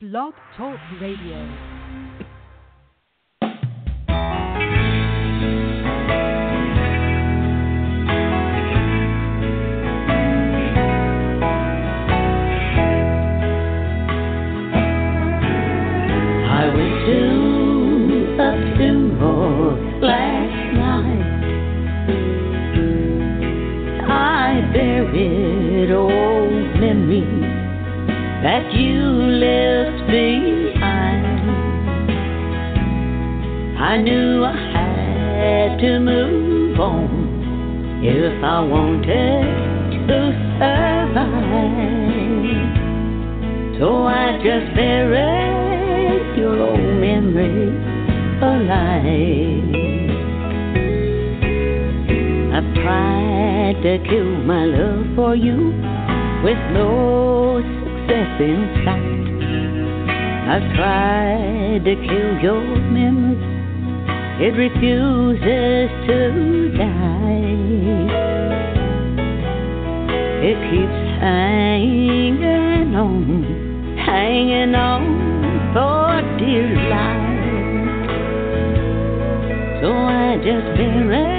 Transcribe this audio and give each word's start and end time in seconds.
Blog 0.00 0.32
Talk 0.56 0.78
Radio. 1.00 1.77
Knew 34.00 34.44
I 34.44 34.52
had 34.52 35.78
to 35.80 35.98
move 36.00 36.78
on 36.80 38.02
if 38.02 38.44
I 38.44 38.60
wanted 38.60 39.44
to 40.08 40.32
survive. 40.58 41.78
So 43.78 44.06
I 44.06 44.38
just 44.42 44.74
buried 44.74 46.38
your 46.38 46.60
old 46.60 46.78
memory 46.78 47.70
alive. 48.42 49.76
I've 52.54 52.74
tried 52.74 53.76
to 53.82 53.98
kill 54.08 54.30
my 54.44 54.64
love 54.64 55.06
for 55.14 55.34
you 55.36 55.72
with 56.42 56.58
no 56.72 57.60
success 57.60 58.40
in 58.40 58.60
sight. 58.84 59.18
I've 60.48 60.68
tried 60.76 61.84
to 61.84 61.94
kill 61.94 62.40
your 62.42 62.62
memory, 62.90 63.47
it 64.40 64.54
refuses 64.56 65.90
to 66.06 66.18
die. 66.76 67.08
It 70.40 70.58
keeps 70.70 71.20
hanging 71.20 72.94
on, 72.94 73.96
hanging 73.98 74.74
on 74.74 75.02
for 75.74 76.22
dear 76.38 76.70
life. 76.88 77.38
So 79.82 79.92
I 79.92 80.36
just 80.36 80.66
buried 80.76 81.37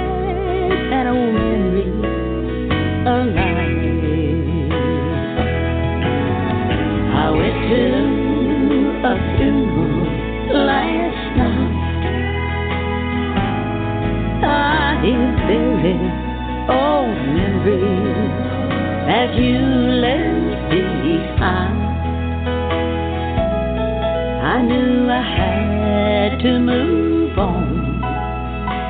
to 26.42 26.58
move 26.58 27.38
on 27.38 28.00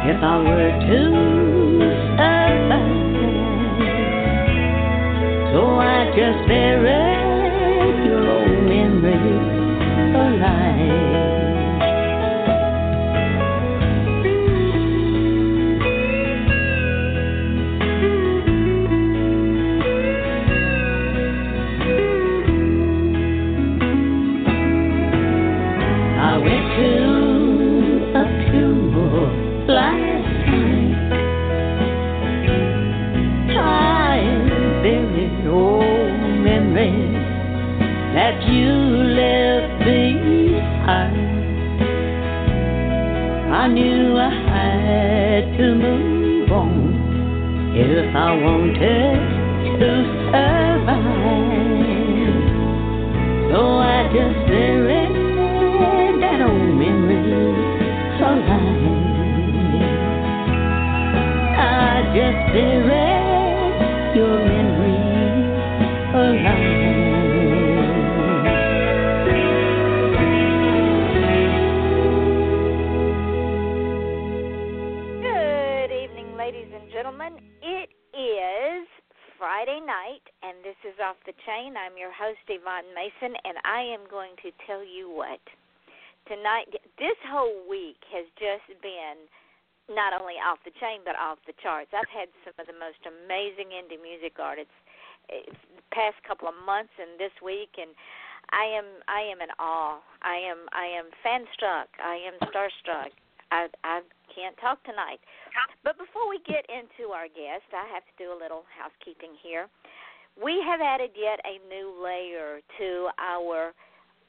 if 0.09 0.23
I 0.23 0.39
were 0.39 0.71
to 0.87 1.01
survive. 2.17 2.71
So 5.53 5.61
I 5.81 6.07
just 6.15 6.47
buried 6.47 8.05
your 8.07 8.23
old 8.31 8.63
memories 8.69 10.15
alive. 10.15 11.11
I 26.17 26.39
went 26.39 26.67
to 26.77 26.90
but 91.05 91.17
off 91.21 91.37
the 91.45 91.53
charts. 91.61 91.93
I've 91.93 92.09
had 92.09 92.33
some 92.41 92.57
of 92.57 92.65
the 92.65 92.77
most 92.81 93.05
amazing 93.05 93.77
indie 93.77 94.01
music 94.01 94.41
artists 94.41 94.73
eh, 95.29 95.45
the 95.45 95.85
past 95.93 96.17
couple 96.25 96.49
of 96.49 96.57
months 96.65 96.93
and 96.97 97.21
this 97.21 97.35
week, 97.45 97.77
and 97.77 97.93
I 98.49 98.65
am 98.65 98.89
I 99.05 99.21
am 99.29 99.45
in 99.45 99.53
awe. 99.61 100.01
I 100.25 100.41
am 100.41 100.65
I 100.73 100.89
am 100.89 101.13
fan 101.23 101.45
struck. 101.53 101.93
I 102.01 102.17
am 102.25 102.35
starstruck. 102.49 103.13
I 103.53 103.69
I 103.85 104.01
can't 104.33 104.57
talk 104.57 104.81
tonight. 104.89 105.21
But 105.85 106.01
before 106.01 106.25
we 106.29 106.41
get 106.49 106.65
into 106.73 107.13
our 107.13 107.29
guest, 107.29 107.69
I 107.77 107.85
have 107.93 108.05
to 108.09 108.15
do 108.17 108.33
a 108.33 108.39
little 108.39 108.65
housekeeping 108.73 109.37
here. 109.37 109.69
We 110.41 110.63
have 110.65 110.81
added 110.81 111.13
yet 111.13 111.45
a 111.45 111.61
new 111.69 111.93
layer 111.93 112.65
to 112.81 112.89
our 113.21 113.77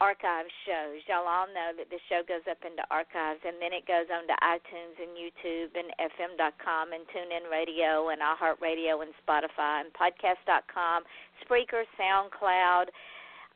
archive 0.02 0.50
shows. 0.66 0.98
Y'all 1.06 1.30
all 1.30 1.46
know 1.46 1.70
that 1.78 1.86
the 1.86 2.02
show 2.10 2.26
goes 2.26 2.42
up 2.50 2.58
into 2.66 2.82
archives 2.90 3.38
and 3.46 3.62
then 3.62 3.70
it 3.70 3.86
goes 3.86 4.10
on 4.10 4.26
to 4.26 4.34
iTunes 4.42 4.98
and 4.98 5.14
YouTube 5.14 5.78
and 5.78 5.94
FM.com 6.02 6.90
and 6.90 7.06
TuneIn 7.14 7.46
Radio 7.46 8.10
and 8.10 8.18
iHeartRadio 8.18 9.06
and 9.06 9.14
Spotify 9.22 9.86
and 9.86 9.94
Podcast.com, 9.94 11.06
Spreaker, 11.46 11.86
SoundCloud. 11.94 12.90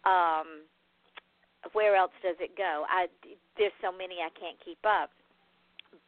Um, 0.06 0.62
where 1.74 1.98
else 1.98 2.14
does 2.22 2.38
it 2.38 2.54
go? 2.54 2.86
I 2.86 3.10
there's 3.58 3.74
so 3.82 3.90
many 3.90 4.22
I 4.22 4.30
can't 4.38 4.54
keep 4.62 4.78
up. 4.86 5.10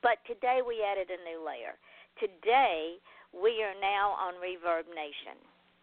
But 0.06 0.22
today 0.30 0.62
we 0.62 0.86
added 0.86 1.10
a 1.10 1.18
new 1.26 1.42
layer. 1.42 1.74
Today 2.22 3.02
we 3.34 3.58
are 3.66 3.74
now 3.82 4.14
on 4.14 4.38
Reverb 4.38 4.86
Nation. 4.94 5.34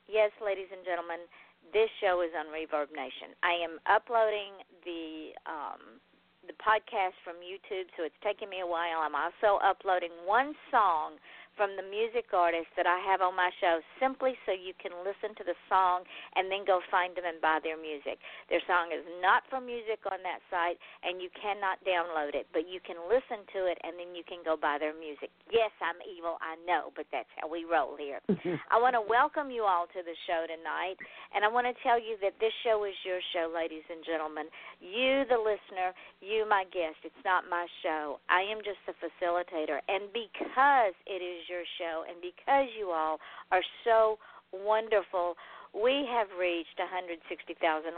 Yes, 0.07 0.31
ladies 0.39 0.71
and 0.71 0.85
gentlemen, 0.87 1.27
this 1.73 1.89
show 2.01 2.21
is 2.21 2.31
on 2.37 2.47
Reverb 2.53 2.91
Nation. 2.93 3.33
I 3.43 3.57
am 3.63 3.79
uploading 3.87 4.61
the 4.85 5.33
um, 5.45 6.01
the 6.45 6.53
podcast 6.61 7.17
from 7.25 7.41
YouTube, 7.41 7.89
so 7.97 8.05
it's 8.05 8.17
taking 8.21 8.49
me 8.49 8.61
a 8.61 8.69
while. 8.69 9.01
I'm 9.01 9.17
also 9.17 9.57
uploading 9.65 10.13
one 10.25 10.53
song 10.69 11.17
from 11.55 11.79
the 11.79 11.83
music 11.87 12.31
artists 12.35 12.71
that 12.75 12.85
I 12.85 12.99
have 12.99 13.23
on 13.23 13.35
my 13.35 13.49
show 13.63 13.79
simply 13.99 14.35
so 14.43 14.51
you 14.51 14.75
can 14.75 14.91
listen 15.07 15.31
to 15.39 15.43
the 15.47 15.55
song 15.71 16.03
and 16.35 16.51
then 16.51 16.67
go 16.67 16.83
find 16.91 17.15
them 17.15 17.23
and 17.23 17.39
buy 17.39 17.63
their 17.63 17.79
music. 17.79 18.19
Their 18.51 18.61
song 18.67 18.91
is 18.91 19.03
not 19.23 19.47
for 19.47 19.63
music 19.63 20.03
on 20.11 20.19
that 20.27 20.43
site 20.51 20.75
and 21.01 21.23
you 21.23 21.31
cannot 21.31 21.79
download 21.87 22.35
it, 22.35 22.51
but 22.51 22.67
you 22.67 22.83
can 22.83 22.99
listen 23.07 23.47
to 23.55 23.71
it 23.71 23.79
and 23.87 23.95
then 23.95 24.11
you 24.11 24.27
can 24.27 24.43
go 24.43 24.59
buy 24.59 24.75
their 24.75 24.93
music. 24.93 25.31
Yes, 25.47 25.71
I'm 25.79 25.97
evil, 26.03 26.35
I 26.43 26.59
know, 26.67 26.91
but 26.93 27.07
that's 27.09 27.31
how 27.39 27.47
we 27.47 27.63
roll 27.63 27.95
here. 27.95 28.19
I 28.73 28.75
want 28.75 28.99
to 28.99 29.03
welcome 29.03 29.47
you 29.47 29.63
all 29.63 29.87
to 29.95 30.01
the 30.03 30.17
show 30.27 30.43
tonight 30.43 30.99
and 31.31 31.47
I 31.47 31.49
want 31.49 31.65
to 31.71 31.75
tell 31.79 31.97
you 31.97 32.19
that 32.19 32.35
this 32.43 32.53
show 32.67 32.83
is 32.83 32.95
your 33.07 33.23
show, 33.31 33.47
ladies 33.47 33.87
and 33.87 34.03
gentlemen. 34.03 34.51
You, 34.83 35.23
the 35.31 35.39
listener, 35.39 35.95
you, 36.19 36.43
my 36.43 36.67
guest. 36.75 36.99
It's 37.07 37.23
not 37.23 37.47
my 37.47 37.65
show. 37.79 38.19
I 38.27 38.43
am 38.43 38.59
just 38.59 38.81
the 38.83 38.95
facilitator. 38.99 39.79
And 39.87 40.11
because 40.11 40.93
it 41.07 41.23
is 41.23 41.44
your 41.47 41.63
show 41.77 42.03
and 42.07 42.17
because 42.21 42.67
you 42.77 42.91
all 42.91 43.19
are 43.51 43.63
so 43.83 44.17
wonderful 44.51 45.35
we 45.75 46.07
have 46.07 46.31
reached 46.39 46.79
160,000 46.79 47.19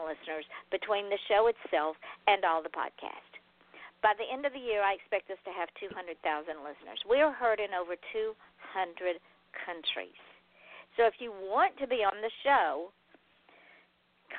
listeners 0.01 0.45
between 0.73 1.13
the 1.13 1.21
show 1.29 1.45
itself 1.45 1.93
and 2.25 2.41
all 2.41 2.65
the 2.65 2.73
podcasts. 2.73 3.37
By 4.01 4.17
the 4.17 4.25
end 4.25 4.49
of 4.49 4.53
the 4.53 4.61
year, 4.61 4.81
I 4.81 4.97
expect 4.97 5.29
us 5.29 5.37
to 5.45 5.53
have 5.53 5.69
200,000 5.77 6.17
listeners. 6.65 7.01
We 7.05 7.21
are 7.21 7.33
heard 7.33 7.61
in 7.61 7.77
over 7.77 7.93
200 7.93 9.21
countries. 9.53 10.21
So 10.97 11.05
if 11.05 11.21
you 11.21 11.29
want 11.29 11.77
to 11.77 11.85
be 11.85 12.01
on 12.01 12.17
the 12.21 12.33
show, 12.41 12.89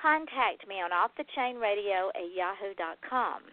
contact 0.03 0.67
me 0.67 0.83
on 0.83 0.91
offthechainradio 0.91 2.11
at 2.19 2.29
yahoo.com. 2.35 3.47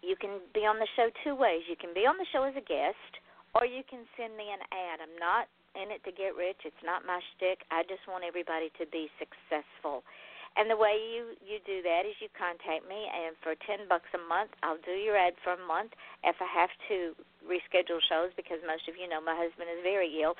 You 0.00 0.16
can 0.16 0.40
be 0.52 0.64
on 0.64 0.80
the 0.80 0.88
show 0.96 1.08
two 1.22 1.36
ways. 1.36 1.62
You 1.68 1.76
can 1.76 1.94
be 1.94 2.08
on 2.08 2.16
the 2.16 2.26
show 2.32 2.42
as 2.42 2.56
a 2.56 2.64
guest, 2.64 3.12
or 3.54 3.68
you 3.68 3.84
can 3.84 4.08
send 4.16 4.36
me 4.36 4.48
an 4.48 4.62
ad. 4.72 5.04
I'm 5.04 5.16
not 5.20 5.48
in 5.76 5.92
it 5.92 6.04
to 6.04 6.12
get 6.12 6.36
rich. 6.36 6.64
It's 6.64 6.84
not 6.84 7.04
my 7.08 7.20
shtick. 7.32 7.64
I 7.72 7.84
just 7.88 8.04
want 8.08 8.24
everybody 8.24 8.72
to 8.80 8.84
be 8.88 9.08
successful. 9.16 10.04
And 10.52 10.68
the 10.68 10.76
way 10.76 11.00
you 11.00 11.32
you 11.40 11.64
do 11.64 11.80
that 11.80 12.04
is 12.04 12.12
you 12.20 12.28
contact 12.36 12.84
me, 12.84 13.08
and 13.08 13.32
for 13.40 13.56
ten 13.64 13.88
bucks 13.88 14.12
a 14.12 14.20
month, 14.20 14.52
I'll 14.60 14.80
do 14.84 14.92
your 14.92 15.16
ad 15.16 15.32
for 15.40 15.56
a 15.56 15.62
month. 15.64 15.96
If 16.28 16.36
I 16.44 16.48
have 16.52 16.68
to 16.92 17.16
reschedule 17.40 18.04
shows 18.04 18.36
because 18.36 18.60
most 18.68 18.84
of 18.84 19.00
you 19.00 19.08
know 19.08 19.24
my 19.24 19.32
husband 19.32 19.72
is 19.72 19.80
very 19.80 20.12
ill, 20.20 20.36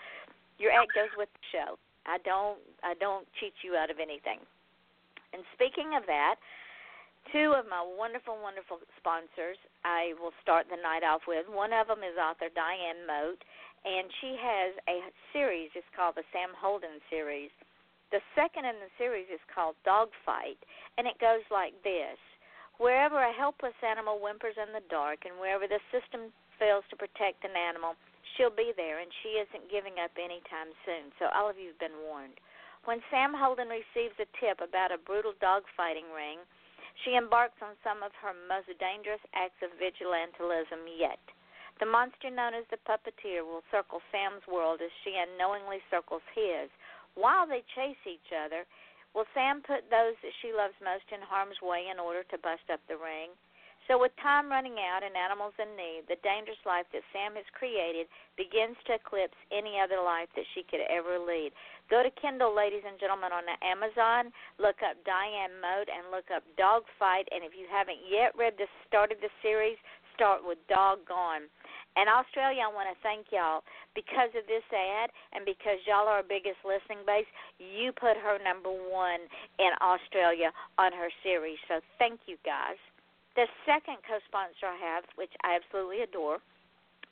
your 0.61 0.69
ad 0.69 0.93
goes 0.93 1.09
with 1.17 1.33
the 1.33 1.45
show. 1.49 1.81
I 2.05 2.21
don't 2.29 2.61
I 2.85 2.93
don't 3.01 3.25
cheat 3.41 3.57
you 3.65 3.73
out 3.73 3.89
of 3.89 3.97
anything. 3.97 4.45
And 5.33 5.49
speaking 5.57 5.97
of 5.97 6.05
that, 6.13 6.37
two 7.33 7.57
of 7.57 7.65
my 7.65 7.81
wonderful, 7.81 8.37
wonderful 8.37 8.85
sponsors 9.01 9.57
I 9.85 10.15
will 10.21 10.35
start 10.43 10.67
the 10.71 10.81
night 10.81 11.03
off 11.03 11.27
with. 11.27 11.47
One 11.51 11.73
of 11.73 11.87
them 11.89 12.07
is 12.07 12.15
author 12.19 12.49
Diane 12.55 13.07
Moat, 13.07 13.43
and 13.85 14.07
she 14.23 14.39
has 14.39 14.79
a 14.87 15.11
series. 15.35 15.71
It's 15.75 15.89
called 15.95 16.15
the 16.15 16.27
Sam 16.31 16.55
Holden 16.55 17.03
series. 17.11 17.51
The 18.15 18.23
second 18.37 18.69
in 18.69 18.77
the 18.79 18.93
series 18.99 19.27
is 19.33 19.43
called 19.51 19.75
Dogfight, 19.85 20.61
and 20.99 21.09
it 21.09 21.19
goes 21.19 21.43
like 21.51 21.75
this 21.83 22.21
Wherever 22.79 23.21
a 23.21 23.33
helpless 23.33 23.77
animal 23.83 24.19
whimpers 24.19 24.57
in 24.57 24.73
the 24.73 24.85
dark, 24.89 25.25
and 25.25 25.39
wherever 25.39 25.67
the 25.67 25.83
system 25.93 26.33
fails 26.59 26.85
to 26.91 26.97
protect 26.97 27.45
an 27.45 27.57
animal, 27.57 27.95
she'll 28.35 28.55
be 28.55 28.73
there, 28.77 28.99
and 28.99 29.11
she 29.23 29.39
isn't 29.39 29.71
giving 29.71 29.99
up 30.03 30.15
anytime 30.17 30.73
soon. 30.87 31.13
So, 31.19 31.29
all 31.35 31.51
of 31.51 31.59
you 31.59 31.75
have 31.75 31.83
been 31.83 32.01
warned. 32.07 32.39
When 32.85 33.03
Sam 33.11 33.35
Holden 33.35 33.69
receives 33.71 34.19
a 34.19 34.27
tip 34.43 34.59
about 34.59 34.91
a 34.91 34.99
brutal 34.99 35.35
dog 35.39 35.63
fighting 35.77 36.11
ring, 36.11 36.43
she 37.05 37.17
embarks 37.17 37.61
on 37.63 37.75
some 37.83 38.03
of 38.03 38.13
her 38.21 38.35
most 38.49 38.69
dangerous 38.79 39.21
acts 39.35 39.61
of 39.63 39.71
vigilantism 39.81 40.85
yet. 40.99 41.21
The 41.81 41.87
monster 41.87 42.31
known 42.31 42.55
as 42.55 42.67
the 42.71 42.79
puppeteer 42.87 43.43
will 43.45 43.65
circle 43.71 44.03
Sam's 44.13 44.47
world 44.47 44.81
as 44.81 44.93
she 45.03 45.17
unknowingly 45.17 45.83
circles 45.91 46.23
his. 46.35 46.71
While 47.15 47.47
they 47.47 47.65
chase 47.75 48.01
each 48.07 48.33
other, 48.33 48.67
will 49.15 49.27
Sam 49.35 49.63
put 49.63 49.91
those 49.91 50.15
that 50.23 50.37
she 50.41 50.53
loves 50.53 50.79
most 50.81 51.09
in 51.11 51.21
harm's 51.21 51.61
way 51.61 51.89
in 51.91 51.99
order 51.99 52.23
to 52.25 52.39
bust 52.39 52.71
up 52.71 52.81
the 52.87 52.97
ring? 52.97 53.31
So, 53.89 53.99
with 53.99 54.15
time 54.23 54.49
running 54.49 54.79
out 54.79 55.03
and 55.03 55.17
animals 55.17 55.55
in 55.59 55.75
need, 55.75 56.07
the 56.07 56.23
dangerous 56.23 56.63
life 56.65 56.87
that 56.93 57.03
Sam 57.13 57.35
has 57.35 57.45
created 57.51 58.07
begins 58.37 58.77
to 58.87 58.95
eclipse 58.95 59.37
any 59.51 59.81
other 59.81 59.99
life 59.99 60.31
that 60.37 60.47
she 60.55 60.63
could 60.63 60.87
ever 60.87 61.19
lead. 61.19 61.51
Go 61.91 62.03
to 62.03 62.11
Kindle, 62.17 62.55
ladies 62.55 62.85
and 62.87 62.99
gentlemen, 62.99 63.33
on 63.33 63.45
Amazon. 63.61 64.33
Look 64.59 64.81
up 64.81 64.97
Diane 65.05 65.57
Moat 65.61 65.89
and 65.93 66.09
look 66.11 66.29
up 66.35 66.43
Dogfight. 66.57 67.29
And 67.33 67.45
if 67.45 67.53
you 67.53 67.67
haven't 67.69 68.01
yet 68.09 68.33
read 68.39 68.55
the 68.57 68.67
started 68.89 69.19
the 69.21 69.33
series, 69.43 69.77
start 70.15 70.41
with 70.45 70.59
Doggone. 70.69 71.51
And 71.97 72.09
Australia, 72.09 72.65
I 72.65 72.73
want 72.73 72.89
to 72.89 72.97
thank 73.05 73.29
y'all 73.29 73.61
because 73.93 74.33
of 74.33 74.49
this 74.49 74.65
ad 74.73 75.13
and 75.37 75.45
because 75.45 75.77
y'all 75.85 76.09
are 76.09 76.25
our 76.25 76.27
biggest 76.27 76.65
listening 76.65 77.05
base. 77.05 77.29
You 77.61 77.93
put 77.93 78.17
her 78.17 78.41
number 78.41 78.73
one 78.73 79.29
in 79.61 79.73
Australia 79.85 80.49
on 80.81 80.97
her 80.97 81.13
series. 81.21 81.61
So 81.69 81.85
thank 82.01 82.25
you 82.25 82.41
guys. 82.49 82.81
The 83.37 83.45
second 83.69 84.01
co 84.09 84.21
sponsor 84.29 84.73
I 84.73 84.77
have, 84.81 85.05
which 85.21 85.33
I 85.45 85.61
absolutely 85.61 86.01
adore, 86.01 86.41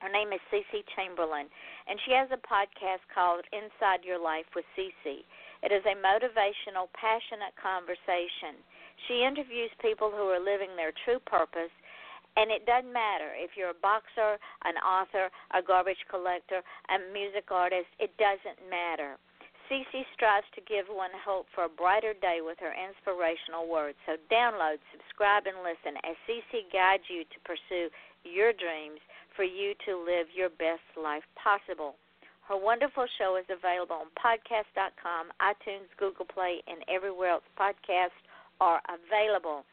her 0.00 0.08
name 0.08 0.32
is 0.32 0.40
Cece 0.48 0.80
Chamberlain, 0.96 1.46
and 1.86 2.00
she 2.04 2.12
has 2.12 2.28
a 2.32 2.40
podcast 2.40 3.04
called 3.12 3.44
Inside 3.52 4.04
Your 4.04 4.20
Life 4.20 4.48
with 4.56 4.64
Cece. 4.76 5.24
It 5.62 5.72
is 5.72 5.84
a 5.84 5.96
motivational, 6.00 6.88
passionate 6.96 7.52
conversation. 7.60 8.56
She 9.08 9.24
interviews 9.24 9.70
people 9.80 10.08
who 10.08 10.32
are 10.32 10.40
living 10.40 10.72
their 10.76 10.92
true 11.04 11.20
purpose 11.20 11.72
and 12.36 12.50
it 12.50 12.64
doesn't 12.64 12.92
matter 12.92 13.34
if 13.34 13.58
you're 13.58 13.74
a 13.74 13.82
boxer, 13.82 14.38
an 14.62 14.78
author, 14.86 15.28
a 15.50 15.60
garbage 15.62 16.00
collector, 16.08 16.62
a 16.88 16.96
music 17.12 17.50
artist, 17.50 17.90
it 17.98 18.14
doesn't 18.22 18.62
matter. 18.70 19.18
Cece 19.66 20.06
strives 20.14 20.46
to 20.54 20.62
give 20.66 20.86
one 20.90 21.14
hope 21.14 21.46
for 21.54 21.66
a 21.66 21.70
brighter 21.70 22.14
day 22.14 22.38
with 22.42 22.58
her 22.58 22.74
inspirational 22.74 23.70
words. 23.70 23.98
So 24.06 24.18
download, 24.30 24.82
subscribe, 24.90 25.46
and 25.46 25.62
listen 25.62 25.98
as 26.02 26.18
Cece 26.26 26.70
guides 26.70 27.06
you 27.06 27.22
to 27.22 27.38
pursue 27.46 27.90
your 28.26 28.50
dreams 28.54 28.98
for 29.36 29.44
you 29.44 29.74
to 29.86 29.96
live 29.98 30.26
your 30.34 30.50
best 30.50 30.84
life 30.96 31.24
possible. 31.36 31.96
Her 32.48 32.56
wonderful 32.56 33.06
show 33.18 33.36
is 33.38 33.46
available 33.46 33.96
on 33.96 34.10
podcast.com, 34.18 35.30
iTunes, 35.40 35.86
Google 35.98 36.26
Play, 36.26 36.62
and 36.66 36.82
everywhere 36.88 37.38
else 37.38 37.46
podcasts 37.58 38.18
are 38.60 38.82
available 38.90 39.64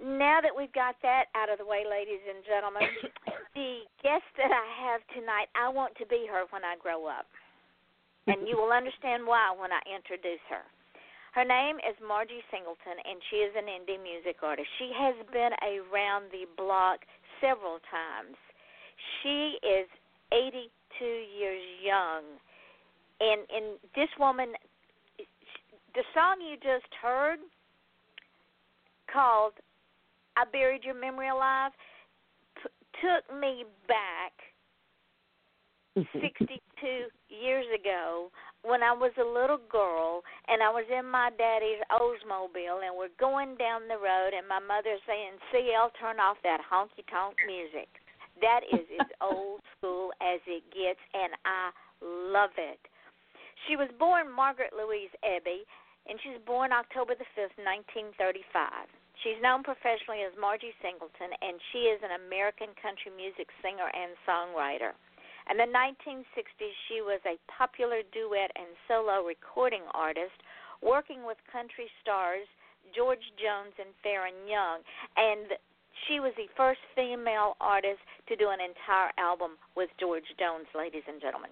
now 0.00 0.40
that 0.40 0.56
we've 0.56 0.72
got 0.72 0.96
that 1.04 1.28
out 1.36 1.52
of 1.52 1.60
the 1.60 1.68
way, 1.68 1.84
ladies 1.84 2.24
and 2.24 2.40
gentlemen, 2.48 2.88
the 3.54 3.84
guest 4.00 4.24
that 4.40 4.48
I 4.48 4.66
have 4.88 5.04
tonight, 5.12 5.52
I 5.52 5.68
want 5.68 5.92
to 6.00 6.08
be 6.08 6.24
her 6.24 6.48
when 6.50 6.64
I 6.64 6.80
grow 6.80 7.04
up. 7.04 7.28
And 8.26 8.48
you 8.48 8.56
will 8.56 8.72
understand 8.72 9.28
why 9.28 9.52
when 9.52 9.72
I 9.72 9.80
introduce 9.84 10.40
her. 10.48 10.64
Her 11.32 11.46
name 11.46 11.78
is 11.86 11.94
Margie 12.02 12.42
Singleton, 12.50 12.98
and 13.06 13.22
she 13.30 13.44
is 13.44 13.54
an 13.54 13.70
indie 13.70 14.00
music 14.00 14.42
artist. 14.42 14.66
She 14.80 14.90
has 14.96 15.14
been 15.30 15.54
around 15.62 16.32
the 16.34 16.48
block 16.58 17.06
several 17.40 17.78
times. 17.90 18.36
She 19.22 19.56
is 19.66 19.88
82 20.32 21.04
years 21.04 21.62
young. 21.82 22.22
And, 23.20 23.40
and 23.54 23.78
this 23.94 24.08
woman, 24.18 24.52
the 25.94 26.02
song 26.14 26.36
you 26.40 26.56
just 26.56 26.92
heard 27.02 27.38
called 29.12 29.52
I 30.36 30.44
Buried 30.50 30.84
Your 30.84 30.98
Memory 30.98 31.28
Alive 31.28 31.72
p- 32.62 32.70
took 33.02 33.40
me 33.40 33.64
back 33.88 34.32
62 36.12 36.58
years 37.28 37.66
ago 37.78 38.30
when 38.62 38.82
I 38.82 38.92
was 38.92 39.12
a 39.16 39.24
little 39.24 39.60
girl 39.70 40.22
and 40.48 40.62
I 40.62 40.68
was 40.68 40.84
in 40.92 41.08
my 41.08 41.30
daddy's 41.36 41.80
Oldsmobile 41.88 42.84
and 42.84 42.92
we're 42.92 43.14
going 43.18 43.56
down 43.56 43.88
the 43.88 43.96
road 43.96 44.36
and 44.36 44.44
my 44.44 44.60
mother's 44.60 45.00
saying, 45.08 45.40
CL, 45.48 45.92
turn 45.96 46.20
off 46.20 46.36
that 46.44 46.60
honky 46.60 47.04
tonk 47.08 47.36
music. 47.48 47.88
That 48.40 48.60
is 48.68 48.84
as 49.00 49.08
old 49.24 49.64
school 49.76 50.12
as 50.20 50.40
it 50.44 50.64
gets 50.72 51.00
and 51.16 51.32
I 51.48 51.72
love 52.04 52.52
it. 52.60 52.80
She 53.68 53.76
was 53.76 53.88
born 53.98 54.28
Margaret 54.28 54.72
Louise 54.76 55.12
Ebey 55.24 55.64
and 56.08 56.20
she 56.20 56.32
was 56.32 56.40
born 56.44 56.72
October 56.72 57.16
the 57.16 57.28
5th, 57.36 57.56
1935. 57.60 58.88
She's 59.20 59.36
known 59.44 59.60
professionally 59.60 60.24
as 60.24 60.32
Margie 60.40 60.72
Singleton, 60.80 61.28
and 61.44 61.60
she 61.72 61.92
is 61.92 62.00
an 62.00 62.16
American 62.24 62.72
country 62.80 63.12
music 63.12 63.52
singer 63.60 63.84
and 63.92 64.16
songwriter. 64.24 64.96
In 65.50 65.58
the 65.58 65.66
1960s, 65.66 66.76
she 66.86 67.02
was 67.02 67.18
a 67.26 67.34
popular 67.50 68.06
duet 68.14 68.54
and 68.54 68.70
solo 68.86 69.26
recording 69.26 69.82
artist, 69.92 70.38
working 70.80 71.26
with 71.26 71.42
country 71.50 71.90
stars 72.00 72.46
George 72.94 73.34
Jones 73.34 73.74
and 73.82 73.90
Faron 73.98 74.46
Young, 74.46 74.86
and 75.18 75.58
she 76.06 76.22
was 76.22 76.30
the 76.38 76.46
first 76.56 76.78
female 76.94 77.58
artist 77.60 77.98
to 78.28 78.36
do 78.36 78.54
an 78.54 78.62
entire 78.62 79.10
album 79.18 79.58
with 79.74 79.90
George 79.98 80.30
Jones, 80.38 80.70
ladies 80.70 81.02
and 81.10 81.20
gentlemen. 81.20 81.50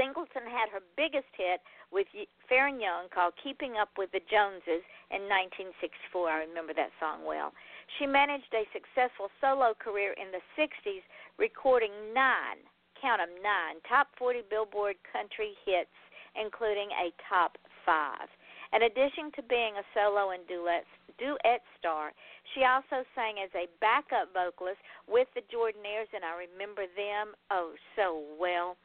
Singleton 0.00 0.48
had 0.48 0.72
her 0.72 0.80
biggest 0.96 1.28
hit 1.36 1.60
with 1.92 2.08
Faron 2.48 2.80
Young 2.80 3.12
called 3.12 3.36
Keeping 3.44 3.76
Up 3.76 3.92
with 4.00 4.08
the 4.12 4.24
Joneses 4.24 4.84
in 5.12 5.28
1964. 5.28 6.32
I 6.32 6.48
remember 6.48 6.72
that 6.72 6.96
song 6.96 7.28
well. 7.28 7.52
She 7.98 8.08
managed 8.08 8.52
a 8.56 8.64
successful 8.72 9.28
solo 9.40 9.76
career 9.76 10.16
in 10.16 10.32
the 10.32 10.40
60s, 10.56 11.04
recording 11.36 11.92
nine, 12.16 12.60
count 13.00 13.20
them, 13.20 13.34
nine, 13.42 13.80
top 13.88 14.08
40 14.18 14.42
Billboard 14.50 14.96
country 15.12 15.52
hits, 15.64 15.92
including 16.34 16.88
a 16.96 17.12
top 17.28 17.58
five. 17.84 18.28
In 18.74 18.82
addition 18.82 19.30
to 19.36 19.42
being 19.46 19.78
a 19.78 19.84
solo 19.94 20.34
and 20.34 20.42
duet, 20.48 20.84
duet 21.18 21.62
star, 21.78 22.12
she 22.54 22.66
also 22.66 23.06
sang 23.14 23.38
as 23.38 23.50
a 23.54 23.70
backup 23.80 24.34
vocalist 24.34 24.82
with 25.06 25.28
the 25.34 25.46
Jordanaires, 25.48 26.10
and 26.12 26.26
I 26.26 26.34
remember 26.34 26.84
them 26.98 27.32
oh 27.50 27.72
so 27.94 28.22
well. 28.38 28.76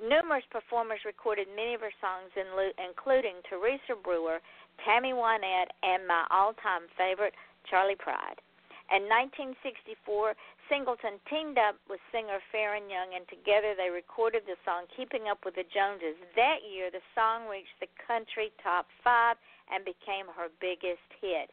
Numerous 0.00 0.44
performers 0.50 1.00
recorded 1.04 1.48
many 1.54 1.74
of 1.74 1.80
her 1.80 1.94
songs, 2.00 2.32
including 2.36 3.40
Teresa 3.48 3.96
Brewer, 4.02 4.40
Tammy 4.84 5.12
Wynette, 5.12 5.72
and 5.82 6.06
my 6.06 6.24
all 6.30 6.54
time 6.54 6.88
favorite, 6.96 7.34
Charley 7.68 7.96
Pride. 7.96 8.40
In 8.90 9.08
1964, 9.08 10.34
Singleton 10.68 11.18
teamed 11.28 11.58
up 11.58 11.76
with 11.88 12.00
singer 12.10 12.38
Faron 12.52 12.90
Young, 12.90 13.14
and 13.14 13.26
together 13.28 13.74
they 13.76 13.90
recorded 13.90 14.42
the 14.46 14.56
song 14.64 14.86
Keeping 14.96 15.28
Up 15.28 15.44
with 15.44 15.54
the 15.54 15.66
Joneses. 15.72 16.16
That 16.36 16.62
year, 16.62 16.90
the 16.90 17.04
song 17.14 17.48
reached 17.48 17.76
the 17.80 17.90
country 18.06 18.52
top 18.62 18.86
five 19.02 19.36
and 19.70 19.84
became 19.84 20.26
her 20.32 20.48
biggest 20.60 21.04
hit. 21.20 21.50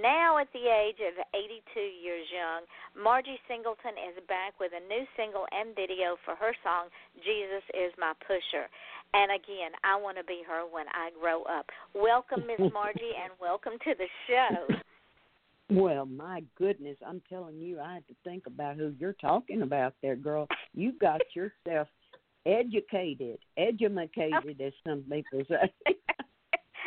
Now, 0.00 0.38
at 0.38 0.48
the 0.56 0.64
age 0.64 0.96
of 1.04 1.12
82 1.36 1.60
years 1.76 2.24
young, 2.32 2.64
Margie 2.96 3.36
Singleton 3.44 4.00
is 4.00 4.16
back 4.24 4.56
with 4.56 4.72
a 4.72 4.80
new 4.88 5.04
single 5.12 5.44
and 5.52 5.76
video 5.76 6.16
for 6.24 6.32
her 6.36 6.56
song, 6.64 6.88
Jesus 7.20 7.64
is 7.76 7.92
My 8.00 8.16
Pusher. 8.24 8.64
And 9.12 9.28
again, 9.32 9.76
I 9.84 9.96
want 9.96 10.16
to 10.16 10.24
be 10.24 10.40
her 10.48 10.64
when 10.64 10.88
I 10.88 11.12
grow 11.20 11.44
up. 11.44 11.68
Welcome, 11.92 12.48
Miss 12.48 12.64
Margie, 12.72 13.12
and 13.12 13.32
welcome 13.40 13.76
to 13.84 13.92
the 13.92 14.08
show. 14.24 14.80
Well, 15.70 16.06
my 16.06 16.42
goodness, 16.56 16.96
I'm 17.06 17.20
telling 17.28 17.60
you, 17.60 17.78
I 17.78 17.94
had 17.94 18.08
to 18.08 18.14
think 18.24 18.46
about 18.46 18.76
who 18.76 18.94
you're 18.98 19.12
talking 19.14 19.62
about 19.62 19.94
there, 20.02 20.16
girl. 20.16 20.48
You 20.74 20.92
got 20.98 21.20
yourself 21.34 21.88
educated, 22.46 23.38
educated, 23.58 24.60
as 24.60 24.72
some 24.86 25.04
people 25.10 25.42
say. 25.48 25.72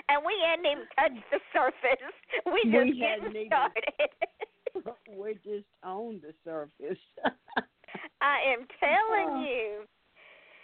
and 0.09 0.21
we 0.25 0.33
hadn't 0.43 0.65
even 0.65 0.85
touched 0.97 1.25
the 1.31 1.39
surface. 1.53 2.13
We 2.45 2.71
just 2.71 2.85
we 2.85 3.00
getting 3.00 3.47
started. 3.47 4.95
We're 5.15 5.33
just 5.33 5.67
on 5.83 6.21
the 6.21 6.33
surface. 6.43 7.00
I 8.21 8.38
am 8.53 8.65
telling 8.79 9.41
you. 9.41 9.81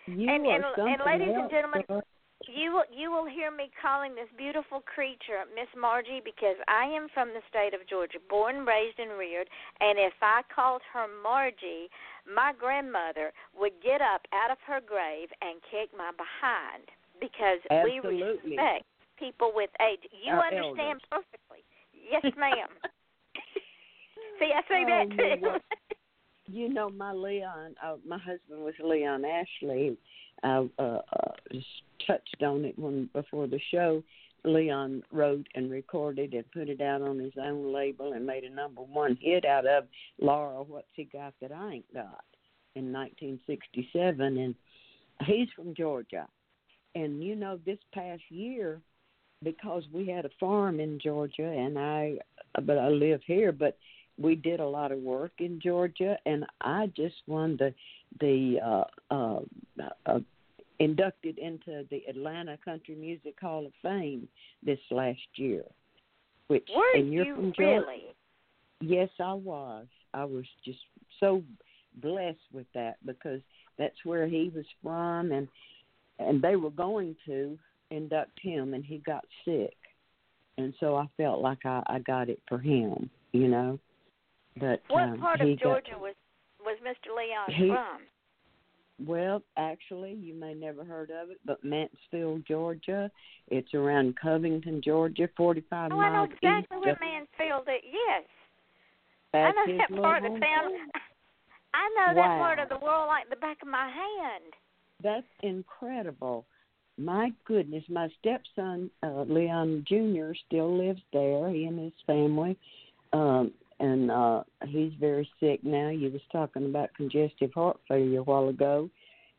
You 0.08 0.30
and, 0.30 0.46
are 0.48 0.56
and, 0.56 0.64
something 0.76 0.96
and 0.96 1.06
ladies 1.06 1.36
else, 1.36 1.42
and 1.42 1.52
gentlemen, 1.52 1.84
girl. 1.88 2.02
You 2.48 2.72
will 2.72 2.88
you 2.92 3.12
will 3.12 3.28
hear 3.28 3.52
me 3.52 3.70
calling 3.82 4.16
this 4.16 4.32
beautiful 4.38 4.82
creature 4.82 5.44
Miss 5.54 5.68
Margie 5.76 6.22
because 6.24 6.56
I 6.68 6.86
am 6.86 7.08
from 7.14 7.30
the 7.30 7.44
state 7.50 7.74
of 7.74 7.88
Georgia, 7.88 8.20
born, 8.30 8.66
raised, 8.66 9.00
and 9.00 9.18
reared. 9.20 9.48
And 9.80 10.00
if 10.00 10.14
I 10.22 10.42
called 10.54 10.82
her 10.94 11.08
Margie, 11.22 11.92
my 12.24 12.54
grandmother 12.58 13.32
would 13.58 13.76
get 13.84 14.02
up 14.02 14.24
out 14.34 14.52
of 14.52 14.58
her 14.68 14.80
grave 14.80 15.30
and 15.42 15.60
kick 15.70 15.92
my 15.96 16.12
behind 16.16 16.88
because 17.20 17.60
we 17.84 18.00
respect 18.00 18.86
people 19.20 19.52
with 19.54 19.70
age. 19.82 20.04
You 20.12 20.34
Our 20.34 20.48
understand 20.48 21.02
elders. 21.02 21.12
perfectly. 21.12 21.62
Yes, 21.92 22.24
ma'am. 22.38 22.70
See, 24.40 24.52
I 24.54 24.62
say 24.70 24.84
Oh, 24.86 24.90
that 24.90 25.08
too. 25.18 25.60
You 26.50 26.74
know, 26.74 26.90
my 26.90 27.12
Leon, 27.12 27.76
uh, 27.84 27.98
my 28.08 28.18
husband 28.18 28.64
was 28.64 28.74
Leon 28.82 29.26
Ashley. 29.26 29.98
I 30.44 30.68
uh, 30.78 30.82
uh, 30.82 31.32
touched 32.06 32.44
on 32.44 32.66
it 32.66 32.78
when 32.78 33.10
before 33.14 33.48
the 33.48 33.60
show. 33.72 34.04
Leon 34.44 35.04
wrote 35.12 35.48
and 35.56 35.70
recorded 35.70 36.34
and 36.34 36.50
put 36.52 36.70
it 36.70 36.80
out 36.80 37.02
on 37.02 37.20
his 37.20 37.34
own 37.42 37.74
label 37.74 38.14
and 38.14 38.26
made 38.26 38.44
a 38.44 38.50
number 38.50 38.82
one 38.82 39.18
hit 39.20 39.46
out 39.46 39.66
of 39.66 39.86
Laura. 40.20 40.64
What's 40.64 40.88
he 40.94 41.06
got 41.06 41.34
that 41.42 41.52
I 41.52 41.74
ain't 41.74 41.94
got? 41.94 42.24
In 42.76 42.94
1967, 42.94 44.38
and 44.38 44.56
he's 45.26 45.50
from 45.56 45.74
Georgia. 45.74 46.28
And 46.96 47.24
you 47.24 47.36
know, 47.36 47.60
this 47.66 47.80
past 47.94 48.22
year, 48.30 48.82
because 49.44 49.84
we 49.92 50.08
had 50.08 50.26
a 50.26 50.30
farm 50.40 50.80
in 50.80 51.00
Georgia, 51.00 51.48
and 51.48 51.78
I, 51.78 52.18
but 52.64 52.78
I 52.78 52.90
live 52.90 53.22
here, 53.26 53.52
but 53.52 53.78
we 54.20 54.36
did 54.36 54.60
a 54.60 54.68
lot 54.68 54.92
of 54.92 55.00
work 55.00 55.32
in 55.40 55.60
Georgia, 55.62 56.18
and 56.26 56.46
I 56.62 56.92
just 56.96 57.16
won 57.28 57.58
the 57.58 57.74
the 58.20 58.60
uh, 58.64 59.14
uh, 59.14 59.40
uh, 60.06 60.20
inducted 60.80 61.38
into 61.38 61.86
the 61.90 62.04
Atlanta 62.10 62.58
Country 62.64 62.96
Music 62.96 63.36
Hall 63.40 63.66
of 63.66 63.74
Fame 63.82 64.28
this 64.64 64.80
last 64.92 65.20
year. 65.36 65.64
Which 66.48 66.68
Were 66.76 67.00
and 67.00 67.12
you're 67.12 67.26
you 67.26 67.36
from 67.36 67.54
Georgia. 67.54 67.86
really? 67.86 68.04
Yes, 68.80 69.10
I 69.20 69.34
was. 69.34 69.86
I 70.14 70.24
was 70.24 70.46
just 70.64 70.80
so 71.20 71.44
blessed 72.02 72.38
with 72.54 72.68
that 72.74 72.98
because 73.06 73.42
that's 73.78 73.98
where 74.04 74.28
he 74.28 74.52
was 74.56 74.66
from, 74.82 75.32
and 75.32 75.48
and 76.20 76.42
they 76.42 76.56
were 76.56 76.72
going 76.72 77.16
to 77.26 77.58
induct 77.92 78.40
him, 78.42 78.74
and 78.74 78.84
he 78.84 78.98
got 79.00 79.26
sick, 79.46 79.76
and 80.58 80.74
so 80.80 80.96
I 80.96 81.08
felt 81.18 81.42
like 81.42 81.66
I, 81.66 81.84
I 81.88 82.00
got 82.00 82.30
it 82.30 82.42
for 82.48 82.58
him, 82.58 83.10
you 83.32 83.48
know. 83.48 83.80
But 84.60 84.82
What 84.88 85.04
um, 85.04 85.20
part 85.20 85.42
of 85.42 85.48
got- 85.48 85.60
Georgia 85.60 85.98
was 86.00 86.14
was 86.64 86.78
Mr. 86.84 87.16
Leon 87.16 87.52
He- 87.54 87.70
from? 87.70 88.00
Well, 89.06 89.44
actually, 89.58 90.14
you 90.14 90.34
may 90.34 90.56
never 90.56 90.84
heard 90.84 91.12
of 91.12 91.30
it, 91.30 91.38
but 91.46 91.64
Mansfield, 91.64 92.44
Georgia. 92.48 93.12
It's 93.48 93.72
around 93.76 94.16
Covington, 94.20 94.82
Georgia, 94.84 95.30
45 95.38 95.92
Oh, 95.92 96.00
I 96.00 96.10
know 96.10 96.14
miles 96.14 96.30
exactly 96.34 96.78
where 96.80 96.98
Mansfield 97.00 97.68
is. 97.70 97.84
Yes, 97.94 98.24
I 99.36 99.52
know 99.52 99.78
that 99.78 100.02
part 100.02 100.26
of 100.26 100.32
town. 100.32 100.40
hometown. 100.42 100.88
I 101.76 101.90
know 101.96 102.16
that 102.16 102.40
part 102.40 102.58
of 102.58 102.70
the 102.70 102.80
world 102.84 103.08
like 103.08 103.30
the 103.30 103.36
back 103.36 103.58
of 103.62 103.68
my 103.68 103.86
hand. 103.88 104.54
That's 105.04 105.28
incredible. 105.44 106.46
My 106.98 107.32
goodness, 107.46 107.84
my 107.90 108.10
stepson 108.20 108.90
uh, 109.04 109.22
Leon 109.28 109.86
Jr. 109.88 110.32
still 110.48 110.76
lives 110.76 111.02
there. 111.14 111.52
He 111.52 111.66
and 111.66 111.78
his 111.80 111.94
family, 112.08 112.58
um, 113.14 113.52
and 113.80 114.12
uh, 114.12 114.44
he's 114.68 114.94
very 115.00 115.30
sick 115.40 115.64
now. 115.64 115.90
You 115.90 116.12
was 116.12 116.22
talking 116.32 116.66
about 116.66 116.90
congestive 116.96 117.54
heart 117.54 117.80
failure 117.88 118.20
a 118.20 118.24
while 118.24 118.50
ago. 118.50 118.90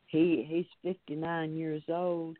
He 0.07 0.45
he's 0.47 0.95
59 1.07 1.55
years 1.55 1.83
old, 1.87 2.37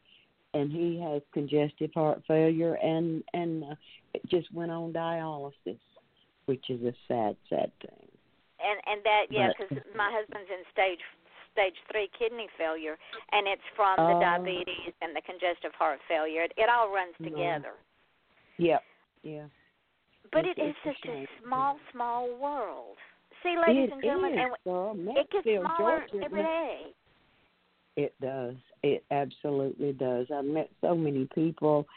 and 0.53 0.72
he 0.72 1.00
has 1.01 1.22
congestive 1.34 1.91
heart 1.94 2.22
failure, 2.27 2.75
and 2.75 3.24
and 3.34 3.63
uh, 3.63 3.75
just 4.27 4.51
went 4.53 4.72
on 4.72 4.94
dialysis, 4.94 5.79
which 6.46 6.70
is 6.70 6.82
a 6.84 6.94
sad, 7.08 7.36
sad 7.50 7.72
thing. 7.82 8.08
And 8.60 8.79
and 8.88 9.03
that 9.03 9.25
yeah, 9.29 9.50
because 9.50 9.77
my 9.96 10.10
husband's 10.12 10.50
in 10.50 10.63
stage 10.72 11.00
stage 11.53 11.75
three 11.91 12.10
kidney 12.18 12.48
failure, 12.58 12.98
and 13.32 13.48
it's 13.48 13.62
from 13.75 13.98
the 13.98 14.15
Oh. 14.15 14.20
diabetes 14.20 14.94
and 15.01 15.15
the 15.15 15.22
congestive 15.22 15.74
heart 15.74 16.00
failure. 16.08 16.44
It, 16.44 16.53
it 16.58 16.70
all 16.70 16.94
runs 16.94 17.13
together. 17.22 17.74
Yep, 18.58 18.84
yeah. 19.24 19.46
But 20.31 20.45
It's- 20.45 20.57
it 20.57 20.62
is 20.69 20.75
it's 20.86 21.05
a 21.05 21.41
small, 21.43 21.79
small 21.91 22.29
world. 22.38 22.98
See, 23.43 23.57
ladies 23.57 23.89
It 23.89 23.93
and 23.93 24.03
gentlemen, 24.03 24.33
is, 24.33 24.39
and 24.39 24.55
girl. 24.63 25.17
it 25.17 25.29
gets 25.31 25.43
smaller 25.45 26.07
Georgia, 26.07 26.25
every 26.25 26.43
day. 26.43 26.95
It 27.95 28.13
does. 28.21 28.55
It 28.83 29.03
absolutely 29.12 29.93
does. 29.93 30.29
I've 30.31 30.45
met 30.45 30.69
so 30.81 30.95
many 30.95 31.25
people 31.33 31.88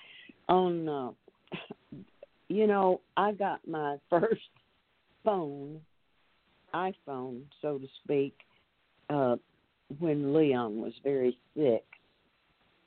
on 0.49 0.89
uh 0.89 1.13
you 2.49 2.67
know, 2.67 3.01
I 3.17 3.33
got 3.33 3.67
my 3.67 3.99
first 4.11 4.49
phone, 5.25 5.81
iPhone, 6.75 7.43
so 7.61 7.79
to 7.79 7.87
speak, 8.05 8.35
uh 9.11 9.37
when 9.99 10.33
Leon 10.33 10.81
was 10.81 10.95
very 11.05 11.39
sick. 11.55 11.85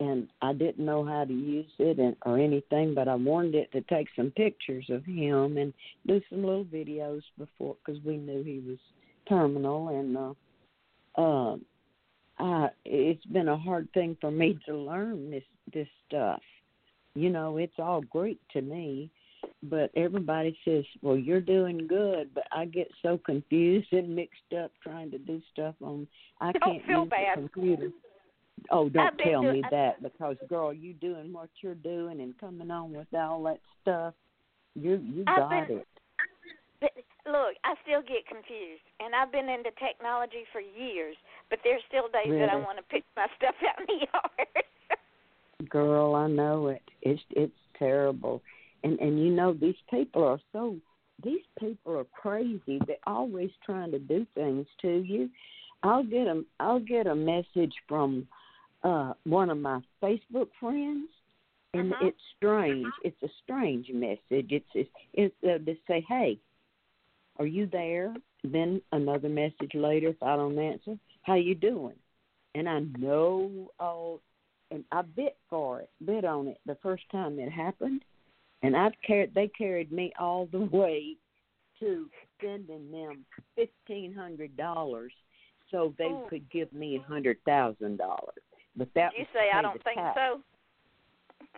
And 0.02 0.28
I 0.42 0.52
didn't 0.52 0.86
know 0.86 1.06
how 1.06 1.24
to 1.24 1.34
use 1.34 1.72
it 1.80 2.00
and, 2.00 2.18
or 2.26 2.38
anything, 2.38 2.94
but 2.94 3.08
I 3.08 3.16
wanted 3.16 3.56
it 3.56 3.72
to 3.72 3.82
take 3.82 4.08
some 4.16 4.32
pictures 4.32 4.86
of 4.90 5.06
him 5.06 5.58
and 5.58 5.74
do 6.06 6.20
some 6.30 6.44
little 6.44 6.66
videos 6.66 7.22
before 7.38 7.78
because 7.86 8.04
we 8.04 8.18
knew 8.18 8.44
he 8.44 8.62
was 8.68 8.78
terminal 9.28 9.90
and 9.90 10.18
uh 11.18 11.56
uh 12.38 12.68
it's 12.84 13.26
been 13.26 13.48
a 13.48 13.58
hard 13.58 13.88
thing 13.94 14.18
for 14.22 14.32
me 14.32 14.58
to 14.68 14.76
learn 14.76 15.32
this 15.32 15.44
this 15.74 15.88
stuff 16.08 16.42
you 17.16 17.30
know 17.30 17.58
it's 17.58 17.74
all 17.80 18.02
greek 18.02 18.40
to 18.52 18.62
me 18.62 19.10
but 19.64 19.90
everybody 19.96 20.58
says 20.66 20.84
well 21.02 21.18
you're 21.18 21.42
doing 21.42 21.88
good 21.88 22.30
but 22.36 22.44
i 22.52 22.66
get 22.66 22.88
so 23.02 23.18
confused 23.26 23.92
and 23.94 24.16
mixed 24.16 24.54
up 24.62 24.72
trying 24.84 25.10
to 25.10 25.18
do 25.18 25.42
stuff 25.52 25.76
on 25.82 26.08
i 26.42 26.52
Don't 26.52 26.62
can't 26.64 26.86
feel 26.86 27.02
use 27.02 27.10
bad. 27.10 27.44
the 27.44 27.50
computer 27.50 27.90
oh 28.72 28.90
don't 28.90 29.18
tell 29.18 29.42
do- 29.42 29.54
me 29.54 29.64
that 29.72 30.02
because 30.02 30.36
girl 30.50 30.74
you 30.74 30.94
doing 30.94 31.32
what 31.32 31.50
you're 31.62 31.76
doing 31.76 32.22
and 32.22 32.38
coming 32.40 32.72
on 32.72 32.94
with 32.94 33.08
all 33.14 33.44
that 33.44 33.60
stuff 33.82 34.14
you 34.76 35.02
you 35.04 35.24
I've 35.28 35.38
got 35.38 35.68
been- 35.68 35.78
it 35.78 35.88
But 36.82 36.92
look, 37.26 37.56
I 37.64 37.74
still 37.84 38.02
get 38.02 38.28
confused, 38.28 38.84
and 39.00 39.16
I've 39.16 39.32
been 39.32 39.48
into 39.50 39.72
technology 39.80 40.44
for 40.52 40.60
years. 40.60 41.16
But 41.50 41.60
there's 41.64 41.82
still 41.88 42.08
days 42.10 42.34
that 42.38 42.50
I 42.50 42.56
want 42.58 42.78
to 42.78 42.84
pick 42.84 43.04
my 43.16 43.28
stuff 43.38 43.56
out 43.68 43.80
in 43.80 43.86
the 43.88 44.06
yard. 44.12 45.70
Girl, 45.70 46.16
I 46.16 46.28
know 46.28 46.68
it. 46.68 46.82
It's 47.02 47.22
it's 47.32 47.54
terrible, 47.80 48.42
and 48.84 49.00
and 49.00 49.24
you 49.24 49.32
know 49.32 49.54
these 49.54 49.82
people 49.90 50.24
are 50.24 50.40
so 50.52 50.76
these 51.24 51.46
people 51.60 51.98
are 51.98 52.06
crazy. 52.22 52.80
They're 52.86 52.98
always 53.08 53.52
trying 53.66 53.92
to 53.92 54.00
do 54.00 54.28
things 54.36 54.68
to 54.82 54.98
you. 54.98 55.30
I'll 55.82 56.04
get 56.04 56.28
a 56.28 56.44
I'll 56.60 56.80
get 56.82 57.08
a 57.08 57.16
message 57.16 57.74
from 57.88 58.28
uh 58.86 59.14
one 59.26 59.50
of 59.50 59.58
my 59.58 59.80
Facebook 60.02 60.50
friends, 60.60 61.10
and 61.74 61.92
Uh-huh. 61.92 62.08
it's 62.08 62.22
strange. 62.38 62.94
It's 63.04 63.22
a 63.24 63.30
strange 63.44 63.90
message. 63.92 64.52
It's 64.52 64.70
it's 64.74 64.90
it's 65.14 65.36
uh, 65.44 65.58
to 65.66 65.76
say, 65.88 66.06
hey, 66.08 66.40
are 67.40 67.48
you 67.48 67.66
there? 67.66 68.16
Then 68.44 68.82
another 68.92 69.28
message 69.28 69.74
later, 69.74 70.10
if 70.10 70.22
I 70.22 70.36
don't 70.36 70.58
answer, 70.60 70.98
how 71.24 71.34
you 71.36 71.56
doing? 71.56 71.96
And 72.54 72.70
I 72.70 72.80
know 73.00 73.72
all 73.80 74.22
and 74.72 74.84
I 74.92 75.02
bit 75.02 75.38
for 75.50 75.82
it, 75.82 75.90
bit 76.06 76.24
on 76.26 76.48
it 76.48 76.60
the 76.66 76.78
first 76.82 77.04
time 77.12 77.40
it 77.40 77.52
happened, 77.52 78.04
and 78.64 78.76
I've 78.78 78.94
carried. 79.06 79.34
They 79.34 79.48
carried 79.48 79.92
me 79.92 80.14
all 80.20 80.46
the 80.52 80.60
way 80.82 81.18
to 81.80 82.10
sending 82.42 82.92
them 82.92 83.26
fifteen 83.56 84.14
hundred 84.14 84.56
dollars 84.56 85.12
so 85.72 85.94
they 85.98 86.06
Ooh. 86.06 86.28
could 86.30 86.50
give 86.52 86.72
me 86.72 86.96
a 86.98 87.02
hundred 87.02 87.38
thousand 87.46 87.98
dollars. 87.98 88.44
But 88.78 88.90
that 88.96 89.12
Did 89.12 89.20
you 89.22 89.26
say 89.34 89.50
I 89.54 89.62
don't 89.62 89.84
think 89.84 89.98
tax. 89.98 90.18
so? 90.20 90.42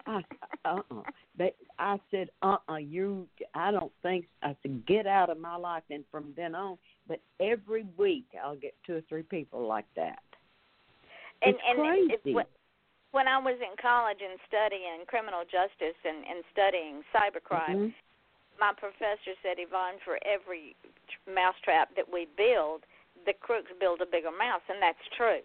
I 0.06 0.22
uh 0.66 0.82
uh 0.92 1.02
They 1.38 1.54
I 1.80 2.00
said 2.12 2.30
uh 2.42 2.58
uh 2.70 2.76
you 2.76 3.28
I 3.54 3.72
don't 3.72 3.92
think 4.04 4.26
I 4.44 4.56
said 4.62 4.86
get 4.86 5.08
out 5.08 5.30
of 5.30 5.40
my 5.40 5.56
life 5.56 5.84
and 5.90 6.04
from 6.12 6.34
then 6.36 6.56
on 6.56 6.78
but 7.08 7.20
every 7.40 7.86
week 7.98 8.26
I'll 8.44 8.56
get 8.56 8.76
two 8.86 8.96
or 8.96 9.02
three 9.10 9.24
people 9.24 9.68
like 9.68 9.86
that. 9.96 10.20
And 11.42 11.56
it's 11.56 11.64
and 11.68 11.78
crazy. 11.80 12.14
It, 12.26 12.36
wh- 12.36 13.14
when 13.14 13.28
I 13.28 13.38
was 13.38 13.56
in 13.62 13.74
college 13.82 14.20
and 14.22 14.38
studying 14.48 15.06
criminal 15.08 15.44
justice 15.46 15.98
and, 16.04 16.26
and 16.28 16.44
studying 16.52 17.02
cybercrime, 17.16 17.90
Mhm. 17.90 17.94
my 18.60 18.74
professor 18.74 19.34
said, 19.42 19.58
Yvonne, 19.60 20.00
for 20.04 20.20
every 20.26 20.76
tr- 21.08 21.32
mousetrap 21.32 21.96
that 21.96 22.10
we 22.10 22.26
build, 22.38 22.86
the 23.26 23.34
crooks 23.34 23.72
build 23.80 24.02
a 24.02 24.06
bigger 24.06 24.32
mouse, 24.32 24.62
and 24.68 24.82
that's 24.82 25.02
true. 25.16 25.42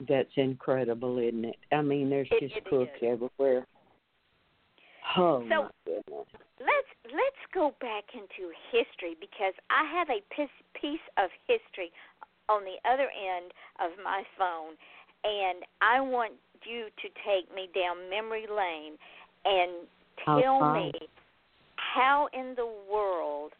That's 0.00 0.30
incredible, 0.36 1.18
isn't 1.18 1.44
it? 1.46 1.56
I 1.72 1.80
mean, 1.82 2.10
there's 2.10 2.28
It- 2.30 2.40
just 2.40 2.56
it 2.56 2.64
crooks 2.64 2.96
is. 2.96 3.02
everywhere. 3.02 3.66
Oh 5.16 5.40
So- 5.48 5.62
my 5.62 5.70
goodness! 5.84 6.26
Let's 6.58 6.88
let's 7.12 7.46
go 7.52 7.70
back 7.80 8.04
into 8.14 8.52
history 8.70 9.14
because 9.20 9.54
I 9.70 9.84
have 9.84 10.10
a 10.10 10.20
piece 10.34 10.50
piece 10.74 11.00
of 11.16 11.30
history 11.46 11.92
on 12.48 12.64
the 12.64 12.76
other 12.84 13.10
end 13.10 13.52
of 13.80 13.96
my 14.02 14.24
phone, 14.36 14.76
and 15.24 15.64
I 15.80 16.00
want 16.00 16.32
you 16.64 16.90
to 16.90 17.08
take 17.24 17.52
me 17.54 17.68
down 17.74 18.10
memory 18.10 18.46
lane 18.46 18.98
and 19.44 19.86
tell 20.24 20.74
me 20.74 20.92
how 21.76 22.26
in 22.32 22.54
the 22.56 22.66
world 22.90 23.52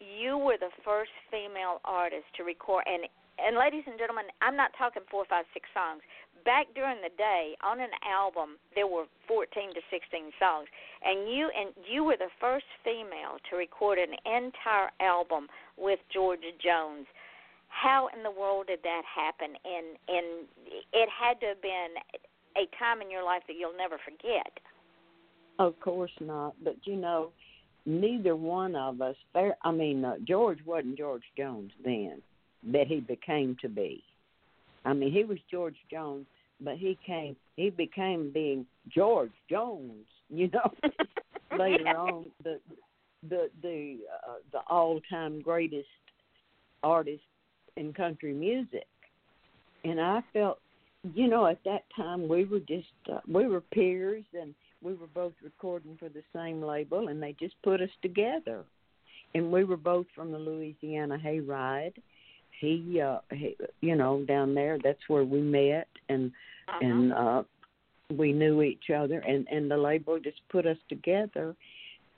you 0.00 0.38
were 0.38 0.56
the 0.56 0.70
first 0.84 1.10
female 1.30 1.80
artist 1.84 2.26
to 2.36 2.44
record 2.44 2.84
and 2.86 3.08
and 3.46 3.56
ladies 3.56 3.84
and 3.86 3.98
gentlemen, 3.98 4.26
I'm 4.42 4.56
not 4.56 4.72
talking 4.76 5.02
four, 5.10 5.24
five, 5.28 5.44
six 5.52 5.68
songs. 5.72 6.02
Back 6.44 6.68
during 6.74 7.02
the 7.02 7.12
day, 7.16 7.54
on 7.62 7.80
an 7.80 7.92
album, 8.04 8.56
there 8.74 8.86
were 8.86 9.04
14 9.28 9.74
to 9.74 9.80
16 9.90 10.32
songs, 10.40 10.68
and 11.04 11.28
you 11.28 11.50
and 11.52 11.74
you 11.84 12.04
were 12.04 12.16
the 12.16 12.32
first 12.40 12.64
female 12.84 13.36
to 13.50 13.56
record 13.56 13.98
an 13.98 14.16
entire 14.24 14.88
album 15.00 15.48
with 15.76 16.00
Georgia 16.12 16.52
Jones. 16.62 17.06
How 17.68 18.08
in 18.16 18.22
the 18.22 18.30
world 18.30 18.68
did 18.68 18.80
that 18.82 19.02
happen? 19.04 19.56
And 19.64 19.96
and 20.08 20.48
it 20.92 21.08
had 21.08 21.40
to 21.40 21.46
have 21.52 21.62
been 21.62 22.00
a 22.56 22.64
time 22.78 23.02
in 23.02 23.10
your 23.10 23.24
life 23.24 23.42
that 23.46 23.56
you'll 23.58 23.76
never 23.76 23.98
forget. 24.00 24.52
Of 25.58 25.78
course 25.80 26.12
not. 26.20 26.54
But 26.64 26.76
you 26.84 26.96
know, 26.96 27.32
neither 27.84 28.34
one 28.34 28.74
of 28.74 29.02
us. 29.02 29.16
Fair. 29.34 29.56
I 29.62 29.72
mean, 29.72 30.04
uh, 30.04 30.14
George 30.26 30.58
wasn't 30.64 30.96
George 30.96 31.24
Jones 31.36 31.72
then 31.84 32.22
that 32.72 32.86
he 32.86 33.00
became 33.00 33.56
to 33.60 33.68
be. 33.68 34.02
I 34.84 34.92
mean, 34.92 35.12
he 35.12 35.24
was 35.24 35.38
George 35.50 35.76
Jones, 35.90 36.26
but 36.60 36.76
he 36.76 36.98
came. 37.06 37.36
He 37.56 37.70
became 37.70 38.30
being 38.32 38.66
George 38.88 39.32
Jones. 39.48 40.06
You 40.32 40.48
know, 40.52 40.70
later 41.58 41.86
Yeah. 41.86 41.96
on, 41.96 42.26
the 42.44 42.60
the 43.28 43.50
the 43.62 43.98
uh, 44.28 44.34
the 44.52 44.60
all 44.68 45.00
time 45.10 45.40
greatest 45.40 45.88
artist 46.84 47.24
in 47.76 47.92
country 47.92 48.32
music, 48.32 48.86
and 49.84 50.00
I 50.00 50.22
felt, 50.32 50.60
you 51.14 51.26
know, 51.26 51.46
at 51.46 51.58
that 51.64 51.84
time 51.96 52.28
we 52.28 52.44
were 52.44 52.60
just 52.60 52.86
uh, 53.12 53.20
we 53.26 53.48
were 53.48 53.60
peers 53.60 54.24
and 54.40 54.54
we 54.82 54.94
were 54.94 55.08
both 55.08 55.34
recording 55.42 55.96
for 55.98 56.08
the 56.08 56.22
same 56.34 56.62
label 56.62 57.08
and 57.08 57.22
they 57.22 57.34
just 57.40 57.54
put 57.62 57.80
us 57.80 57.90
together 58.02 58.64
and 59.34 59.50
we 59.50 59.64
were 59.64 59.76
both 59.76 60.06
from 60.14 60.32
the 60.32 60.38
louisiana 60.38 61.18
hayride 61.18 61.94
he 62.60 63.00
uh 63.00 63.18
he, 63.32 63.56
you 63.80 63.96
know 63.96 64.24
down 64.26 64.54
there 64.54 64.78
that's 64.82 65.08
where 65.08 65.24
we 65.24 65.40
met 65.40 65.88
and 66.08 66.30
Uh-huh. 66.68 66.86
and 66.86 67.12
uh 67.12 67.42
we 68.16 68.32
knew 68.32 68.62
each 68.62 68.90
other 68.94 69.18
and 69.20 69.46
and 69.50 69.70
the 69.70 69.76
label 69.76 70.18
just 70.20 70.40
put 70.50 70.66
us 70.66 70.76
together 70.88 71.56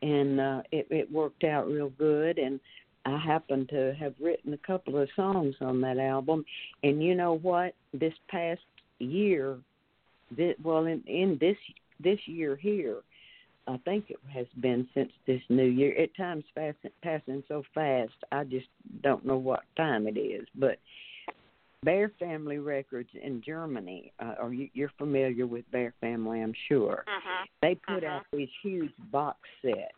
and 0.02 0.40
uh 0.40 0.62
it 0.72 0.86
it 0.90 1.10
worked 1.10 1.44
out 1.44 1.66
real 1.68 1.90
good 1.90 2.38
and 2.38 2.60
I 3.04 3.18
happen 3.18 3.66
to 3.68 3.94
have 3.98 4.14
written 4.20 4.52
a 4.52 4.58
couple 4.58 4.96
of 4.98 5.08
songs 5.16 5.54
on 5.60 5.80
that 5.80 5.98
album 5.98 6.44
and 6.82 7.02
you 7.02 7.14
know 7.14 7.34
what 7.38 7.74
this 7.92 8.14
past 8.28 8.60
year 8.98 9.58
this, 10.36 10.54
well 10.62 10.86
in 10.86 11.02
in 11.06 11.38
this 11.40 11.56
this 12.02 12.18
year 12.26 12.56
here 12.56 12.98
I 13.66 13.76
think 13.84 14.06
it 14.10 14.18
has 14.32 14.46
been 14.60 14.88
since 14.94 15.12
this 15.26 15.40
new 15.48 15.64
year. 15.64 15.94
At 16.00 16.14
times 16.16 16.44
fast, 16.54 16.78
passing 17.02 17.42
so 17.48 17.62
fast, 17.74 18.12
I 18.32 18.44
just 18.44 18.66
don't 19.02 19.24
know 19.24 19.36
what 19.36 19.60
time 19.76 20.06
it 20.08 20.18
is. 20.18 20.46
But 20.54 20.78
Bear 21.84 22.10
Family 22.18 22.58
Records 22.58 23.08
in 23.20 23.42
Germany, 23.44 24.12
uh, 24.20 24.34
or 24.40 24.52
you, 24.52 24.68
you're 24.74 24.92
familiar 24.98 25.46
with 25.46 25.70
Bear 25.70 25.94
Family, 26.00 26.40
I'm 26.42 26.54
sure. 26.68 27.04
Uh-huh. 27.06 27.44
They 27.60 27.74
put 27.76 28.04
Uh-huh. 28.04 28.16
out 28.16 28.26
these 28.32 28.48
huge 28.62 28.92
box 29.10 29.38
sets. 29.62 29.92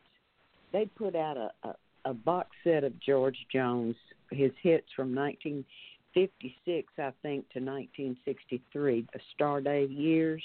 They 0.72 0.87
put 0.87 1.14
out 1.16 1.37
a, 1.37 1.50
a 1.68 1.74
a 2.07 2.12
box 2.12 2.50
set 2.62 2.85
of 2.85 2.92
George 3.00 3.38
Jones, 3.50 3.96
his 4.31 4.50
hits 4.62 4.87
from 4.94 5.14
1956, 5.14 6.92
I 6.98 7.12
think, 7.22 7.48
to 7.55 7.61
1963, 7.61 9.07
the 9.12 9.20
Starday 9.35 9.87
years, 9.90 10.42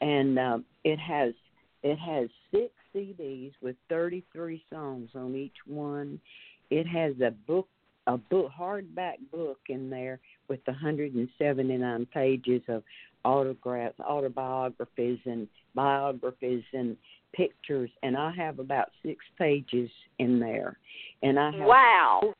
and 0.00 0.38
um, 0.38 0.64
it 0.82 0.98
has 0.98 1.34
it 1.82 1.98
has 1.98 2.28
six 2.50 2.72
CDs 2.94 3.52
with 3.62 3.76
33 3.88 4.62
songs 4.70 5.10
on 5.14 5.34
each 5.34 5.56
one. 5.66 6.20
It 6.70 6.86
has 6.86 7.14
a 7.20 7.30
book, 7.30 7.68
a 8.06 8.16
book, 8.16 8.50
hardback 8.58 9.16
book 9.30 9.58
in 9.68 9.90
there 9.90 10.20
with 10.48 10.60
179 10.66 12.06
pages 12.12 12.62
of 12.68 12.82
autographs, 13.24 13.98
autobiographies, 14.00 15.18
and 15.24 15.48
biographies 15.74 16.64
and 16.72 16.96
pictures. 17.34 17.90
And 18.02 18.16
I 18.16 18.32
have 18.36 18.58
about 18.58 18.88
six 19.04 19.24
pages 19.38 19.90
in 20.18 20.40
there, 20.40 20.78
and 21.22 21.38
I 21.38 21.50
have 21.52 21.66
Wow. 21.66 22.34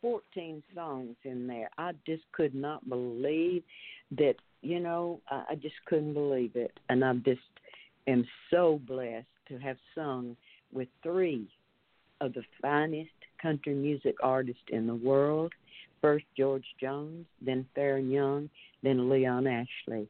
14 0.00 0.62
songs 0.74 1.16
in 1.24 1.46
there. 1.46 1.70
I 1.76 1.92
just 2.06 2.22
could 2.32 2.54
not 2.54 2.88
believe 2.88 3.64
that, 4.12 4.36
you 4.62 4.78
know, 4.78 5.20
I, 5.28 5.56
just 5.56 5.74
couldn't 5.86 6.14
believe 6.14 6.54
it. 6.54 6.78
And 6.88 7.04
I 7.04 7.14
just 7.14 7.40
am 8.06 8.26
so 8.50 8.80
blessed 8.86 9.26
to 9.48 9.58
have 9.58 9.76
sung 9.94 10.36
with 10.72 10.88
three 11.02 11.48
of 12.20 12.34
the 12.34 12.42
finest 12.60 13.10
country 13.40 13.74
music 13.74 14.16
artists 14.22 14.62
in 14.68 14.86
the 14.86 14.94
world. 14.94 15.52
First 16.00 16.26
George 16.36 16.66
Jones, 16.80 17.26
then 17.40 17.66
Faron 17.76 18.12
Young, 18.12 18.48
then 18.82 19.08
Leon 19.08 19.46
Ashley. 19.46 20.08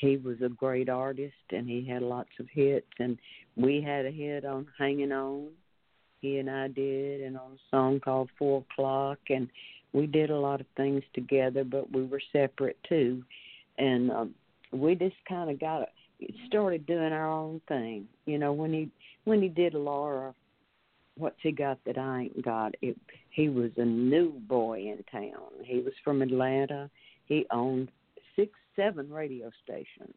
He 0.00 0.16
was 0.16 0.36
a 0.42 0.48
great 0.48 0.88
artist 0.88 1.34
and 1.50 1.68
he 1.68 1.86
had 1.86 2.02
lots 2.02 2.30
of 2.40 2.46
hits 2.50 2.86
and 2.98 3.18
we 3.56 3.80
had 3.80 4.06
a 4.06 4.10
hit 4.10 4.44
on 4.44 4.66
Hanging 4.78 5.12
On 5.12 5.50
he 6.24 6.38
and 6.38 6.48
I 6.48 6.68
did, 6.68 7.20
and 7.20 7.36
on 7.36 7.52
a 7.52 7.70
song 7.70 8.00
called 8.00 8.30
Four 8.38 8.64
O'clock, 8.70 9.18
and 9.28 9.46
we 9.92 10.06
did 10.06 10.30
a 10.30 10.38
lot 10.38 10.58
of 10.58 10.66
things 10.74 11.02
together, 11.12 11.64
but 11.64 11.92
we 11.92 12.02
were 12.02 12.22
separate 12.32 12.78
too, 12.88 13.22
and 13.76 14.10
um, 14.10 14.34
we 14.72 14.94
just 14.94 15.16
kind 15.28 15.50
of 15.50 15.60
got 15.60 15.82
started 16.46 16.86
doing 16.86 17.12
our 17.12 17.30
own 17.30 17.60
thing. 17.68 18.06
You 18.26 18.38
know, 18.38 18.52
when 18.52 18.72
he 18.72 18.90
when 19.24 19.42
he 19.42 19.48
did 19.48 19.74
Laura, 19.74 20.34
what's 21.16 21.40
he 21.42 21.52
got 21.52 21.78
that 21.86 21.98
I 21.98 22.22
ain't 22.22 22.44
got? 22.44 22.74
It, 22.82 22.96
he 23.30 23.48
was 23.48 23.70
a 23.76 23.84
new 23.84 24.32
boy 24.32 24.80
in 24.80 25.04
town. 25.10 25.50
He 25.64 25.78
was 25.78 25.94
from 26.02 26.22
Atlanta. 26.22 26.90
He 27.26 27.46
owned 27.50 27.90
six, 28.36 28.52
seven 28.76 29.10
radio 29.10 29.50
stations 29.62 30.14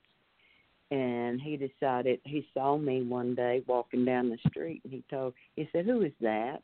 and 0.92 1.42
he 1.42 1.58
decided 1.58 2.20
he 2.24 2.48
saw 2.54 2.78
me 2.78 3.02
one 3.02 3.36
day 3.36 3.62
walking 3.68 4.06
down 4.06 4.30
the 4.30 4.50
street 4.50 4.82
and 4.84 4.94
he 4.94 5.04
told 5.10 5.34
he 5.56 5.68
said 5.74 5.86
who 5.86 6.02
is 6.02 6.14
that 6.22 6.62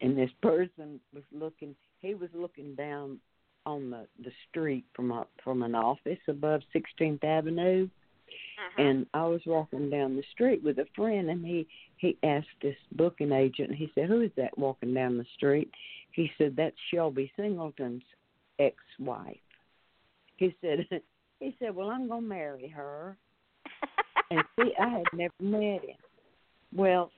and 0.00 0.16
this 0.16 0.30
person 0.40 1.00
was 1.12 1.24
looking 1.32 1.74
he 2.00 2.14
was 2.14 2.30
looking 2.32 2.74
down 2.74 3.18
on 3.64 3.90
the 3.90 4.06
the 4.22 4.30
street 4.48 4.84
from 4.94 5.10
a 5.10 5.26
from 5.42 5.62
an 5.62 5.74
office 5.74 6.18
above 6.28 6.60
16th 6.74 7.24
Avenue 7.24 7.88
Uh-huh. 8.58 8.82
and 8.82 9.06
I 9.14 9.26
was 9.26 9.40
walking 9.46 9.90
down 9.90 10.16
the 10.16 10.24
street 10.32 10.62
with 10.62 10.78
a 10.78 10.86
friend 10.94 11.30
and 11.30 11.44
he 11.44 11.66
he 11.98 12.16
asked 12.22 12.48
this 12.62 12.76
booking 12.92 13.32
agent 13.32 13.70
and 13.70 13.78
he 13.78 13.90
said 13.94 14.08
who 14.08 14.20
is 14.20 14.30
that 14.36 14.56
walking 14.58 14.94
down 14.94 15.18
the 15.18 15.26
street 15.36 15.70
he 16.12 16.30
said 16.38 16.54
that's 16.56 16.76
Shelby 16.92 17.30
Singleton's 17.36 18.02
ex-wife 18.58 19.36
he 20.36 20.54
said 20.60 20.86
he 21.40 21.54
said 21.58 21.74
well 21.74 21.90
I'm 21.90 22.08
going 22.08 22.22
to 22.22 22.28
marry 22.28 22.68
her 22.68 23.16
and 24.30 24.42
see, 24.60 24.72
I 24.78 24.88
had 24.88 25.04
never 25.12 25.34
met 25.40 25.84
him. 25.84 25.96
Well, 26.74 27.10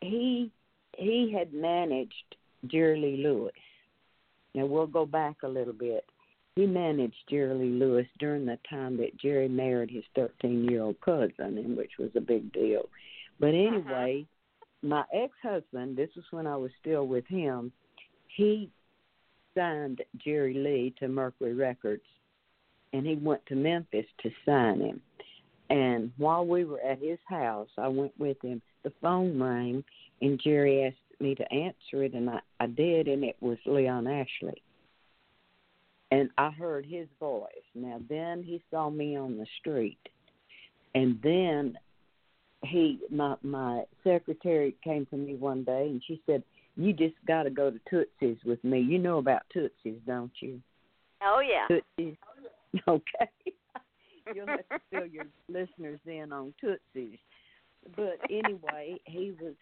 he 0.00 0.50
he 0.96 1.34
had 1.36 1.52
managed 1.52 2.36
Lee 2.62 3.20
Lewis. 3.22 3.52
Now 4.54 4.66
we'll 4.66 4.86
go 4.86 5.04
back 5.04 5.36
a 5.42 5.48
little 5.48 5.72
bit. 5.72 6.04
He 6.56 6.66
managed 6.66 7.16
Jerry 7.28 7.52
Lee 7.52 7.78
Lewis 7.80 8.06
during 8.20 8.46
the 8.46 8.58
time 8.70 8.96
that 8.98 9.16
Jerry 9.16 9.48
married 9.48 9.90
his 9.90 10.04
13 10.14 10.64
year 10.68 10.82
old 10.82 11.00
cousin, 11.00 11.58
and 11.58 11.76
which 11.76 11.92
was 11.98 12.10
a 12.14 12.20
big 12.20 12.52
deal. 12.52 12.88
But 13.40 13.48
uh-huh. 13.48 13.56
anyway, 13.56 14.26
my 14.80 15.04
ex-husband, 15.12 15.96
this 15.96 16.10
was 16.14 16.24
when 16.30 16.46
I 16.46 16.56
was 16.56 16.70
still 16.80 17.08
with 17.08 17.26
him, 17.26 17.72
he 18.28 18.70
signed 19.56 20.02
Jerry 20.18 20.54
Lee 20.54 20.94
to 21.00 21.08
Mercury 21.08 21.54
Records, 21.54 22.04
and 22.92 23.04
he 23.04 23.16
went 23.16 23.44
to 23.46 23.56
Memphis 23.56 24.06
to 24.22 24.30
sign 24.46 24.80
him. 24.80 25.00
And 25.70 26.12
while 26.18 26.46
we 26.46 26.64
were 26.64 26.80
at 26.80 27.00
his 27.00 27.18
house, 27.24 27.68
I 27.78 27.88
went 27.88 28.12
with 28.18 28.40
him. 28.42 28.62
The 28.84 28.92
phone 29.02 29.42
rang, 29.42 29.82
and 30.20 30.40
Jerry 30.40 30.84
asked 30.84 31.20
me 31.20 31.34
to 31.34 31.52
answer 31.52 32.04
it, 32.04 32.14
and 32.14 32.30
I, 32.30 32.40
I 32.60 32.66
did, 32.66 33.08
and 33.08 33.24
it 33.24 33.36
was 33.40 33.58
Leon 33.66 34.06
Ashley. 34.06 34.62
And 36.14 36.30
I 36.38 36.50
heard 36.50 36.86
his 36.86 37.08
voice. 37.18 37.48
Now, 37.74 38.00
then 38.08 38.44
he 38.44 38.62
saw 38.70 38.88
me 38.88 39.16
on 39.16 39.36
the 39.36 39.46
street, 39.58 39.98
and 40.94 41.18
then 41.24 41.76
he, 42.62 43.00
my 43.10 43.34
my 43.42 43.82
secretary 44.04 44.76
came 44.84 45.06
to 45.06 45.16
me 45.16 45.34
one 45.34 45.64
day, 45.64 45.88
and 45.88 46.00
she 46.06 46.22
said, 46.24 46.44
"You 46.76 46.92
just 46.92 47.16
got 47.26 47.42
to 47.42 47.50
go 47.50 47.68
to 47.68 47.80
Tootsie's 47.90 48.38
with 48.44 48.62
me. 48.62 48.78
You 48.78 49.00
know 49.00 49.18
about 49.18 49.42
Tootsie's, 49.52 49.98
don't 50.06 50.30
you?" 50.38 50.60
Oh 51.20 51.40
yeah. 51.40 51.66
Tootsie's. 51.66 52.16
Okay. 52.88 53.30
You'll 54.34 54.48
have 54.48 54.68
to 54.68 54.80
fill 54.90 55.06
your 55.06 55.26
listeners 55.48 56.00
in 56.06 56.32
on 56.32 56.52
Tootsie's. 56.60 57.18
But 57.94 58.18
anyway, 58.28 59.00
he 59.04 59.32
was 59.40 59.54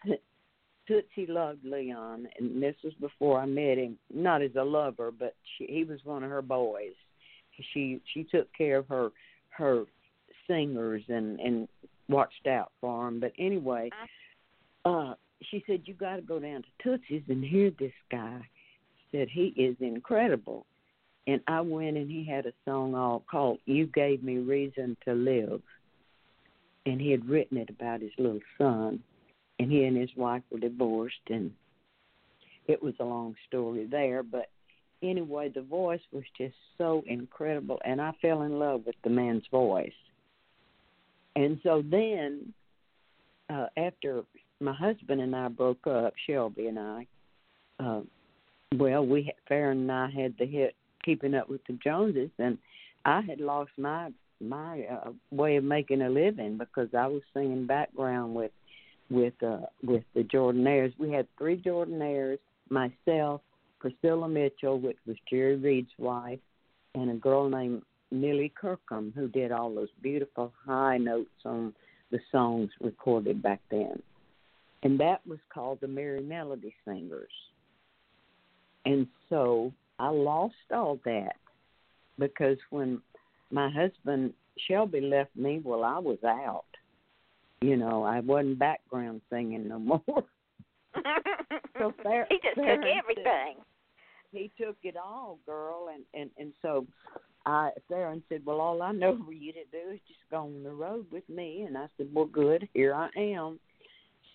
Tootsie 0.87 1.27
loved 1.27 1.63
Leon, 1.63 2.27
and 2.37 2.61
this 2.61 2.75
was 2.83 2.93
before 2.95 3.39
I 3.39 3.45
met 3.45 3.77
him. 3.77 3.97
Not 4.13 4.41
as 4.41 4.51
a 4.55 4.63
lover, 4.63 5.11
but 5.11 5.35
she, 5.57 5.65
he 5.65 5.83
was 5.83 5.99
one 6.03 6.23
of 6.23 6.29
her 6.29 6.41
boys. 6.41 6.93
She 7.73 8.01
she 8.13 8.23
took 8.23 8.51
care 8.53 8.77
of 8.77 8.87
her 8.87 9.11
her 9.49 9.85
singers 10.47 11.03
and 11.07 11.39
and 11.39 11.67
watched 12.09 12.47
out 12.47 12.71
for 12.81 13.07
him. 13.07 13.19
But 13.19 13.31
anyway, 13.37 13.91
uh, 14.83 15.13
she 15.49 15.63
said 15.67 15.83
you 15.85 15.93
got 15.93 16.17
to 16.17 16.21
go 16.21 16.39
down 16.39 16.63
to 16.63 16.67
Tootsie's 16.83 17.23
and 17.29 17.43
hear 17.43 17.71
this 17.79 17.93
guy. 18.11 18.41
Said 19.11 19.29
he 19.29 19.53
is 19.55 19.77
incredible, 19.79 20.65
and 21.27 21.39
I 21.47 21.61
went 21.61 21.97
and 21.97 22.09
he 22.09 22.25
had 22.25 22.47
a 22.47 22.53
song 22.65 22.95
all 22.95 23.23
called 23.29 23.59
"You 23.65 23.85
Gave 23.85 24.23
Me 24.23 24.39
Reason 24.39 24.97
to 25.05 25.13
Live," 25.13 25.61
and 26.85 26.99
he 26.99 27.11
had 27.11 27.29
written 27.29 27.57
it 27.57 27.69
about 27.69 28.01
his 28.01 28.11
little 28.17 28.41
son 28.57 29.03
and 29.59 29.71
he 29.71 29.83
and 29.83 29.97
his 29.97 30.09
wife 30.15 30.43
were 30.51 30.59
divorced 30.59 31.15
and 31.29 31.51
it 32.67 32.81
was 32.81 32.93
a 32.99 33.03
long 33.03 33.35
story 33.47 33.85
there 33.89 34.23
but 34.23 34.49
anyway 35.01 35.49
the 35.49 35.61
voice 35.61 36.01
was 36.11 36.23
just 36.37 36.55
so 36.77 37.03
incredible 37.07 37.79
and 37.85 38.01
i 38.01 38.11
fell 38.21 38.43
in 38.43 38.59
love 38.59 38.81
with 38.85 38.95
the 39.03 39.09
man's 39.09 39.43
voice. 39.51 39.91
And 41.35 41.59
so 41.63 41.83
then 41.89 42.53
uh 43.49 43.67
after 43.77 44.23
my 44.59 44.73
husband 44.73 45.21
and 45.21 45.35
i 45.35 45.47
broke 45.47 45.85
up 45.87 46.13
shelby 46.27 46.67
and 46.67 46.79
i 46.79 47.07
uh 47.79 48.01
well 48.75 49.05
we 49.05 49.23
had 49.23 49.35
Faron 49.49 49.71
and 49.71 49.91
i 49.91 50.09
had 50.09 50.35
the 50.37 50.45
hit 50.45 50.75
keeping 51.03 51.33
up 51.33 51.49
with 51.49 51.61
the 51.67 51.77
joneses 51.83 52.29
and 52.39 52.57
i 53.03 53.21
had 53.21 53.39
lost 53.39 53.71
my 53.77 54.09
my 54.39 54.83
uh, 54.83 55.11
way 55.31 55.57
of 55.57 55.63
making 55.63 56.01
a 56.01 56.09
living 56.09 56.57
because 56.57 56.87
i 56.93 57.07
was 57.07 57.21
singing 57.33 57.65
background 57.65 58.33
with 58.35 58.51
with 59.13 59.33
uh, 59.43 59.67
with 59.83 60.03
the 60.15 60.23
Jordanaires. 60.23 60.93
We 60.97 61.11
had 61.11 61.27
three 61.37 61.61
Jordanaires, 61.61 62.39
myself, 62.69 63.41
Priscilla 63.79 64.27
Mitchell, 64.27 64.79
which 64.79 64.97
was 65.05 65.15
Jerry 65.29 65.55
Reed's 65.55 65.91
wife, 65.97 66.39
and 66.95 67.11
a 67.11 67.15
girl 67.15 67.47
named 67.47 67.83
Millie 68.11 68.53
Kirkham, 68.59 69.13
who 69.15 69.27
did 69.27 69.51
all 69.51 69.73
those 69.73 69.89
beautiful 70.01 70.51
high 70.65 70.97
notes 70.97 71.29
on 71.45 71.73
the 72.11 72.19
songs 72.31 72.69
recorded 72.81 73.41
back 73.41 73.61
then. 73.69 74.01
And 74.83 74.99
that 74.99 75.25
was 75.25 75.39
called 75.53 75.79
the 75.79 75.87
Merry 75.87 76.21
Melody 76.21 76.73
Singers. 76.85 77.31
And 78.85 79.07
so 79.29 79.71
I 79.97 80.09
lost 80.09 80.55
all 80.71 80.99
that 81.05 81.37
because 82.19 82.57
when 82.69 83.01
my 83.49 83.69
husband 83.69 84.33
Shelby 84.67 85.01
left 85.01 85.35
me, 85.35 85.61
well, 85.63 85.83
I 85.83 85.99
was 85.99 86.17
out 86.25 86.65
you 87.63 87.77
know, 87.77 88.03
I 88.03 88.19
wasn't 88.19 88.59
background 88.59 89.21
singing 89.29 89.67
no 89.67 89.79
more. 89.79 90.01
so 91.77 91.93
Faron, 92.05 92.25
he 92.29 92.39
just 92.43 92.55
took 92.55 92.67
everything. 92.67 93.55
Said, 93.55 93.63
he 94.31 94.51
took 94.59 94.75
it 94.83 94.95
all, 94.97 95.39
girl, 95.45 95.89
and 95.93 96.03
and 96.13 96.29
and 96.37 96.53
so 96.61 96.85
I 97.45 97.71
Faron 97.89 98.21
said, 98.29 98.45
"Well, 98.45 98.59
all 98.59 98.81
I 98.81 98.91
know 98.91 99.17
for 99.25 99.33
you 99.33 99.53
to 99.53 99.63
do 99.71 99.93
is 99.93 99.99
just 100.07 100.19
go 100.29 100.37
on 100.37 100.63
the 100.63 100.71
road 100.71 101.05
with 101.11 101.27
me." 101.29 101.61
And 101.61 101.77
I 101.77 101.87
said, 101.97 102.09
"Well, 102.13 102.25
good, 102.25 102.67
here 102.73 102.93
I 102.93 103.09
am." 103.15 103.59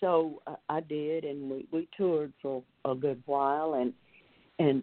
So 0.01 0.41
uh, 0.47 0.57
I 0.69 0.81
did, 0.81 1.25
and 1.25 1.51
we 1.51 1.67
we 1.71 1.89
toured 1.97 2.33
for 2.41 2.63
a 2.85 2.95
good 2.95 3.23
while, 3.27 3.75
and 3.75 3.93
and 4.59 4.83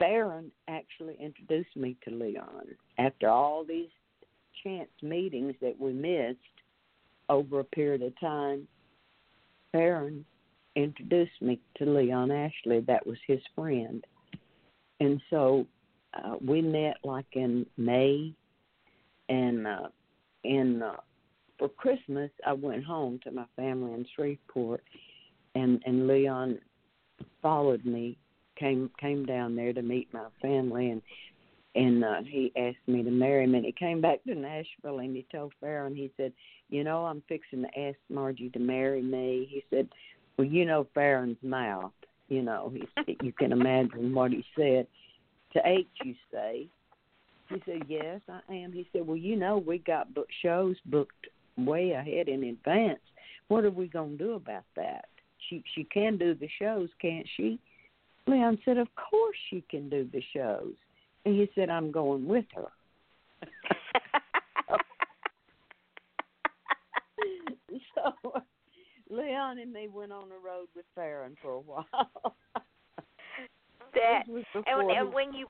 Faron 0.00 0.50
actually 0.68 1.16
introduced 1.18 1.74
me 1.76 1.96
to 2.06 2.14
Leon 2.14 2.66
after 2.98 3.28
all 3.28 3.64
these 3.64 3.88
chance 4.62 4.90
meetings 5.02 5.54
that 5.60 5.78
we 5.78 5.92
missed 5.92 6.38
over 7.28 7.60
a 7.60 7.64
period 7.64 8.02
of 8.02 8.18
time, 8.20 8.66
Faron 9.74 10.24
introduced 10.74 11.40
me 11.40 11.60
to 11.78 11.84
Leon 11.84 12.30
Ashley. 12.30 12.80
That 12.80 13.06
was 13.06 13.18
his 13.26 13.40
friend. 13.54 14.04
And 15.00 15.20
so 15.30 15.66
uh, 16.14 16.36
we 16.44 16.62
met 16.62 16.96
like 17.04 17.26
in 17.32 17.66
May, 17.76 18.32
and 19.28 19.66
uh, 19.66 19.88
in 20.44 20.82
uh, 20.82 20.96
for 21.58 21.68
Christmas 21.68 22.30
I 22.46 22.52
went 22.52 22.84
home 22.84 23.20
to 23.24 23.30
my 23.30 23.46
family 23.56 23.92
in 23.92 24.06
Shreveport, 24.14 24.82
and 25.54 25.82
and 25.84 26.06
Leon 26.06 26.58
followed 27.42 27.84
me, 27.84 28.16
came 28.58 28.90
came 29.00 29.26
down 29.26 29.56
there 29.56 29.72
to 29.72 29.82
meet 29.82 30.12
my 30.12 30.26
family, 30.40 30.90
and 30.90 31.02
and 31.76 32.02
uh, 32.02 32.22
he 32.26 32.52
asked 32.56 32.88
me 32.88 33.02
to 33.02 33.10
marry 33.10 33.44
him. 33.44 33.54
And 33.54 33.64
he 33.64 33.72
came 33.72 34.00
back 34.00 34.24
to 34.24 34.34
Nashville 34.34 34.98
and 35.00 35.14
he 35.14 35.26
told 35.30 35.52
Faron, 35.62 35.94
he 35.94 36.10
said, 36.16 36.32
"You 36.70 36.82
know, 36.82 37.04
I'm 37.04 37.22
fixing 37.28 37.62
to 37.62 37.78
ask 37.78 37.98
Margie 38.08 38.50
to 38.50 38.58
marry 38.58 39.02
me." 39.02 39.46
He 39.50 39.62
said, 39.70 39.88
"Well, 40.36 40.46
you 40.46 40.64
know 40.64 40.86
Faron's 40.96 41.42
mouth. 41.42 41.92
You 42.28 42.42
know, 42.42 42.72
he 42.72 43.16
you 43.22 43.32
can 43.32 43.52
imagine 43.52 44.14
what 44.14 44.32
he 44.32 44.44
said." 44.56 44.86
To 45.52 45.62
H, 45.64 45.86
you 46.04 46.14
say? 46.32 46.66
He 47.48 47.62
said, 47.64 47.82
"Yes, 47.88 48.20
I 48.28 48.54
am." 48.54 48.72
He 48.72 48.88
said, 48.92 49.06
"Well, 49.06 49.16
you 49.16 49.36
know, 49.36 49.58
we 49.58 49.78
got 49.78 50.14
book 50.14 50.28
shows 50.42 50.76
booked 50.86 51.28
way 51.58 51.92
ahead 51.92 52.28
in 52.28 52.42
advance. 52.44 53.00
What 53.48 53.64
are 53.64 53.70
we 53.70 53.86
going 53.86 54.18
to 54.18 54.24
do 54.24 54.32
about 54.32 54.64
that? 54.76 55.06
She 55.48 55.62
she 55.74 55.84
can 55.84 56.16
do 56.16 56.34
the 56.34 56.48
shows, 56.58 56.88
can't 57.00 57.28
she?" 57.36 57.58
Leon 58.26 58.58
said, 58.64 58.78
"Of 58.78 58.88
course 58.96 59.36
she 59.50 59.62
can 59.70 59.90
do 59.90 60.08
the 60.10 60.22
shows." 60.32 60.74
And 61.26 61.34
he 61.34 61.50
said, 61.56 61.68
I'm 61.70 61.90
going 61.90 62.26
with 62.28 62.44
her. 62.54 62.68
so 67.96 68.12
Leon 69.10 69.58
and 69.58 69.72
me 69.72 69.88
went 69.92 70.12
on 70.12 70.28
the 70.28 70.36
road 70.36 70.68
with 70.76 70.84
Faron 70.96 71.34
for 71.42 71.54
a 71.54 71.58
while. 71.58 71.84
that 73.94 74.22
and, 74.28 74.90
and 74.90 75.12
when 75.12 75.32
you 75.32 75.48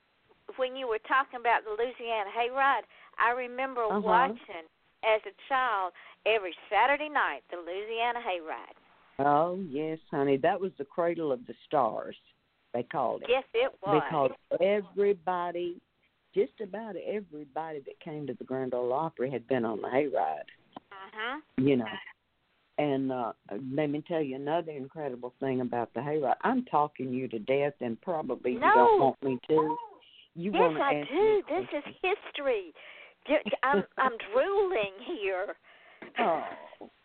when 0.56 0.76
you 0.76 0.88
were 0.88 1.00
talking 1.06 1.40
about 1.40 1.64
the 1.64 1.70
Louisiana 1.72 2.30
Hayride, 2.34 2.86
I 3.18 3.32
remember 3.32 3.84
uh-huh. 3.84 4.00
watching 4.00 4.64
as 5.04 5.20
a 5.26 5.32
child 5.46 5.92
every 6.24 6.54
Saturday 6.70 7.10
night 7.10 7.42
the 7.50 7.58
Louisiana 7.58 8.20
Hayride. 8.20 8.78
Oh 9.18 9.60
yes, 9.68 9.98
honey, 10.10 10.38
that 10.38 10.58
was 10.58 10.72
the 10.78 10.86
cradle 10.86 11.32
of 11.32 11.46
the 11.46 11.54
stars. 11.66 12.16
They 12.76 12.82
called 12.82 13.22
it. 13.22 13.28
Yes, 13.30 13.44
it 13.54 13.72
was. 13.84 14.02
Because 14.04 14.60
everybody, 14.60 15.80
just 16.34 16.52
about 16.62 16.94
everybody 16.96 17.78
that 17.86 17.98
came 18.04 18.26
to 18.26 18.34
the 18.34 18.44
Grand 18.44 18.74
Ole 18.74 18.92
Opry 18.92 19.30
had 19.30 19.48
been 19.48 19.64
on 19.64 19.80
the 19.80 19.88
hayride. 19.88 20.40
Uh-huh. 20.92 21.40
You 21.56 21.76
know. 21.76 21.86
And 22.76 23.10
uh 23.10 23.32
let 23.72 23.88
me 23.88 24.04
tell 24.06 24.20
you 24.20 24.36
another 24.36 24.72
incredible 24.72 25.32
thing 25.40 25.62
about 25.62 25.94
the 25.94 26.00
hayride. 26.00 26.34
I'm 26.42 26.66
talking 26.66 27.10
you 27.10 27.28
to 27.28 27.38
death, 27.38 27.72
and 27.80 27.98
probably 28.02 28.56
no. 28.56 28.66
you 28.66 28.74
don't 28.74 29.00
want 29.00 29.22
me 29.22 29.38
to. 29.48 29.76
You 30.34 30.52
yes, 30.52 30.72
I 30.78 31.02
do. 31.10 31.42
This 31.48 31.66
is 31.78 31.94
history. 32.02 32.74
I'm 33.62 33.82
I'm 33.96 34.12
drooling 34.34 34.92
here. 35.18 35.56
Oh, 36.18 36.42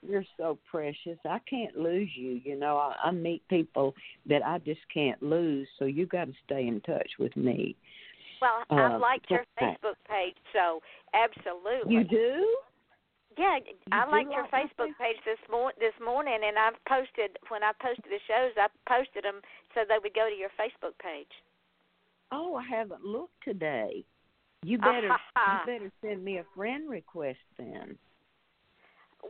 you're 0.01 0.25
so 0.37 0.57
precious. 0.69 1.17
I 1.25 1.39
can't 1.49 1.77
lose 1.77 2.09
you. 2.15 2.41
You 2.43 2.57
know, 2.57 2.77
I, 2.77 2.95
I 3.07 3.11
meet 3.11 3.47
people 3.47 3.93
that 4.27 4.45
I 4.45 4.59
just 4.59 4.81
can't 4.93 5.21
lose. 5.21 5.67
So 5.79 5.85
you 5.85 6.05
got 6.05 6.25
to 6.25 6.33
stay 6.45 6.67
in 6.67 6.81
touch 6.81 7.09
with 7.19 7.35
me. 7.35 7.75
Well, 8.41 8.65
uh, 8.71 8.95
I've 8.95 9.01
liked 9.01 9.29
your. 9.29 9.45
Facebook 9.61 9.99
page, 10.09 10.35
so 10.53 10.81
absolutely. 11.13 11.93
You 11.93 12.03
do? 12.03 12.57
Yeah, 13.37 13.59
I 13.91 14.05
do 14.05 14.11
liked 14.11 14.31
your 14.31 14.47
like 14.51 14.51
Facebook 14.51 14.91
page 14.97 15.17
this 15.23 15.37
mor- 15.49 15.73
this 15.79 15.93
morning, 16.03 16.39
and 16.43 16.57
I've 16.57 16.83
posted 16.89 17.37
when 17.49 17.63
I 17.63 17.71
posted 17.79 18.05
the 18.05 18.19
shows. 18.27 18.51
I 18.57 18.67
posted 18.89 19.23
them 19.23 19.41
so 19.75 19.81
they 19.87 19.97
would 20.01 20.13
go 20.15 20.27
to 20.29 20.35
your 20.35 20.49
Facebook 20.59 20.97
page. 21.01 21.29
Oh, 22.31 22.55
I 22.55 22.63
haven't 22.67 23.03
looked 23.05 23.43
today. 23.43 24.03
You 24.63 24.77
better 24.77 25.07
you 25.07 25.65
better 25.65 25.91
send 26.01 26.23
me 26.23 26.37
a 26.37 26.45
friend 26.55 26.89
request 26.89 27.39
then. 27.57 27.97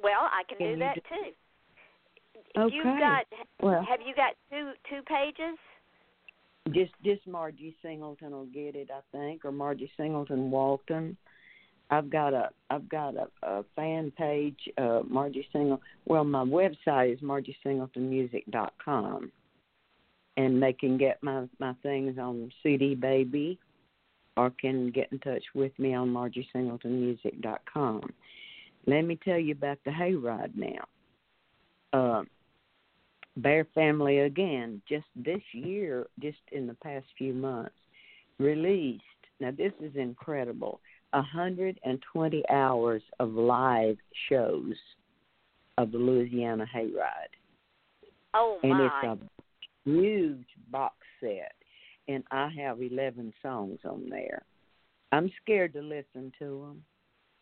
Well, 0.04 0.30
I 0.32 0.44
can, 0.48 0.58
do 0.58 0.80
that 0.80 0.96
too. 0.96 1.32
Okay. 2.58 2.76
You've 2.76 3.00
got 3.00 3.26
well, 3.62 3.86
have 3.88 4.00
you 4.06 4.16
got 4.16 4.34
two 4.50 4.72
two 4.90 5.02
pages? 5.04 5.58
just 6.70 6.94
just 7.04 7.26
Margie 7.28 7.76
Singleton 7.82 8.32
will 8.32 8.46
get 8.46 8.76
it, 8.76 8.90
I 8.92 9.02
think, 9.12 9.44
or 9.46 9.52
Margie 9.52 9.92
Singleton 9.98 10.52
Walton. 10.52 11.18
I've 11.90 12.10
got 12.10 12.34
a 12.34 12.50
I've 12.70 12.88
got 12.88 13.16
a, 13.16 13.28
a 13.44 13.66
fan 13.76 14.14
page, 14.18 14.60
uh, 14.78 15.02
Margie 15.08 15.46
Singleton. 15.52 15.84
Well, 16.06 16.24
my 16.24 16.46
website 16.46 17.14
is 17.14 17.20
margiesingletonmusic.com, 17.22 19.32
and 20.38 20.64
they 20.64 20.74
can 20.74 20.98
get 20.98 21.24
my 21.24 21.48
my 21.60 21.74
things 21.84 22.18
on 22.20 22.52
CD 22.64 22.96
Baby, 22.96 23.60
or 24.38 24.52
can 24.52 24.92
get 24.92 25.12
in 25.12 25.20
touch 25.20 25.44
with 25.56 25.78
me 25.80 25.94
on 25.94 26.10
margiesingletonmusic.com. 26.10 28.14
Let 28.88 29.04
me 29.04 29.17
tell 29.24 29.38
you 29.38 29.54
about 29.54 29.80
the 29.86 29.91
hayride 29.91 30.56
now. 30.56 30.86
Uh, 31.94 32.24
Bear 33.38 33.65
Family 33.74 34.20
again, 34.20 34.82
just 34.88 35.06
this 35.15 35.41
year, 35.54 36.08
just 36.20 36.39
in 36.52 36.67
the 36.67 36.74
past 36.76 37.06
few 37.17 37.34
months, 37.34 37.76
released. 38.39 39.04
Now 39.39 39.52
this 39.52 39.74
is 39.82 39.96
incredible. 39.96 40.82
120 41.12 42.44
hours 42.50 43.02
of 43.20 43.34
live 43.34 43.98
shows 44.30 44.76
of 45.78 45.91
the 45.91 45.98
Louisiana 45.98 46.65
Hayride. 46.74 47.36
Oh 48.34 48.60
my! 48.63 48.70
and 48.70 48.82
it's 48.82 49.30
a 49.86 49.89
huge 49.89 50.46
box 50.72 50.96
set, 51.20 51.54
and 52.08 52.24
I 52.32 52.50
have 52.58 52.82
11 52.82 53.34
songs 53.41 53.80
on 53.84 54.10
there. 54.10 54.44
I'm 55.12 55.30
scared 55.41 55.74
to 55.74 55.82
listen 55.82 56.32
to 56.39 56.62
them 56.62 56.84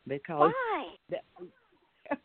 because 0.08 0.52
Why? 0.54 0.86
that, 1.10 1.24
I 2.12 2.16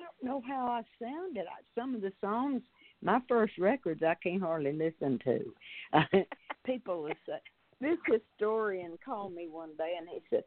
don't 0.00 0.22
know 0.22 0.42
how 0.46 0.66
I 0.66 0.82
sounded. 1.02 1.44
I, 1.46 1.80
some 1.80 1.94
of 1.94 2.00
the 2.00 2.12
songs, 2.20 2.62
my 3.02 3.20
first 3.28 3.58
records, 3.58 4.02
I 4.02 4.14
can't 4.14 4.42
hardly 4.42 4.72
listen 4.72 5.18
to. 5.24 6.24
People 6.64 7.02
will 7.02 7.14
say, 7.26 7.38
this 7.80 7.98
historian 8.06 8.98
called 9.04 9.34
me 9.34 9.48
one 9.50 9.70
day 9.76 9.94
and 9.98 10.08
he 10.08 10.20
said, 10.30 10.44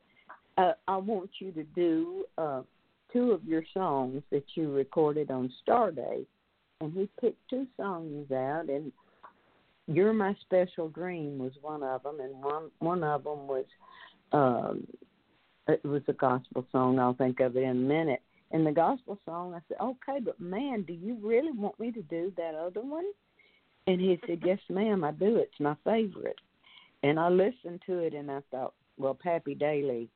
uh, 0.58 0.74
I 0.88 0.98
want 0.98 1.30
you 1.40 1.52
to 1.52 1.64
do 1.64 2.26
uh, 2.38 2.62
two 3.12 3.32
of 3.32 3.44
your 3.44 3.64
songs 3.74 4.22
that 4.32 4.44
you 4.56 4.72
recorded 4.72 5.32
on 5.32 5.52
Starday. 5.68 6.26
And 6.82 6.94
he 6.94 7.10
picked 7.22 7.50
two 7.50 7.66
songs 7.78 8.30
out, 8.32 8.66
and 8.68 8.92
"You're 9.88 10.12
My 10.12 10.36
Special 10.42 10.90
Dream" 10.90 11.40
was 11.40 11.54
one 11.62 11.84
of 11.84 12.04
them, 12.04 12.20
and 12.20 12.44
one 12.44 12.70
one 12.80 13.02
of 13.02 13.24
them 13.24 13.48
was 13.48 13.66
um, 14.34 14.86
it 15.68 15.84
was 15.84 16.04
a 16.08 16.14
gospel 16.14 16.66
song. 16.72 17.00
I'll 17.00 17.14
think 17.14 17.40
of 17.40 17.56
it 17.56 17.64
in 17.64 17.70
a 17.70 17.74
minute. 17.74 18.22
And 18.52 18.66
the 18.66 18.72
gospel 18.72 19.20
song, 19.26 19.54
I 19.54 19.60
said, 19.68 19.78
"Okay, 19.82 20.20
but 20.20 20.40
man, 20.40 20.84
do 20.84 20.94
you 20.94 21.16
really 21.22 21.52
want 21.52 21.80
me 21.80 21.92
to 21.92 22.02
do 22.04 22.32
that 22.38 22.56
other 22.56 22.82
one?" 22.82 23.06
And 23.88 24.00
he 24.00 24.20
said, 24.26 24.42
"Yes, 24.46 24.60
ma'am, 24.70 25.04
I 25.04 25.12
do. 25.12 25.38
It's 25.38 25.60
my 25.60 25.76
favorite." 25.84 26.40
And 27.04 27.20
I 27.20 27.30
listened 27.30 27.82
to 27.86 28.00
it, 28.00 28.14
and 28.14 28.32
I 28.32 28.42
thought, 28.52 28.74
well, 28.98 29.14
Pappy 29.14 29.56
Daily 29.56 30.10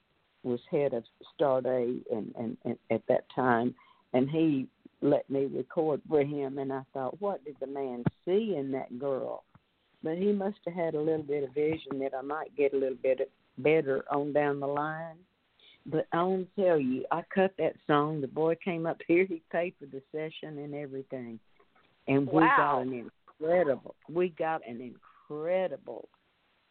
was 0.43 0.59
head 0.71 0.93
of 0.93 1.03
Starday, 1.35 2.01
and, 2.12 2.33
and, 2.38 2.57
and 2.65 2.77
at 2.89 3.05
that 3.07 3.25
time, 3.35 3.75
and 4.13 4.29
he 4.29 4.67
let 5.01 5.29
me 5.29 5.45
record 5.45 6.01
for 6.09 6.23
him. 6.23 6.57
And 6.57 6.71
I 6.73 6.81
thought, 6.93 7.19
what 7.21 7.43
did 7.45 7.55
the 7.59 7.67
man 7.67 8.03
see 8.25 8.55
in 8.57 8.71
that 8.71 8.97
girl? 8.99 9.43
But 10.01 10.17
he 10.17 10.31
must 10.31 10.57
have 10.65 10.73
had 10.73 10.95
a 10.95 11.01
little 11.01 11.23
bit 11.23 11.43
of 11.43 11.53
vision 11.53 11.99
that 11.99 12.13
I 12.17 12.21
might 12.21 12.55
get 12.55 12.73
a 12.73 12.77
little 12.77 12.97
bit 13.01 13.29
better 13.57 14.05
on 14.12 14.33
down 14.33 14.59
the 14.59 14.67
line. 14.67 15.17
But 15.91 16.08
I 16.12 16.21
want 16.23 16.56
to 16.56 16.62
tell 16.63 16.80
you, 16.80 17.06
I 17.12 17.23
cut 17.34 17.54
that 17.58 17.73
song. 17.88 18.21
The 18.21 18.28
boy 18.28 18.56
came 18.63 18.86
up 18.86 18.97
here. 19.08 19.25
He 19.25 19.41
paid 19.52 19.73
for 19.80 19.86
the 19.88 20.02
session 20.12 20.60
and 20.60 20.75
everything, 20.75 21.39
and 22.08 22.28
we 22.28 22.43
Wow. 22.43 22.54
got 22.58 22.82
an 22.82 22.93
incredible. 22.93 23.95
We 24.08 24.30
got 24.30 24.65
an 24.67 24.82
incredible 24.82 26.08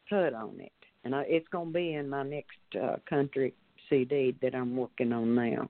cut 0.09 0.35
on 0.35 0.61
it, 0.61 0.72
and 1.04 1.14
I, 1.14 1.22
it's 1.22 1.48
going 1.48 1.68
to 1.68 1.72
be 1.72 1.94
in 1.94 2.09
my 2.09 2.22
next 2.22 2.59
uh, 2.81 2.96
country 3.09 3.54
CD 3.88 4.37
that 4.40 4.54
I'm 4.54 4.76
working 4.76 5.12
on 5.12 5.35
now. 5.35 5.68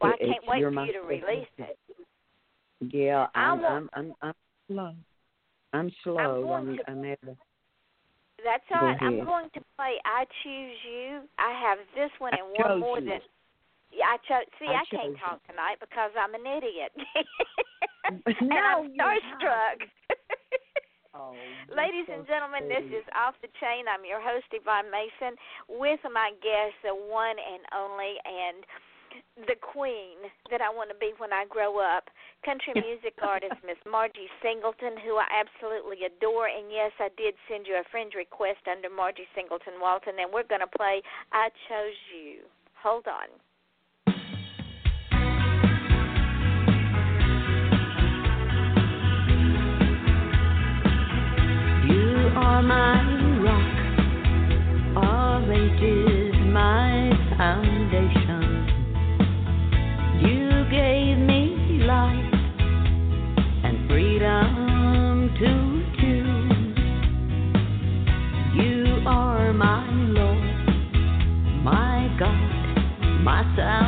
Well, 0.00 0.12
I 0.14 0.16
can't 0.16 0.46
wait 0.48 0.62
for 0.62 0.86
you 0.86 0.92
to 0.92 1.00
release 1.00 1.46
it. 1.58 1.78
Yeah, 2.80 3.26
I'm 3.34 3.64
I'm 3.64 3.90
I'm 3.92 4.14
I'm 4.22 4.34
slow. 4.66 4.94
I'm 5.72 5.90
slow. 6.02 6.42
going 6.42 6.68
I'm 6.68 6.76
to- 6.78 6.90
I'm 6.90 7.02
That's 8.44 8.64
all 8.74 8.86
right. 8.86 9.02
I'm 9.02 9.24
going 9.24 9.48
to 9.54 9.60
play 9.82 9.98
"I 10.06 10.22
Choose 10.46 10.78
You." 10.86 11.26
I 11.42 11.50
have 11.58 11.78
this 11.98 12.14
one 12.22 12.30
I 12.34 12.38
and 12.38 12.46
one 12.54 12.78
more 12.78 13.02
you. 13.02 13.10
that. 13.10 13.26
Yeah, 13.90 14.14
I 14.14 14.16
chose. 14.22 14.46
See, 14.62 14.70
I 14.70 14.80
I, 14.80 14.84
can't 14.86 15.18
chose 15.18 15.20
talk 15.20 15.38
tonight 15.50 15.82
because 15.82 16.14
I'm 16.14 16.38
an 16.38 16.46
idiot. 16.46 16.94
and 18.06 18.22
No, 18.46 18.86
I'm 18.86 18.94
starstruck. 18.94 19.78
oh, 21.18 21.34
Ladies 21.74 22.06
so 22.06 22.14
and 22.14 22.24
gentlemen, 22.30 22.70
this 22.70 22.86
is 22.94 23.04
Off 23.18 23.34
the 23.42 23.50
Chain. 23.58 23.90
I'm 23.90 24.06
your 24.06 24.22
host, 24.22 24.46
Yvonne 24.54 24.88
Mason, 24.88 25.34
with 25.66 26.00
my 26.06 26.30
guest, 26.38 26.78
the 26.86 26.94
one 26.94 27.36
and 27.36 27.62
only, 27.74 28.16
and 28.22 28.62
the 29.36 29.56
queen 29.60 30.30
that 30.50 30.60
I 30.60 30.70
want 30.70 30.90
to 30.90 30.96
be 30.96 31.12
when 31.18 31.32
I 31.32 31.44
grow 31.48 31.78
up, 31.78 32.10
country 32.44 32.74
music 32.74 33.14
artist 33.22 33.54
Miss 33.66 33.78
Margie 33.88 34.30
Singleton, 34.42 34.96
who 35.04 35.16
I 35.16 35.26
absolutely 35.32 36.06
adore. 36.06 36.48
And 36.48 36.70
yes, 36.70 36.92
I 36.98 37.08
did 37.16 37.34
send 37.48 37.66
you 37.66 37.74
a 37.74 37.88
friend 37.90 38.12
request 38.16 38.64
under 38.70 38.90
Margie 38.90 39.28
Singleton 39.34 39.74
Walton, 39.80 40.14
and 40.20 40.32
we're 40.32 40.46
going 40.46 40.60
to 40.60 40.70
play 40.78 41.02
I 41.32 41.48
Chose 41.68 41.98
You. 42.12 42.46
Hold 42.82 43.06
on. 43.06 43.28
You 51.88 52.30
are 52.36 52.62
my 52.62 53.01
my 69.62 69.86
Lord, 70.08 70.42
my 71.62 72.16
God, 72.18 73.22
my 73.22 73.44
salvation. 73.54 73.81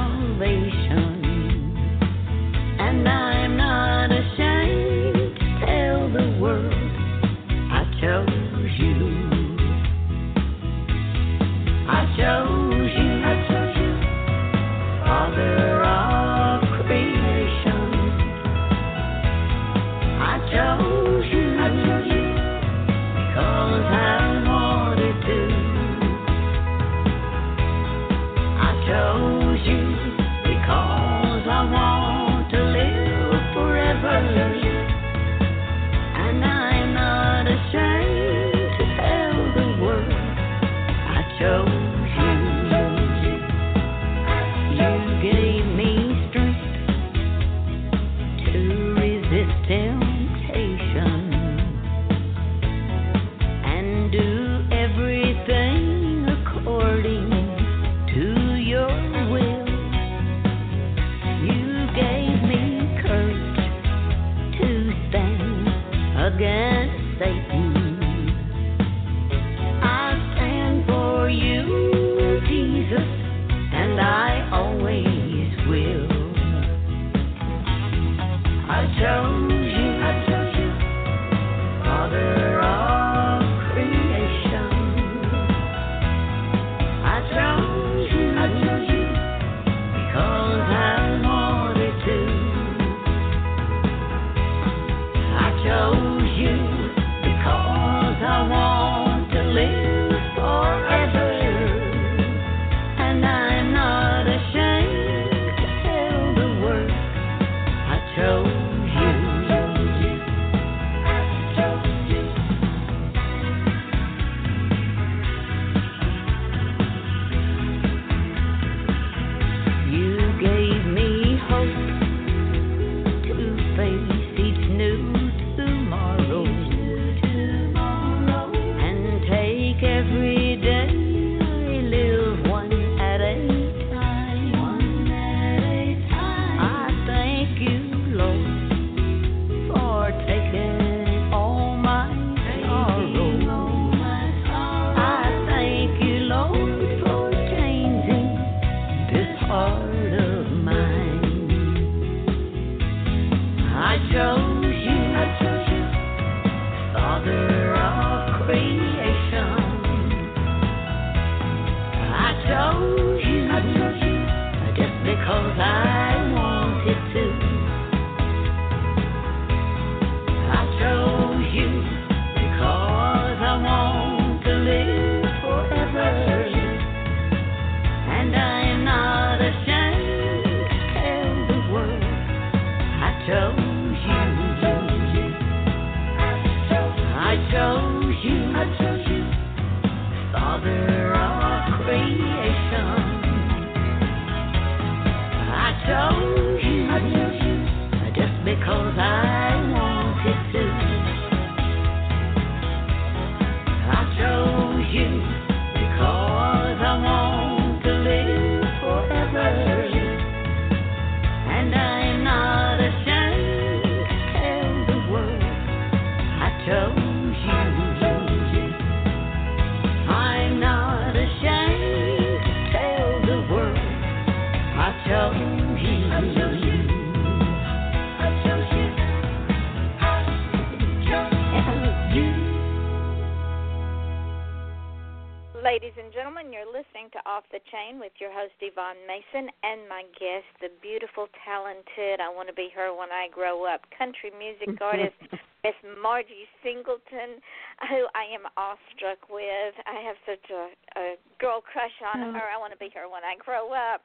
Gentlemen, 236.24 236.56
you're 236.56 236.64
listening 236.64 237.12
to 237.12 237.20
Off 237.28 237.44
the 237.52 237.60
Chain 237.68 238.00
with 238.00 238.16
your 238.16 238.32
host 238.32 238.56
Yvonne 238.56 238.96
Mason 239.04 239.44
and 239.60 239.84
my 239.92 240.08
guest, 240.16 240.48
the 240.56 240.72
beautiful, 240.80 241.28
talented, 241.44 242.16
I 242.16 242.32
want 242.32 242.48
to 242.48 242.56
be 242.56 242.72
her 242.72 242.96
when 242.96 243.12
I 243.12 243.28
grow 243.28 243.68
up, 243.68 243.84
country 243.92 244.32
music 244.32 244.72
artist, 244.80 245.12
Miss 245.60 245.76
Margie 246.00 246.48
Singleton, 246.64 247.44
who 247.92 248.08
I 248.16 248.24
am 248.32 248.48
awestruck 248.56 249.28
with. 249.28 249.76
I 249.84 250.00
have 250.00 250.16
such 250.24 250.48
a, 250.48 250.72
a 250.96 251.06
girl 251.36 251.60
crush 251.60 251.92
on 252.00 252.32
oh. 252.32 252.40
her. 252.40 252.48
I 252.48 252.56
want 252.56 252.72
to 252.72 252.80
be 252.80 252.88
her 252.96 253.04
when 253.04 253.20
I 253.20 253.36
grow 253.36 253.76
up. 253.76 254.00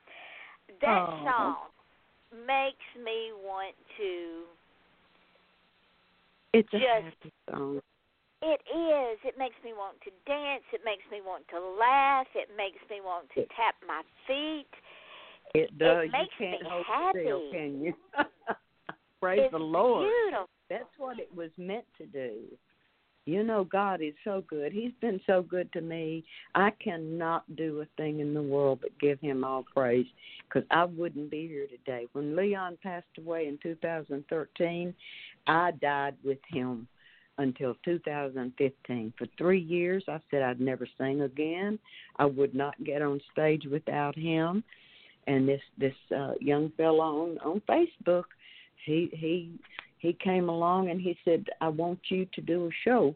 That 0.84 0.99
Aw. 0.99 1.23
song 1.23 1.71
makes 2.36 2.84
me 2.99 3.32
want 3.39 3.79
to 3.95 4.43
It's 6.51 6.67
a 6.75 6.84
happy 6.84 7.32
song. 7.47 7.79
It 8.41 8.62
is. 8.71 9.19
It 9.25 9.38
makes 9.38 9.56
me 9.63 9.73
want 9.73 9.99
to 10.02 10.12
dance. 10.25 10.63
It 10.71 10.82
makes 10.86 11.04
me 11.12 11.19
want 11.25 11.43
to 11.49 11.60
laugh. 11.60 12.28
It 12.36 12.49
makes 12.56 12.80
me 12.89 13.02
want 13.02 13.28
to 13.36 13.41
tap 13.56 13.75
my 13.86 14.02
feet. 14.28 14.71
It 15.54 15.78
does. 15.78 16.06
It 16.06 16.12
makes 16.12 16.34
you 16.39 16.45
can't 16.47 16.63
me 16.63 16.69
hold 16.69 16.86
happy. 16.86 17.19
still, 17.23 17.52
can 17.52 17.82
you? 17.82 17.93
Praise 19.21 19.41
it's 19.43 19.52
the 19.52 19.58
Lord. 19.58 20.08
beautiful. 20.08 20.47
That's 20.69 20.86
what 20.97 21.19
it 21.19 21.30
was 21.36 21.49
meant 21.58 21.86
to 21.97 22.06
do. 22.06 22.36
You 23.25 23.43
know, 23.43 23.63
God 23.63 24.02
is 24.02 24.13
so 24.23 24.43
good. 24.47 24.71
He's 24.71 24.93
been 25.02 25.19
so 25.28 25.41
good 25.43 25.71
to 25.73 25.82
me. 25.82 26.23
I 26.56 26.71
cannot 26.84 27.43
do 27.56 27.82
a 27.82 27.86
thing 28.02 28.21
in 28.21 28.34
the 28.34 28.41
world 28.41 28.80
but 28.82 28.97
give 28.99 29.19
Him 29.19 29.43
all 29.43 29.65
praise 29.75 30.08
because 30.47 30.67
I 30.71 30.86
wouldn't 30.86 31.30
be 31.30 31.47
here 31.47 31.67
today. 31.67 32.08
When 32.13 32.36
Leon 32.36 32.78
passed 32.82 33.06
away 33.17 33.47
in 33.47 33.60
2013, 33.62 34.93
I 35.47 35.71
died 35.71 36.15
with 36.23 36.39
him 36.47 36.88
until 37.39 37.75
2015. 37.86 39.13
For 39.17 39.28
three 39.38 39.62
years, 39.62 40.04
I 40.08 40.19
said 40.30 40.43
I'd 40.43 40.60
never 40.60 40.88
sing 40.97 41.21
again. 41.21 41.80
I 42.17 42.25
would 42.25 42.54
not 42.54 42.82
get 42.84 43.02
on 43.02 43.19
stage 43.32 43.65
without 43.65 44.15
him. 44.15 44.63
And 45.28 45.47
this 45.47 45.62
this 45.78 45.95
uh, 46.15 46.34
young 46.39 46.71
fellow 46.78 47.23
on 47.23 47.38
on 47.39 47.62
Facebook, 47.67 48.25
he 48.86 49.10
he 49.13 49.52
he 49.97 50.13
came 50.13 50.49
along 50.49 50.89
and 50.89 50.99
he 50.99 51.17
said, 51.25 51.45
"I 51.62 51.69
want 51.69 51.99
you 52.10 52.25
to 52.34 52.41
do 52.41 52.67
a 52.67 52.69
show 52.84 53.15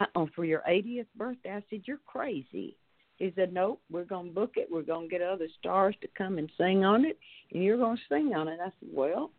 uh, 0.00 0.26
for 0.34 0.44
your 0.44 0.62
80th 0.68 1.06
birthday." 1.16 1.52
I 1.52 1.64
said, 1.70 1.82
"You're 1.84 2.00
crazy." 2.06 2.76
He 3.18 3.32
said, 3.34 3.52
"Nope, 3.52 3.80
we're 3.90 4.04
gonna 4.04 4.30
book 4.30 4.52
it. 4.56 4.68
We're 4.70 4.82
gonna 4.82 5.08
get 5.08 5.22
other 5.22 5.48
stars 5.58 5.94
to 6.00 6.08
come 6.16 6.38
and 6.38 6.50
sing 6.58 6.84
on 6.84 7.04
it, 7.04 7.18
and 7.52 7.62
you're 7.62 7.78
gonna 7.78 8.00
sing 8.08 8.34
on 8.34 8.48
it." 8.48 8.58
I 8.60 8.66
said, 8.80 8.90
"Well." 8.92 9.30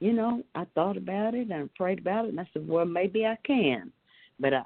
You 0.00 0.12
know, 0.12 0.42
I 0.54 0.64
thought 0.74 0.96
about 0.96 1.34
it 1.34 1.48
and 1.48 1.52
I 1.52 1.62
prayed 1.76 1.98
about 1.98 2.26
it, 2.26 2.30
and 2.30 2.40
I 2.40 2.48
said, 2.52 2.66
"Well, 2.68 2.84
maybe 2.84 3.24
I 3.24 3.36
can," 3.44 3.92
but 4.38 4.52
I, 4.52 4.62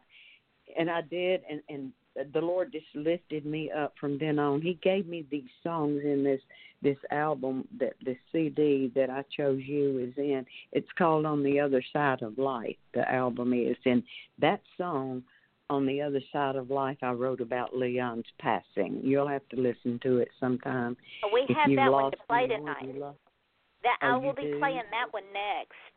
and 0.79 0.91
I 0.91 1.03
did, 1.03 1.43
and 1.51 1.63
and 1.69 1.93
the 2.33 2.41
Lord 2.41 2.73
just 2.73 2.87
lifted 2.95 3.47
me 3.47 3.71
up 3.71 3.95
from 4.01 4.19
then 4.19 4.39
on. 4.39 4.61
He 4.61 4.75
gave 4.83 5.07
me 5.07 5.25
these 5.31 5.49
songs 5.63 6.03
in 6.05 6.25
this 6.25 6.41
this 6.83 6.99
album 7.11 7.67
that 7.79 7.95
this 8.05 8.17
CD 8.33 8.91
that 8.95 9.11
I 9.11 9.25
chose 9.37 9.63
you 9.65 9.99
is 9.99 10.15
in. 10.17 10.47
It's 10.73 10.89
called 10.97 11.27
On 11.27 11.43
the 11.43 11.59
Other 11.59 11.83
Side 11.93 12.23
of 12.23 12.39
Life. 12.39 12.77
The 12.95 13.11
album 13.11 13.53
is, 13.53 13.77
and 13.85 14.03
that 14.39 14.61
song 14.77 15.25
on 15.71 15.87
the 15.87 16.01
other 16.01 16.21
side 16.33 16.57
of 16.57 16.71
life 16.71 16.97
I 17.03 17.11
wrote 17.11 17.41
about 17.41 17.77
Leon's 17.77 18.25
passing. 18.39 19.01
You'll 19.03 19.29
have 19.29 19.47
to 19.51 19.57
listen 19.57 20.01
to 20.03 20.19
it 20.19 20.29
sometime. 20.41 20.97
We 21.33 21.43
if 21.49 21.57
have 21.57 21.77
that 21.77 21.93
one 21.93 22.11
to 22.13 22.17
play 22.27 22.47
tonight. 22.47 22.97
That 23.89 23.97
I 24.03 24.11
Oh, 24.13 24.19
will 24.19 24.35
be 24.35 24.43
do? 24.43 24.59
playing 24.59 24.83
that 24.91 25.11
one 25.13 25.25
next. 25.33 25.95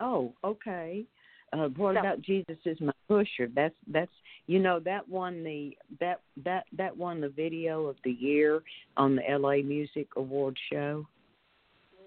Oh, 0.00 0.32
okay. 0.42 1.04
Uh, 1.52 1.68
what 1.76 1.94
So- 1.94 2.00
about 2.00 2.20
Jesus 2.22 2.56
is 2.64 2.80
my 2.80 2.92
pusher? 3.08 3.46
That's 3.48 3.76
that's 3.86 4.10
you 4.46 4.58
know 4.58 4.80
that 4.80 5.06
won 5.08 5.44
the 5.44 5.76
that 6.00 6.20
that 6.38 6.64
that 6.72 6.96
won 6.96 7.20
the 7.20 7.28
video 7.28 7.86
of 7.86 7.96
the 8.04 8.12
year 8.12 8.62
on 8.96 9.16
the 9.16 9.22
LA 9.30 9.62
Music 9.62 10.08
Award 10.16 10.58
show. 10.70 11.06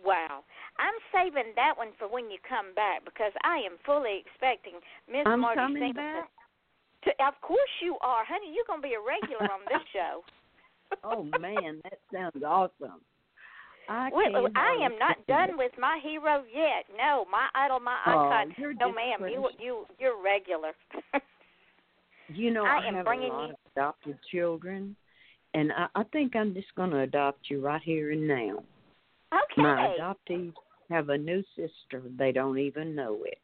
Wow. 0.03 0.43
I'm 0.79 0.93
saving 1.11 1.53
that 1.55 1.77
one 1.77 1.89
for 1.99 2.07
when 2.07 2.29
you 2.31 2.37
come 2.47 2.73
back 2.75 3.03
because 3.05 3.31
I 3.43 3.57
am 3.57 3.77
fully 3.85 4.17
expecting 4.25 4.73
Miss 5.11 5.25
Margie 5.25 5.55
coming 5.55 5.81
Singleton. 5.83 6.21
back. 6.21 6.29
To, 7.03 7.25
of 7.27 7.39
course 7.41 7.69
you 7.81 7.97
are, 8.01 8.23
honey. 8.25 8.51
You're 8.53 8.65
going 8.67 8.81
to 8.81 8.87
be 8.87 8.95
a 8.95 8.99
regular 9.01 9.51
on 9.51 9.61
this 9.69 9.81
show. 9.93 10.23
Oh 11.03 11.23
man, 11.39 11.81
that 11.83 11.99
sounds 12.11 12.43
awesome. 12.43 13.01
I 13.89 14.09
Well, 14.13 14.47
I 14.55 14.77
am 14.83 14.97
not 14.99 15.25
done 15.27 15.57
with 15.57 15.71
my 15.79 15.99
hero 16.03 16.43
yet. 16.53 16.85
No, 16.97 17.25
my 17.31 17.47
idol, 17.55 17.79
my 17.79 17.97
Oh, 18.05 18.27
icon. 18.29 18.53
you're 18.57 18.73
no, 18.73 18.91
ma'am, 18.91 19.21
you 19.31 19.49
you 19.59 19.85
you're 19.99 20.21
regular. 20.21 20.73
You 22.29 22.51
know, 22.51 22.65
I 22.65 22.79
I, 22.83 22.87
am 22.87 22.95
have 22.95 23.05
bringing 23.05 23.29
a 23.31 23.33
lot 23.33 23.47
you- 23.47 23.53
of 23.53 23.59
adopted 23.73 24.17
children, 24.29 24.97
and 25.53 25.71
I, 25.71 25.87
I 25.95 26.03
think 26.11 26.35
I'm 26.35 26.53
just 26.53 26.75
going 26.75 26.89
to 26.89 26.99
adopt 26.99 27.49
you 27.49 27.61
right 27.61 27.81
here 27.81 28.11
and 28.11 28.27
now. 28.27 28.63
okay. 29.33 29.61
My 29.61 29.95
adoptees 29.97 30.51
have 30.89 31.07
a 31.07 31.17
new 31.17 31.41
sister. 31.55 32.01
They 32.17 32.33
don't 32.33 32.57
even 32.59 32.93
know 32.95 33.19
it. 33.23 33.39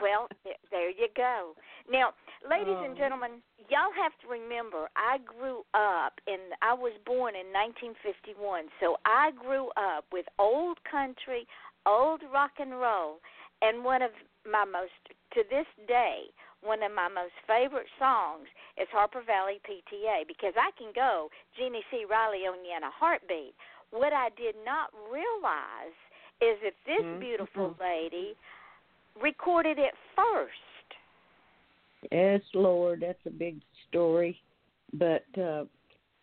Well, 0.00 0.28
th- 0.44 0.56
there 0.70 0.90
you 0.90 1.08
go. 1.16 1.54
Now, 1.90 2.14
ladies 2.48 2.76
and 2.82 2.94
Oh. 2.94 2.98
gentlemen, 2.98 3.42
y'all 3.68 3.92
have 3.96 4.12
to 4.22 4.28
remember 4.28 4.88
I 4.96 5.18
grew 5.18 5.64
up 5.74 6.20
and 6.26 6.54
I 6.62 6.72
was 6.74 6.92
born 7.04 7.34
in 7.34 7.52
1951. 7.52 8.68
So 8.80 8.96
I 9.04 9.30
grew 9.32 9.68
up 9.76 10.04
with 10.12 10.26
old 10.38 10.78
country, 10.90 11.46
old 11.86 12.22
rock 12.32 12.52
and 12.58 12.78
roll, 12.78 13.20
and 13.62 13.84
one 13.84 14.02
of 14.02 14.10
my 14.50 14.64
most 14.64 14.92
to 15.34 15.42
this 15.50 15.66
day, 15.86 16.32
one 16.62 16.82
of 16.82 16.92
my 16.92 17.08
most 17.08 17.36
favorite 17.46 17.88
songs 17.98 18.48
is 18.80 18.88
Harper 18.90 19.22
Valley 19.22 19.60
PTA 19.68 20.26
because 20.26 20.54
I 20.56 20.70
can 20.76 20.92
go 20.94 21.28
Jeannie 21.56 21.84
C. 21.90 22.04
Riley 22.08 22.48
on 22.48 22.64
you 22.64 22.72
in 22.76 22.82
a 22.84 22.90
heartbeat. 22.90 23.54
What 23.90 24.12
I 24.12 24.28
did 24.36 24.54
not 24.64 24.90
realize 25.12 25.96
is 26.40 26.56
that 26.64 26.74
this 26.86 27.04
Mhm. 27.04 27.20
beautiful 27.20 27.76
lady 27.80 28.36
recorded 29.20 29.78
it 29.78 29.94
first. 30.16 30.52
Yes, 32.10 32.40
Lord, 32.54 33.00
that's 33.06 33.18
a 33.26 33.30
big 33.30 33.60
story, 33.88 34.40
but 34.92 35.24
uh 35.38 35.64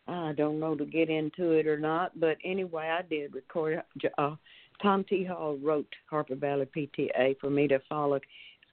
I 0.07 0.33
don't 0.33 0.59
know 0.59 0.75
to 0.75 0.85
get 0.85 1.09
into 1.09 1.51
it 1.51 1.67
or 1.67 1.77
not. 1.77 2.17
But 2.19 2.38
anyway, 2.43 2.88
I 2.88 3.01
did 3.01 3.33
record. 3.33 3.83
Uh, 4.17 4.35
Tom 4.81 5.03
T. 5.03 5.23
Hall 5.25 5.57
wrote 5.61 5.88
Harper 6.09 6.35
Valley 6.35 6.67
PTA 6.75 7.38
for 7.39 7.49
me 7.49 7.67
to 7.67 7.79
follow 7.89 8.19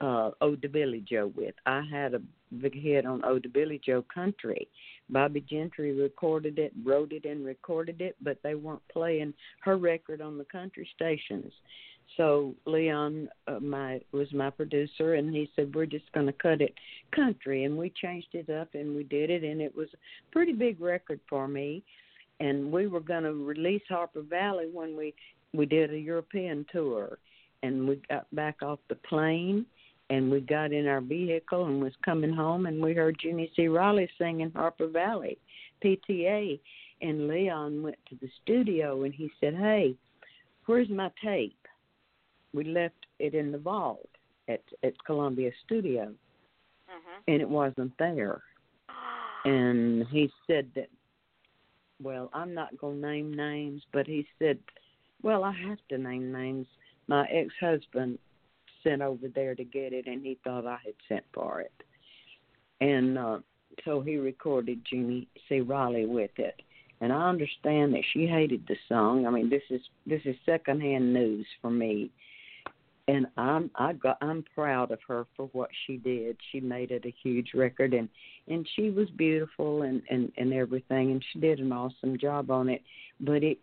uh, 0.00 0.30
Ode 0.40 0.62
to 0.62 0.68
Billie 0.68 1.04
Joe 1.08 1.32
with. 1.34 1.54
I 1.66 1.82
had 1.90 2.14
a 2.14 2.22
big 2.60 2.80
hit 2.80 3.06
on 3.06 3.24
Ode 3.24 3.42
to 3.44 3.48
Billie 3.48 3.80
Joe 3.84 4.04
Country. 4.14 4.68
Bobbie 5.10 5.44
Gentry 5.48 5.92
recorded 5.92 6.58
it, 6.58 6.72
wrote 6.84 7.12
it, 7.12 7.24
and 7.24 7.44
recorded 7.44 8.00
it, 8.00 8.16
but 8.22 8.38
they 8.42 8.54
weren't 8.54 8.86
playing 8.92 9.34
her 9.60 9.76
record 9.76 10.20
on 10.20 10.38
the 10.38 10.44
country 10.44 10.88
stations. 10.94 11.52
So 12.16 12.54
Leon, 12.66 13.28
uh, 13.48 13.60
my 13.60 14.00
was 14.12 14.32
my 14.32 14.50
producer, 14.50 15.14
and 15.14 15.34
he 15.34 15.50
said 15.56 15.74
we're 15.74 15.86
just 15.86 16.10
going 16.12 16.26
to 16.26 16.32
cut 16.32 16.60
it 16.60 16.74
country, 17.14 17.64
and 17.64 17.76
we 17.76 17.90
changed 17.90 18.28
it 18.32 18.50
up 18.50 18.68
and 18.74 18.94
we 18.94 19.04
did 19.04 19.30
it, 19.30 19.42
and 19.42 19.60
it 19.60 19.74
was 19.74 19.88
a 19.94 20.32
pretty 20.32 20.52
big 20.52 20.80
record 20.80 21.20
for 21.28 21.48
me. 21.48 21.82
And 22.40 22.70
we 22.70 22.86
were 22.86 23.00
going 23.00 23.22
to 23.24 23.32
release 23.32 23.82
Harper 23.88 24.22
Valley 24.22 24.68
when 24.72 24.96
we 24.96 25.14
we 25.52 25.66
did 25.66 25.92
a 25.92 25.98
European 25.98 26.66
tour, 26.70 27.18
and 27.62 27.88
we 27.88 28.00
got 28.08 28.26
back 28.34 28.62
off 28.62 28.80
the 28.88 28.96
plane, 28.96 29.64
and 30.10 30.30
we 30.30 30.40
got 30.40 30.72
in 30.72 30.86
our 30.86 31.00
vehicle 31.00 31.66
and 31.66 31.80
was 31.80 31.92
coming 32.04 32.32
home, 32.32 32.66
and 32.66 32.82
we 32.82 32.92
heard 32.92 33.18
Jeannie 33.20 33.52
C. 33.54 33.68
Riley 33.68 34.08
singing 34.18 34.50
Harper 34.54 34.88
Valley, 34.88 35.38
PTA, 35.82 36.58
and 37.02 37.28
Leon 37.28 37.82
went 37.82 37.98
to 38.08 38.16
the 38.20 38.28
studio 38.42 39.04
and 39.04 39.14
he 39.14 39.30
said, 39.40 39.54
"Hey, 39.54 39.94
where's 40.66 40.88
my 40.88 41.10
tape?" 41.22 41.63
We 42.54 42.64
left 42.64 43.06
it 43.18 43.34
in 43.34 43.52
the 43.52 43.58
vault 43.58 44.08
at 44.48 44.62
at 44.82 45.02
Columbia 45.04 45.50
Studio, 45.64 46.14
Mhm. 46.88 47.22
and 47.28 47.42
it 47.42 47.48
wasn't 47.48 47.96
there. 47.98 48.42
And 49.44 50.06
he 50.08 50.32
said 50.46 50.72
that, 50.74 50.88
well, 52.02 52.30
I'm 52.32 52.54
not 52.54 52.78
going 52.78 53.02
to 53.02 53.06
name 53.06 53.34
names, 53.34 53.82
but 53.92 54.06
he 54.06 54.26
said, 54.38 54.58
well, 55.22 55.44
I 55.44 55.52
have 55.52 55.78
to 55.88 55.98
name 55.98 56.32
names. 56.32 56.66
My 57.08 57.26
ex 57.26 57.52
husband 57.60 58.18
sent 58.82 59.02
over 59.02 59.28
there 59.28 59.54
to 59.54 59.64
get 59.64 59.92
it, 59.92 60.06
and 60.06 60.22
he 60.24 60.38
thought 60.44 60.66
I 60.66 60.78
had 60.84 60.94
sent 61.08 61.24
for 61.32 61.60
it. 61.60 61.72
And 62.80 63.18
uh, 63.18 63.38
so 63.84 64.00
he 64.00 64.16
recorded 64.16 64.84
Jeannie 64.84 65.28
C. 65.48 65.60
Riley 65.60 66.06
with 66.06 66.38
it. 66.38 66.62
And 67.00 67.12
I 67.12 67.28
understand 67.28 67.92
that 67.94 68.04
she 68.12 68.26
hated 68.26 68.66
the 68.66 68.76
song. 68.88 69.26
I 69.26 69.30
mean, 69.30 69.50
this 69.50 69.62
is 69.68 69.80
this 70.06 70.22
is 70.24 70.36
secondhand 70.46 71.12
news 71.12 71.46
for 71.60 71.70
me. 71.70 72.10
And 73.08 73.26
I'm 73.36 73.70
I 73.74 73.92
got 73.92 74.18
I'm 74.20 74.44
proud 74.54 74.90
of 74.90 74.98
her 75.08 75.26
for 75.36 75.46
what 75.52 75.70
she 75.86 75.96
did. 75.96 76.36
She 76.50 76.60
made 76.60 76.90
it 76.90 77.04
a 77.04 77.14
huge 77.22 77.50
record 77.54 77.94
and 77.94 78.08
and 78.48 78.66
she 78.74 78.90
was 78.90 79.08
beautiful 79.10 79.82
and 79.82 80.02
and 80.10 80.32
and 80.36 80.52
everything 80.52 81.12
and 81.12 81.24
she 81.32 81.40
did 81.40 81.60
an 81.60 81.72
awesome 81.72 82.18
job 82.18 82.50
on 82.50 82.68
it. 82.68 82.82
But 83.20 83.42
it 83.42 83.58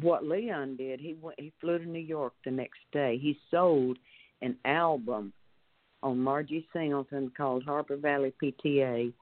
what 0.00 0.24
Leon 0.24 0.76
did, 0.76 1.00
he 1.00 1.16
went 1.20 1.38
he 1.38 1.52
flew 1.60 1.78
to 1.78 1.86
New 1.86 1.98
York 1.98 2.32
the 2.44 2.50
next 2.50 2.80
day. 2.92 3.18
He 3.20 3.38
sold 3.50 3.98
an 4.40 4.56
album 4.64 5.32
on 6.02 6.18
Margie 6.18 6.66
Singleton 6.72 7.32
called 7.36 7.64
Harper 7.64 7.96
Valley 7.96 8.32
PTA, 8.42 9.12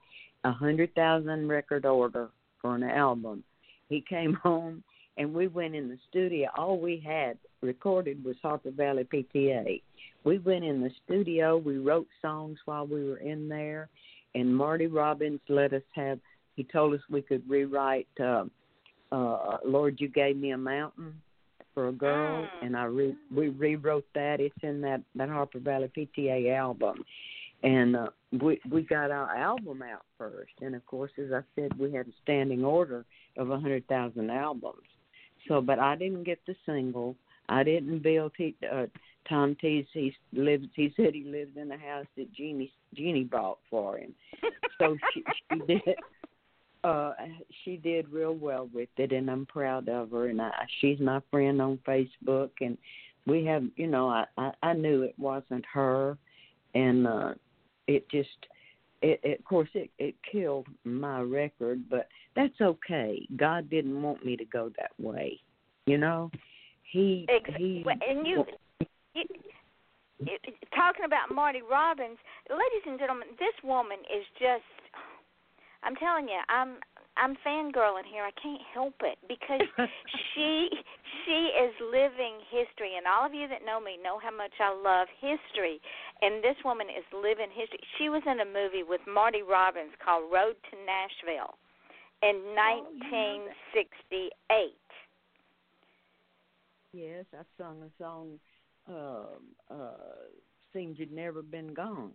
a 0.43 0.51
hundred 0.51 0.93
thousand 0.95 1.47
record 1.49 1.85
order 1.85 2.29
for 2.61 2.75
an 2.75 2.83
album. 2.83 3.43
He 3.89 4.01
came 4.07 4.33
home 4.43 4.83
and 5.17 5.33
we 5.33 5.47
went 5.47 5.75
in 5.75 5.89
the 5.89 5.97
studio. 6.09 6.49
All 6.57 6.79
we 6.79 7.01
had 7.05 7.37
recorded 7.61 8.23
was 8.23 8.35
Harper 8.41 8.71
Valley 8.71 9.03
PTA. 9.03 9.81
We 10.23 10.37
went 10.39 10.63
in 10.63 10.81
the 10.81 10.91
studio. 11.05 11.57
We 11.57 11.77
wrote 11.77 12.07
songs 12.21 12.57
while 12.65 12.87
we 12.87 13.07
were 13.07 13.17
in 13.17 13.49
there, 13.49 13.89
and 14.35 14.55
Marty 14.55 14.87
Robbins 14.87 15.41
let 15.49 15.73
us 15.73 15.83
have. 15.95 16.19
He 16.55 16.63
told 16.63 16.93
us 16.93 17.01
we 17.09 17.21
could 17.21 17.47
rewrite 17.49 18.07
uh, 18.19 18.45
uh, 19.11 19.57
"Lord, 19.65 19.99
You 19.99 20.07
Gave 20.07 20.37
Me 20.37 20.51
a 20.51 20.57
Mountain" 20.57 21.21
for 21.73 21.87
a 21.87 21.91
girl, 21.91 22.43
Mm. 22.43 22.65
and 22.67 22.77
I 22.77 22.83
re- 22.85 23.17
we 23.35 23.49
rewrote 23.49 24.05
that. 24.13 24.39
It's 24.39 24.55
in 24.63 24.81
that 24.81 25.01
that 25.15 25.29
Harper 25.29 25.59
Valley 25.59 25.89
PTA 25.95 26.55
album, 26.55 27.03
and 27.63 27.95
uh, 27.95 28.09
we 28.31 28.61
we 28.69 28.83
got 28.83 29.11
our 29.11 29.35
album 29.35 29.81
out 29.81 30.03
first. 30.17 30.53
And 30.61 30.75
of 30.75 30.85
course, 30.85 31.11
as 31.17 31.31
I 31.33 31.41
said, 31.55 31.77
we 31.77 31.91
had 31.91 32.07
a 32.07 32.11
standing 32.21 32.63
order 32.63 33.03
of 33.37 33.49
a 33.49 33.59
hundred 33.59 33.87
thousand 33.87 34.29
albums. 34.29 34.87
So, 35.47 35.61
but 35.61 35.79
I 35.79 35.95
didn't 35.95 36.23
get 36.23 36.39
the 36.47 36.55
single. 36.65 37.15
I 37.49 37.63
didn't 37.63 37.99
build. 37.99 38.33
T, 38.37 38.55
uh, 38.71 38.85
Tom 39.27 39.55
Tease. 39.59 39.85
He 39.93 40.13
lives. 40.31 40.67
He 40.75 40.93
said 40.95 41.13
he 41.13 41.23
lived 41.23 41.57
in 41.57 41.71
a 41.71 41.77
house 41.77 42.05
that 42.17 42.33
Jeannie 42.33 42.71
Jeannie 42.93 43.23
bought 43.23 43.59
for 43.69 43.97
him. 43.97 44.13
So 44.79 44.97
she, 45.13 45.23
she 45.51 45.59
did. 45.67 45.95
Uh, 46.83 47.13
she 47.63 47.77
did 47.77 48.09
real 48.09 48.33
well 48.33 48.69
with 48.73 48.89
it, 48.97 49.13
and 49.13 49.29
I'm 49.29 49.45
proud 49.45 49.87
of 49.87 50.11
her. 50.11 50.27
And 50.27 50.41
I, 50.41 50.51
she's 50.81 50.99
my 50.99 51.21
friend 51.31 51.61
on 51.61 51.79
Facebook, 51.87 52.49
and 52.59 52.77
we 53.25 53.45
have, 53.45 53.63
you 53.77 53.87
know, 53.87 54.09
I, 54.09 54.25
I 54.37 54.51
I 54.61 54.73
knew 54.73 55.01
it 55.03 55.15
wasn't 55.17 55.65
her, 55.73 56.17
and 56.75 57.07
uh, 57.07 57.33
it 57.87 58.09
just, 58.09 58.29
it, 59.03 59.19
it 59.23 59.39
of 59.39 59.45
course 59.45 59.69
it 59.73 59.91
it 59.99 60.15
killed 60.29 60.67
my 60.83 61.21
record, 61.21 61.83
but 61.89 62.07
that's 62.35 62.59
okay. 62.61 63.27
God 63.35 63.69
didn't 63.69 64.01
want 64.01 64.25
me 64.25 64.37
to 64.37 64.45
go 64.45 64.71
that 64.77 64.91
way, 64.97 65.39
you 65.85 65.97
know. 65.97 66.31
He 66.91 67.27
Ex- 67.29 67.49
he 67.57 67.85
and 67.87 68.25
you, 68.25 68.45
you, 69.13 69.23
you 70.21 70.37
talking 70.75 71.05
about 71.05 71.33
Marty 71.33 71.61
Robbins, 71.61 72.17
ladies 72.49 72.85
and 72.87 72.97
gentlemen, 72.97 73.27
this 73.39 73.53
woman 73.63 73.99
is 73.99 74.25
just. 74.39 74.63
I'm 75.83 75.95
telling 75.97 76.29
you, 76.29 76.39
I'm 76.47 76.77
I'm 77.17 77.35
fangirling 77.45 78.07
here. 78.09 78.23
I 78.23 78.31
can't 78.41 78.61
help 78.73 78.95
it 79.01 79.17
because 79.27 79.61
she 80.33 80.69
she 81.25 81.51
is 81.59 81.73
living 81.91 82.39
history, 82.49 82.95
and 82.97 83.05
all 83.05 83.25
of 83.25 83.33
you 83.33 83.47
that 83.47 83.65
know 83.65 83.79
me 83.79 83.97
know 84.01 84.17
how 84.17 84.31
much 84.31 84.53
I 84.59 84.73
love 84.73 85.07
history. 85.19 85.79
And 86.23 86.41
this 86.43 86.55
woman 86.63 86.87
is 86.87 87.03
living 87.13 87.49
history. 87.53 87.79
She 87.97 88.07
was 88.07 88.21
in 88.25 88.39
a 88.39 88.45
movie 88.45 88.83
with 88.87 89.01
Marty 89.11 89.41
Robbins 89.41 89.91
called 90.03 90.31
Road 90.31 90.55
to 90.71 90.77
Nashville 90.85 91.57
in 92.21 92.41
Oh, 92.57 92.87
you 92.95 93.11
know. 93.11 93.49
1968. 93.91 94.71
Yes, 96.93 97.25
I 97.33 97.43
sung 97.57 97.81
a 97.83 97.89
song. 98.01 98.39
Uh, 98.89 99.73
uh, 99.73 99.93
seems 100.73 100.99
you'd 100.99 101.11
never 101.11 101.41
been 101.41 101.73
gone, 101.73 102.11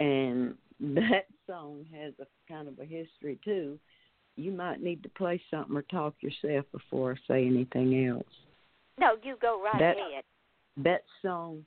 and 0.00 0.54
that 0.80 1.26
song 1.46 1.84
has 1.94 2.12
a 2.20 2.26
kind 2.52 2.66
of 2.68 2.78
a 2.80 2.84
history 2.84 3.38
too. 3.44 3.78
You 4.36 4.52
might 4.52 4.82
need 4.82 5.02
to 5.04 5.08
play 5.10 5.40
something 5.50 5.76
or 5.76 5.82
talk 5.82 6.14
yourself 6.20 6.66
before 6.72 7.12
I 7.12 7.16
say 7.26 7.46
anything 7.46 8.06
else. 8.08 8.26
No, 8.98 9.16
you 9.22 9.36
go 9.40 9.62
right 9.62 9.78
That- 9.78 9.96
ahead. 9.96 10.24
That 10.78 11.04
song, 11.22 11.64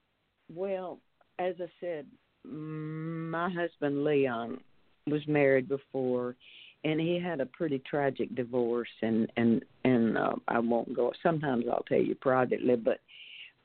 well, 0.53 0.99
as 1.37 1.55
I 1.59 1.69
said, 1.79 2.05
my 2.43 3.49
husband 3.49 4.03
Leon 4.03 4.59
was 5.07 5.21
married 5.27 5.67
before, 5.67 6.35
and 6.83 6.99
he 6.99 7.19
had 7.19 7.41
a 7.41 7.45
pretty 7.45 7.79
tragic 7.79 8.33
divorce, 8.35 8.89
and 9.01 9.31
and 9.37 9.63
and 9.83 10.17
uh, 10.17 10.35
I 10.47 10.59
won't 10.59 10.95
go. 10.95 11.11
Sometimes 11.21 11.65
I'll 11.69 11.83
tell 11.87 11.99
you 12.01 12.15
privately, 12.15 12.75
but 12.75 12.99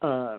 uh, 0.07 0.39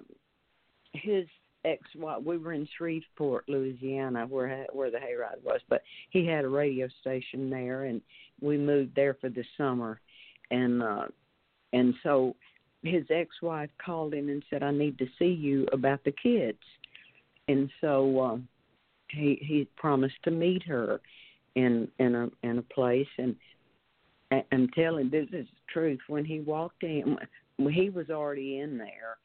his 0.93 1.25
ex-wife. 1.65 2.23
We 2.23 2.37
were 2.37 2.53
in 2.53 2.67
Shreveport, 2.77 3.49
Louisiana, 3.49 4.25
where 4.27 4.65
where 4.73 4.91
the 4.91 4.97
hayride 4.97 5.43
was, 5.43 5.61
but 5.69 5.81
he 6.09 6.25
had 6.25 6.45
a 6.45 6.49
radio 6.49 6.87
station 7.01 7.49
there, 7.49 7.85
and 7.85 8.01
we 8.41 8.57
moved 8.57 8.95
there 8.95 9.15
for 9.15 9.29
the 9.29 9.43
summer, 9.57 9.99
and 10.51 10.83
uh, 10.83 11.07
and 11.73 11.93
so 12.03 12.35
his 12.85 13.05
ex-wife 13.09 13.69
called 13.83 14.13
him 14.13 14.29
and 14.29 14.43
said, 14.49 14.63
"I 14.63 14.71
need 14.71 14.97
to 14.99 15.07
see 15.17 15.31
you 15.31 15.67
about 15.71 16.03
the 16.03 16.11
kids," 16.11 16.61
and 17.47 17.69
so 17.81 18.19
uh, 18.19 18.37
he 19.09 19.39
he 19.41 19.67
promised 19.75 20.21
to 20.23 20.31
meet 20.31 20.63
her 20.63 21.01
in 21.55 21.87
in 21.99 22.15
a 22.15 22.29
in 22.43 22.59
a 22.59 22.73
place, 22.73 23.07
and 23.17 23.35
I'm 24.51 24.69
telling 24.69 25.09
this 25.09 25.27
is 25.27 25.47
the 25.47 25.71
truth. 25.71 25.99
When 26.07 26.25
he 26.25 26.39
walked 26.39 26.83
in, 26.83 27.17
he 27.57 27.89
was 27.89 28.09
already 28.09 28.59
in 28.59 28.77
there 28.77 29.17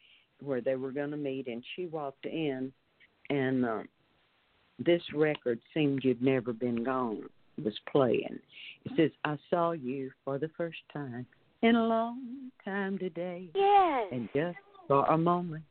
where 0.42 0.60
they 0.60 0.76
were 0.76 0.92
going 0.92 1.10
to 1.10 1.16
meet, 1.16 1.46
and 1.46 1.62
she 1.76 1.86
walked 1.86 2.24
in, 2.26 2.72
and 3.28 3.64
uh, 3.64 3.82
this 4.78 5.02
record 5.14 5.60
seemed 5.74 6.04
you'd 6.04 6.22
never 6.22 6.52
been 6.52 6.82
gone 6.82 7.28
was 7.62 7.78
playing. 7.90 8.38
It 8.84 8.92
says, 8.96 9.10
"I 9.24 9.36
saw 9.50 9.72
you 9.72 10.10
for 10.24 10.38
the 10.38 10.50
first 10.56 10.78
time 10.92 11.26
in 11.62 11.76
a 11.76 11.86
long 11.86 12.50
time 12.64 12.98
today." 12.98 13.48
Yes. 13.54 14.06
And 14.12 14.28
just 14.34 14.58
for 14.88 15.04
a 15.06 15.18
moment, 15.18 15.64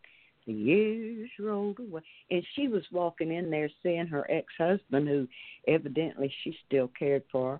the 0.45 0.53
years 0.53 1.29
rolled 1.39 1.79
away. 1.79 2.01
And 2.31 2.43
she 2.55 2.67
was 2.67 2.83
walking 2.91 3.31
in 3.31 3.49
there 3.49 3.69
seeing 3.83 4.07
her 4.07 4.29
ex 4.31 4.47
husband, 4.57 5.07
who 5.07 5.27
evidently 5.67 6.33
she 6.43 6.57
still 6.65 6.87
cared 6.97 7.23
for, 7.31 7.59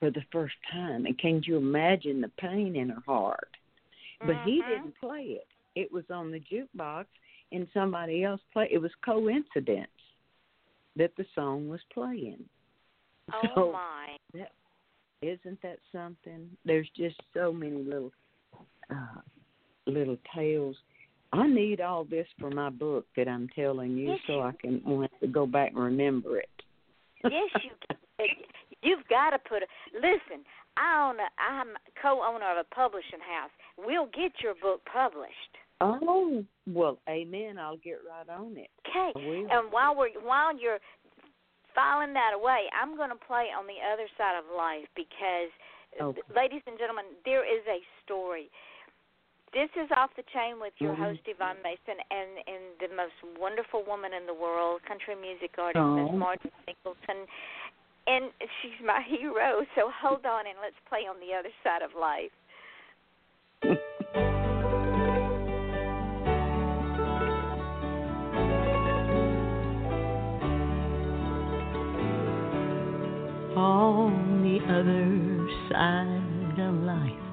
for 0.00 0.10
the 0.10 0.22
first 0.30 0.54
time. 0.70 1.06
And 1.06 1.18
can 1.18 1.42
you 1.44 1.56
imagine 1.56 2.20
the 2.20 2.28
pain 2.38 2.76
in 2.76 2.90
her 2.90 3.02
heart? 3.06 3.56
But 4.20 4.36
he 4.44 4.62
Mhm. 4.62 4.68
didn't 4.68 4.96
play 5.00 5.32
it. 5.32 5.48
It 5.74 5.90
was 5.90 6.08
on 6.10 6.30
the 6.30 6.40
jukebox, 6.40 7.06
and 7.52 7.68
somebody 7.72 8.24
else 8.24 8.40
played. 8.52 8.70
It 8.70 8.78
was 8.78 8.94
coincidence 8.96 9.90
that 10.96 11.14
the 11.16 11.24
song 11.34 11.68
was 11.68 11.82
playing. 11.84 12.48
Oh 13.32 13.54
so, 13.54 13.72
my. 13.72 14.18
Isn't 15.28 15.60
that 15.62 15.78
something? 15.92 16.48
There's 16.64 16.88
just 16.96 17.16
so 17.32 17.52
many 17.52 17.82
little 17.82 18.12
uh 18.90 19.20
little 19.86 20.16
tales. 20.34 20.76
I 21.32 21.46
need 21.48 21.80
all 21.80 22.04
this 22.04 22.26
for 22.38 22.50
my 22.50 22.70
book 22.70 23.06
that 23.16 23.28
I'm 23.28 23.48
telling 23.54 23.96
you 23.96 24.10
Yes, 24.10 24.18
so 24.26 24.40
I 24.40 24.52
can 24.60 24.80
won't 24.84 25.10
have 25.10 25.20
to 25.20 25.26
go 25.26 25.46
back 25.46 25.70
and 25.70 25.82
remember 25.82 26.38
it. 26.38 26.48
Yes, 27.24 27.50
you. 27.62 27.96
You've 28.82 29.06
got 29.08 29.30
to 29.30 29.38
put. 29.38 29.62
A, 29.62 29.66
listen, 29.94 30.44
I 30.76 31.08
own. 31.08 31.16
A, 31.18 31.28
I'm 31.40 31.68
co-owner 32.00 32.50
of 32.52 32.66
a 32.70 32.74
publishing 32.74 33.20
house. 33.20 33.50
We'll 33.78 34.06
get 34.06 34.32
your 34.42 34.54
book 34.60 34.82
published. 34.84 35.32
oh, 35.80 36.44
well, 36.66 36.98
amen. 37.08 37.58
I'll 37.58 37.78
get 37.78 37.98
right 38.08 38.28
on 38.28 38.56
it. 38.56 38.70
Okay. 38.88 39.18
And 39.50 39.72
while 39.72 39.96
we're 39.96 40.10
while 40.22 40.56
you're 40.56 40.78
filing 41.74 42.14
that 42.14 42.32
away, 42.34 42.70
I'm 42.72 42.96
going 42.96 43.10
to 43.10 43.18
play 43.26 43.50
on 43.50 43.66
the 43.66 43.78
other 43.82 44.06
side 44.16 44.38
of 44.38 44.44
life 44.54 44.86
because, 44.94 45.50
Okay. 46.00 46.22
ladies 46.34 46.62
and 46.66 46.78
gentlemen, 46.78 47.04
there 47.24 47.44
is 47.44 47.62
a 47.66 47.78
story. 48.02 48.50
This 49.52 49.70
is 49.76 49.86
off 49.94 50.10
the 50.16 50.24
chain 50.34 50.58
with 50.58 50.74
your 50.80 50.94
Mhm. 50.94 50.98
host 50.98 51.20
Yvonne 51.28 51.62
Mason 51.62 52.00
and 52.10 52.42
and 52.48 52.78
the 52.80 52.88
most 52.88 53.14
wonderful 53.38 53.84
woman 53.84 54.12
in 54.12 54.26
the 54.26 54.34
world, 54.34 54.82
country 54.82 55.14
music 55.14 55.56
artist 55.58 55.80
Oh. 55.80 55.94
Miss 55.94 56.12
Margie 56.18 56.50
Singleton, 56.66 57.28
and 58.08 58.32
she's 58.60 58.80
my 58.80 59.00
hero. 59.06 59.64
So 59.76 59.90
hold 59.90 60.26
on 60.26 60.46
and 60.48 60.58
let's 60.60 60.78
play 60.86 61.06
on 61.06 61.20
the 61.20 61.32
other 61.32 61.52
side 61.62 61.82
of 61.82 61.94
life. 61.94 62.32
On 73.84 74.40
the 74.42 74.58
other 74.64 75.12
side 75.68 76.58
of 76.58 76.74
life, 76.84 77.26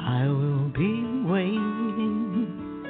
I 0.00 0.26
will 0.28 0.70
be 0.70 1.04
waiting. 1.28 2.86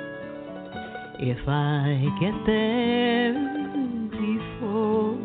If 1.19 1.49
I 1.49 2.07
get 2.21 2.35
there 2.47 3.33
before 4.13 5.19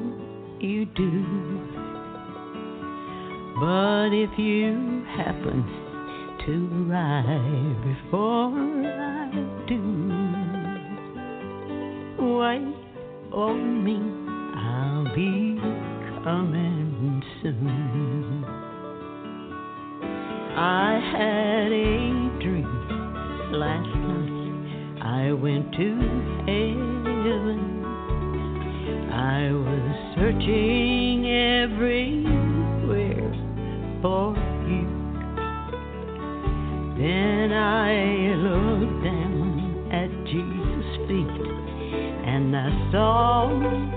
you 0.59 0.85
do, 0.95 1.23
but 3.59 4.13
if 4.17 4.31
you 4.39 5.05
happen 5.15 5.63
to 6.47 6.53
arrive 6.89 7.83
before 7.83 8.49
I 8.87 9.29
do. 9.67 9.81
Wait 12.17 12.73
on 13.31 13.83
me, 13.83 13.99
I'll 14.57 15.05
be 15.13 15.78
coming 16.29 17.23
soon. 17.41 18.43
I 20.55 20.99
had 21.11 21.71
a 21.71 22.39
dream 22.43 22.69
last 23.51 23.89
night. 24.05 25.01
I 25.01 25.31
went 25.31 25.71
to 25.71 25.87
heaven. 26.45 27.61
I 29.11 29.51
was 29.51 29.95
searching 30.15 31.25
everywhere 31.65 32.11
for 34.03 34.35
you. 34.69 34.85
Then 37.01 37.51
I 37.53 38.35
looked 38.37 39.03
down 39.03 39.89
at 39.91 40.11
Jesus' 40.25 41.07
feet 41.07 41.41
and 42.27 42.55
I 42.55 42.69
saw 42.91 43.88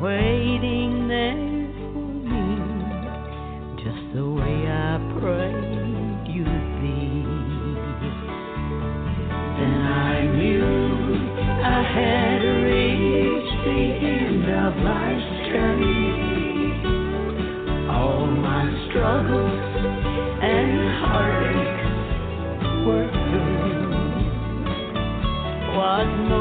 waiting 0.00 1.08
there 1.08 1.34
for 1.92 2.08
me, 2.24 2.56
just 3.84 4.04
the 4.14 4.24
way 4.24 4.66
I 4.66 4.96
prayed 5.20 6.26
you'd 6.32 6.46
be. 6.80 7.28
Then 9.58 9.74
I 9.76 10.24
knew 10.24 10.64
I 11.62 11.82
had 11.84 12.40
reached 12.64 13.60
the 13.66 13.82
end 14.08 14.44
of 14.48 14.72
life's 14.82 15.32
journey. 15.50 16.08
All 17.90 18.24
my 18.26 18.64
struggles 18.88 19.60
and 20.42 20.72
heartaches 21.04 22.00
were 22.86 23.08
through. 23.12 23.60
What 25.76 26.08
more 26.28 26.39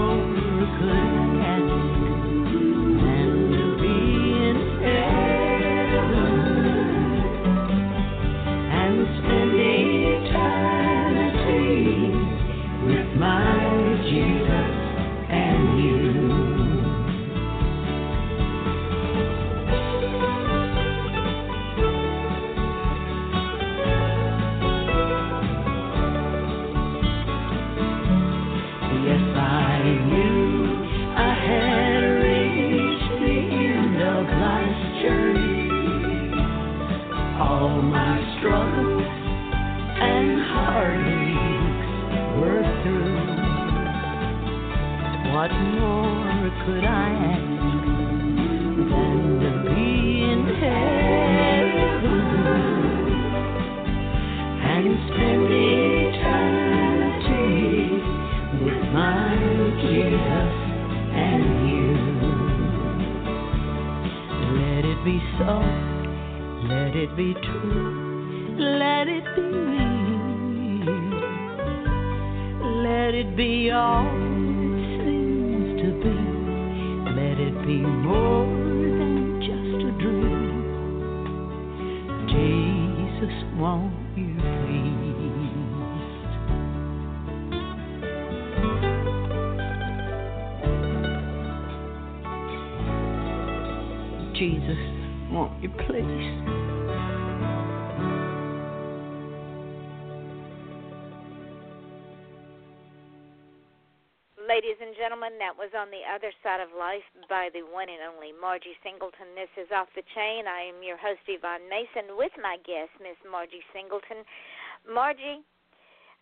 that 105.50 105.58
was 105.58 105.74
On 105.74 105.90
the 105.90 106.06
Other 106.06 106.30
Side 106.46 106.62
of 106.62 106.70
Life 106.78 107.02
by 107.26 107.50
the 107.50 107.66
one 107.66 107.90
and 107.90 108.06
only 108.06 108.30
Margie 108.30 108.78
Singleton. 108.86 109.34
This 109.34 109.50
is 109.58 109.66
Off 109.74 109.90
the 109.98 110.06
Chain. 110.14 110.46
I 110.46 110.70
am 110.70 110.86
your 110.86 110.94
host, 110.94 111.26
Yvonne 111.26 111.66
Mason, 111.66 112.14
with 112.14 112.30
my 112.38 112.62
guest, 112.70 112.94
Miss 113.02 113.18
Margie 113.26 113.66
Singleton. 113.74 114.22
Margie, 114.86 115.42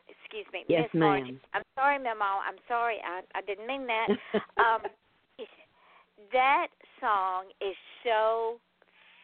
excuse 0.07 0.47
me, 0.55 0.63
Yes, 0.71 0.88
Miss 0.95 1.03
Margie. 1.03 1.36
I'm 1.51 1.67
sorry, 1.75 1.99
Mama. 1.99 2.39
I'm 2.39 2.55
sorry. 2.71 3.03
I, 3.03 3.19
I 3.36 3.43
didn't 3.43 3.67
mean 3.67 3.84
that. 3.91 4.07
um, 4.63 4.88
that 6.32 6.71
song 7.03 7.51
is 7.59 7.75
so 8.07 8.63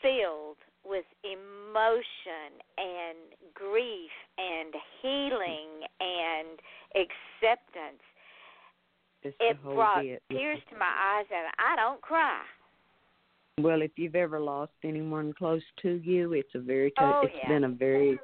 filled 0.03 0.59
with 0.83 1.07
emotion 1.23 2.59
and 2.75 3.39
grief 3.55 4.11
and 4.35 4.75
healing 4.99 5.87
and 6.03 6.59
acceptance. 6.91 8.03
It 9.39 9.61
brought 9.63 10.01
bit. 10.01 10.21
tears 10.29 10.59
to 10.69 10.77
my 10.77 10.85
eyes, 10.85 11.25
and 11.31 11.47
I 11.59 11.75
don't 11.75 12.01
cry. 12.01 12.41
Well, 13.59 13.81
if 13.81 13.91
you've 13.97 14.15
ever 14.15 14.39
lost 14.39 14.71
anyone 14.83 15.33
close 15.33 15.61
to 15.83 16.01
you, 16.03 16.33
it's 16.33 16.53
a 16.55 16.59
very 16.59 16.91
tou- 16.91 17.05
Oh, 17.05 17.21
it's 17.23 17.35
yeah. 17.37 17.49
been 17.49 17.65
a 17.65 17.69
very 17.69 18.19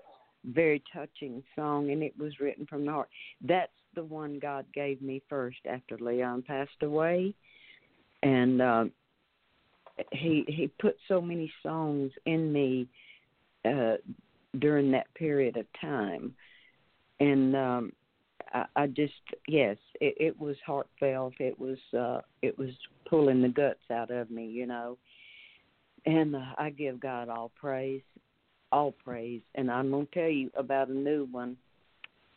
very 0.45 0.81
touching 0.93 1.43
song 1.55 1.91
and 1.91 2.01
it 2.01 2.17
was 2.17 2.39
written 2.39 2.65
from 2.65 2.85
the 2.85 2.91
heart. 2.91 3.09
That's 3.41 3.71
the 3.93 4.03
one 4.03 4.39
God 4.39 4.65
gave 4.73 5.01
me 5.01 5.21
first 5.29 5.57
after 5.69 5.97
Leon 5.97 6.43
passed 6.43 6.81
away. 6.81 7.33
And 8.23 8.61
uh 8.61 8.85
he 10.11 10.45
he 10.47 10.71
put 10.79 10.95
so 11.07 11.19
many 11.21 11.51
songs 11.61 12.11
in 12.25 12.53
me 12.53 12.87
uh 13.65 13.97
during 14.59 14.91
that 14.91 15.13
period 15.13 15.57
of 15.57 15.65
time. 15.79 16.33
And 17.19 17.55
um 17.55 17.91
I, 18.53 18.65
I 18.75 18.87
just 18.87 19.13
yes, 19.47 19.77
it, 20.01 20.15
it 20.19 20.39
was 20.39 20.55
heartfelt. 20.65 21.33
It 21.39 21.59
was 21.59 21.77
uh 21.97 22.21
it 22.41 22.57
was 22.57 22.69
pulling 23.09 23.41
the 23.41 23.49
guts 23.49 23.79
out 23.91 24.11
of 24.11 24.29
me, 24.29 24.47
you 24.47 24.65
know. 24.65 24.97
And 26.05 26.35
uh, 26.35 26.53
I 26.57 26.69
give 26.69 26.99
God 26.99 27.29
all 27.29 27.51
praise, 27.55 28.01
all 28.71 28.91
praise. 28.91 29.41
And 29.55 29.69
I'm 29.69 29.91
gonna 29.91 30.05
tell 30.13 30.29
you 30.29 30.49
about 30.57 30.89
a 30.89 30.93
new 30.93 31.27
one. 31.31 31.57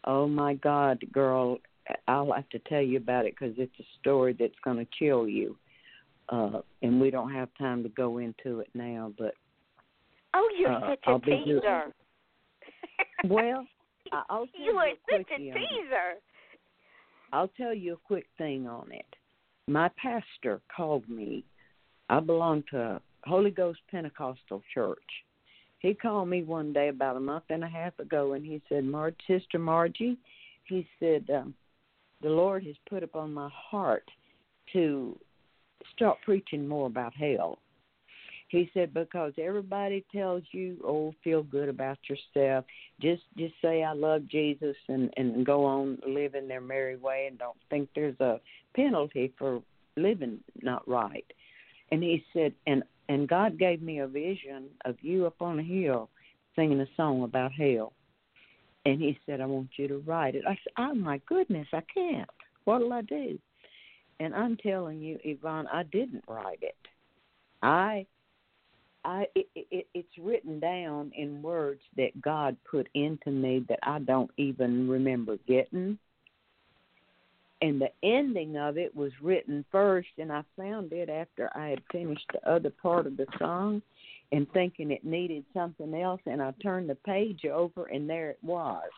Oh 0.04 0.26
my 0.26 0.54
God, 0.54 1.02
girl, 1.12 1.58
I'll 2.08 2.32
have 2.32 2.48
to 2.50 2.58
tell 2.60 2.82
you 2.82 2.96
about 2.96 3.26
it 3.26 3.34
because 3.38 3.54
it's 3.58 3.78
a 3.78 3.84
story 4.00 4.34
that's 4.38 4.52
gonna 4.64 4.86
chill 4.98 5.28
you. 5.28 5.56
Uh, 6.28 6.60
and 6.82 7.00
we 7.00 7.10
don't 7.10 7.32
have 7.32 7.48
time 7.58 7.82
to 7.82 7.88
go 7.90 8.18
into 8.18 8.60
it 8.60 8.68
now, 8.74 9.12
but 9.18 9.34
Oh, 10.34 10.48
you're 10.58 10.72
Uh, 10.72 10.90
such 10.90 11.00
I'll 11.06 11.16
a 11.16 11.20
good. 11.20 11.44
teaser. 11.44 11.94
well, 13.28 13.66
I'll 14.28 14.46
tell 14.56 14.64
you 14.64 14.72
you 14.72 14.78
are 14.78 14.88
a 14.88 14.94
such 15.10 15.20
a 15.20 15.24
quickie 15.24 15.50
on 15.50 15.56
it. 15.56 15.60
teaser. 15.68 16.20
I'll 17.32 17.48
tell 17.48 17.74
you 17.74 17.94
a 17.94 18.06
quick 18.06 18.26
thing 18.36 18.66
on 18.66 18.88
it. 18.92 19.06
My 19.68 19.90
pastor 20.00 20.60
called 20.74 21.08
me. 21.08 21.44
I 22.08 22.20
belong 22.20 22.64
to 22.70 22.80
a 22.80 23.02
Holy 23.24 23.50
Ghost 23.50 23.80
Pentecostal 23.90 24.62
church. 24.74 24.98
He 25.78 25.94
called 25.94 26.28
me 26.28 26.42
one 26.42 26.72
day 26.72 26.88
about 26.88 27.16
a 27.16 27.20
month 27.20 27.44
and 27.48 27.64
a 27.64 27.68
half 27.68 27.98
ago, 27.98 28.34
and 28.34 28.44
he 28.44 28.60
said, 28.68 28.84
"Mar, 28.84 29.12
Sister 29.26 29.58
Margie," 29.58 30.18
he 30.64 30.86
said, 31.00 31.28
um, 31.30 31.54
"the 32.20 32.28
Lord 32.28 32.64
has 32.64 32.76
put 32.88 33.02
upon 33.02 33.32
my 33.32 33.48
heart 33.48 34.08
to 34.72 35.18
start 35.92 36.18
preaching 36.24 36.68
more 36.68 36.86
about 36.86 37.14
hell." 37.14 37.58
He 38.52 38.70
said 38.74 38.92
because 38.92 39.32
everybody 39.38 40.04
tells 40.12 40.42
you, 40.52 40.76
"Oh, 40.84 41.14
feel 41.24 41.42
good 41.42 41.70
about 41.70 41.96
yourself. 42.06 42.66
Just 43.00 43.22
just 43.38 43.54
say 43.62 43.82
I 43.82 43.94
love 43.94 44.28
Jesus 44.28 44.76
and 44.88 45.10
and 45.16 45.46
go 45.46 45.64
on 45.64 45.98
living 46.06 46.48
their 46.48 46.60
merry 46.60 46.96
way 46.96 47.28
and 47.28 47.38
don't 47.38 47.56
think 47.70 47.88
there's 47.94 48.20
a 48.20 48.42
penalty 48.76 49.32
for 49.38 49.62
living 49.96 50.38
not 50.60 50.86
right." 50.86 51.24
And 51.92 52.02
he 52.02 52.26
said, 52.34 52.52
"And 52.66 52.82
and 53.08 53.26
God 53.26 53.58
gave 53.58 53.80
me 53.80 54.00
a 54.00 54.06
vision 54.06 54.68
of 54.84 54.96
you 55.00 55.24
up 55.24 55.40
on 55.40 55.58
a 55.58 55.62
hill 55.62 56.10
singing 56.54 56.80
a 56.82 56.94
song 56.94 57.22
about 57.22 57.52
hell." 57.52 57.94
And 58.84 59.00
he 59.00 59.18
said, 59.24 59.40
I 59.40 59.46
want 59.46 59.70
you 59.76 59.88
to 59.88 59.98
write 59.98 60.34
it. 60.34 60.44
I 60.44 60.54
said, 60.54 60.72
Oh 60.76 60.92
my 60.92 61.18
goodness, 61.26 61.68
I 61.72 61.82
can't. 61.94 62.28
What'll 62.64 62.92
I 62.92 63.02
do? 63.02 63.38
And 64.18 64.34
I'm 64.34 64.56
telling 64.56 65.00
you, 65.00 65.20
Yvonne, 65.22 65.68
I 65.72 65.84
didn't 65.84 66.24
write 66.26 66.58
it. 66.62 66.76
I 67.62 68.06
I 69.04 69.26
it, 69.34 69.46
it, 69.54 69.86
it's 69.94 70.18
written 70.18 70.60
down 70.60 71.12
in 71.16 71.42
words 71.42 71.80
that 71.96 72.20
God 72.20 72.56
put 72.70 72.88
into 72.94 73.30
me 73.30 73.64
that 73.68 73.80
I 73.82 73.98
don't 73.98 74.30
even 74.36 74.88
remember 74.88 75.38
getting. 75.48 75.98
And 77.60 77.80
the 77.80 77.90
ending 78.02 78.56
of 78.56 78.76
it 78.76 78.94
was 78.94 79.12
written 79.22 79.64
first, 79.70 80.08
and 80.18 80.32
I 80.32 80.42
found 80.56 80.92
it 80.92 81.08
after 81.08 81.48
I 81.54 81.68
had 81.68 81.82
finished 81.92 82.26
the 82.32 82.50
other 82.50 82.70
part 82.70 83.06
of 83.06 83.16
the 83.16 83.26
song, 83.38 83.82
and 84.32 84.50
thinking 84.52 84.90
it 84.90 85.04
needed 85.04 85.44
something 85.54 85.94
else, 85.94 86.20
and 86.26 86.42
I 86.42 86.52
turned 86.60 86.90
the 86.90 86.96
page 86.96 87.44
over, 87.44 87.84
and 87.86 88.10
there 88.10 88.30
it 88.30 88.38
was. 88.42 88.90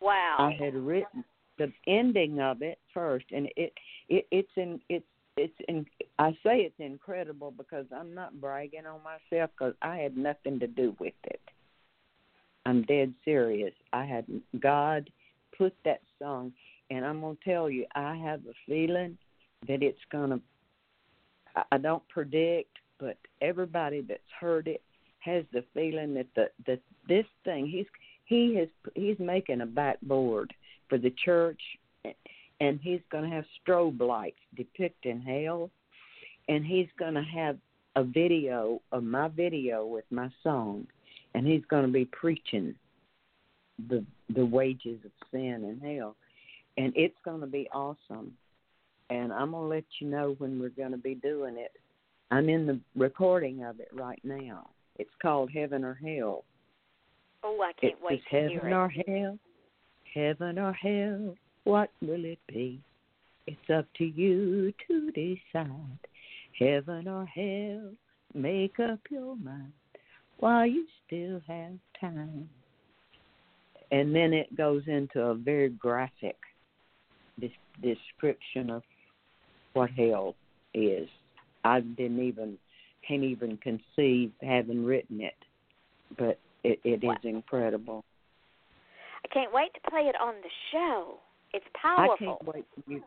Wow. 0.00 0.36
I 0.38 0.52
had 0.52 0.74
written 0.74 1.24
the 1.58 1.72
ending 1.86 2.40
of 2.40 2.62
it 2.62 2.78
first, 2.92 3.26
and 3.32 3.48
it 3.56 3.72
it 4.08 4.26
it's 4.30 4.48
in 4.56 4.80
it's 4.88 5.04
it's 5.36 5.54
in 5.68 5.86
I 6.18 6.32
say 6.44 6.60
it's 6.60 6.78
incredible 6.78 7.50
because 7.50 7.86
I'm 7.94 8.14
not 8.14 8.40
bragging 8.40 8.86
on 8.86 9.00
myself 9.02 9.50
because 9.58 9.74
I 9.82 9.96
had 9.96 10.16
nothing 10.16 10.60
to 10.60 10.66
do 10.66 10.94
with 10.98 11.14
it. 11.24 11.40
I'm 12.66 12.82
dead 12.82 13.12
serious. 13.24 13.74
I 13.92 14.04
had 14.04 14.26
God 14.60 15.10
put 15.56 15.74
that 15.84 16.00
song, 16.18 16.52
and 16.90 17.04
I'm 17.04 17.20
gonna 17.20 17.36
tell 17.44 17.68
you, 17.68 17.86
I 17.94 18.16
have 18.16 18.40
a 18.48 18.54
feeling 18.66 19.18
that 19.66 19.82
it's 19.82 19.98
gonna. 20.10 20.40
I 21.70 21.78
don't 21.78 22.06
predict, 22.08 22.78
but 22.98 23.16
everybody 23.40 24.00
that's 24.00 24.20
heard 24.40 24.66
it 24.66 24.82
has 25.20 25.44
the 25.52 25.64
feeling 25.74 26.14
that 26.14 26.26
the 26.34 26.50
that 26.66 26.80
this 27.08 27.26
thing 27.44 27.66
he's 27.66 27.86
he 28.24 28.54
has 28.56 28.68
he's 28.94 29.18
making 29.18 29.60
a 29.60 29.66
backboard 29.66 30.52
for 30.88 30.98
the 30.98 31.12
church 31.24 31.60
and 32.64 32.80
he's 32.82 33.00
going 33.12 33.28
to 33.28 33.36
have 33.36 33.44
strobe 33.60 34.00
lights 34.00 34.40
depicting 34.56 35.20
hell, 35.20 35.70
and 36.48 36.64
he's 36.64 36.88
going 36.98 37.12
to 37.12 37.22
have 37.22 37.58
a 37.96 38.02
video 38.02 38.80
of 38.90 39.04
my 39.04 39.28
video 39.28 39.84
with 39.86 40.06
my 40.10 40.30
song, 40.42 40.86
and 41.34 41.46
he's 41.46 41.64
going 41.68 41.84
to 41.84 41.92
be 41.92 42.06
preaching 42.06 42.74
the 43.88 44.04
the 44.34 44.44
wages 44.44 44.98
of 45.04 45.10
sin 45.30 45.64
and 45.64 45.82
hell, 45.82 46.16
and 46.78 46.92
it's 46.96 47.16
going 47.24 47.40
to 47.40 47.46
be 47.46 47.68
awesome. 47.72 48.32
And 49.10 49.30
I'm 49.32 49.50
going 49.50 49.64
to 49.64 49.68
let 49.68 49.84
you 50.00 50.08
know 50.08 50.34
when 50.38 50.58
we're 50.58 50.70
going 50.70 50.92
to 50.92 50.96
be 50.96 51.16
doing 51.16 51.56
it. 51.58 51.72
I'm 52.30 52.48
in 52.48 52.66
the 52.66 52.80
recording 52.96 53.62
of 53.62 53.78
it 53.78 53.90
right 53.92 54.20
now. 54.24 54.70
It's 54.96 55.10
called 55.20 55.50
Heaven 55.52 55.84
or 55.84 55.94
Hell. 55.94 56.44
Oh, 57.42 57.60
I 57.60 57.72
can't 57.78 57.92
it's 57.92 58.02
wait 58.02 58.22
to 58.22 58.36
heaven 58.36 58.48
hear 58.48 58.60
it. 58.60 58.64
It's 58.64 58.72
Heaven 58.72 58.72
or 58.72 58.88
hell, 59.20 59.38
heaven 60.14 60.58
or 60.58 60.72
hell. 60.72 61.34
What 61.64 61.90
will 62.00 62.24
it 62.24 62.38
be? 62.46 62.80
It's 63.46 63.70
up 63.74 63.86
to 63.98 64.04
you 64.04 64.72
to 64.88 65.10
decide. 65.10 65.98
Heaven 66.58 67.08
or 67.08 67.26
hell, 67.26 67.90
make 68.32 68.78
up 68.78 69.00
your 69.10 69.36
mind 69.36 69.72
while 70.38 70.66
you 70.66 70.86
still 71.06 71.40
have 71.46 71.72
time. 72.00 72.48
And 73.90 74.14
then 74.14 74.32
it 74.32 74.56
goes 74.56 74.82
into 74.86 75.20
a 75.20 75.34
very 75.34 75.68
graphic 75.68 76.36
dis- 77.40 77.50
description 77.82 78.70
of 78.70 78.82
what 79.72 79.90
hell 79.90 80.34
is. 80.74 81.08
I 81.64 81.80
didn't 81.80 82.22
even 82.22 82.58
can't 83.06 83.24
even 83.24 83.58
conceive 83.58 84.32
having 84.42 84.84
written 84.84 85.20
it, 85.20 85.34
but 86.16 86.38
it, 86.62 86.80
it 86.84 87.04
is 87.04 87.18
incredible. 87.22 88.04
I 89.24 89.28
can't 89.32 89.52
wait 89.52 89.72
to 89.74 89.90
play 89.90 90.02
it 90.02 90.16
on 90.20 90.34
the 90.42 90.50
show. 90.72 91.18
It's 91.54 91.64
powerful. 91.80 92.14
I 92.14 92.24
can't 92.24 92.54
wait 92.54 92.64
for 92.74 92.90
you. 92.90 93.02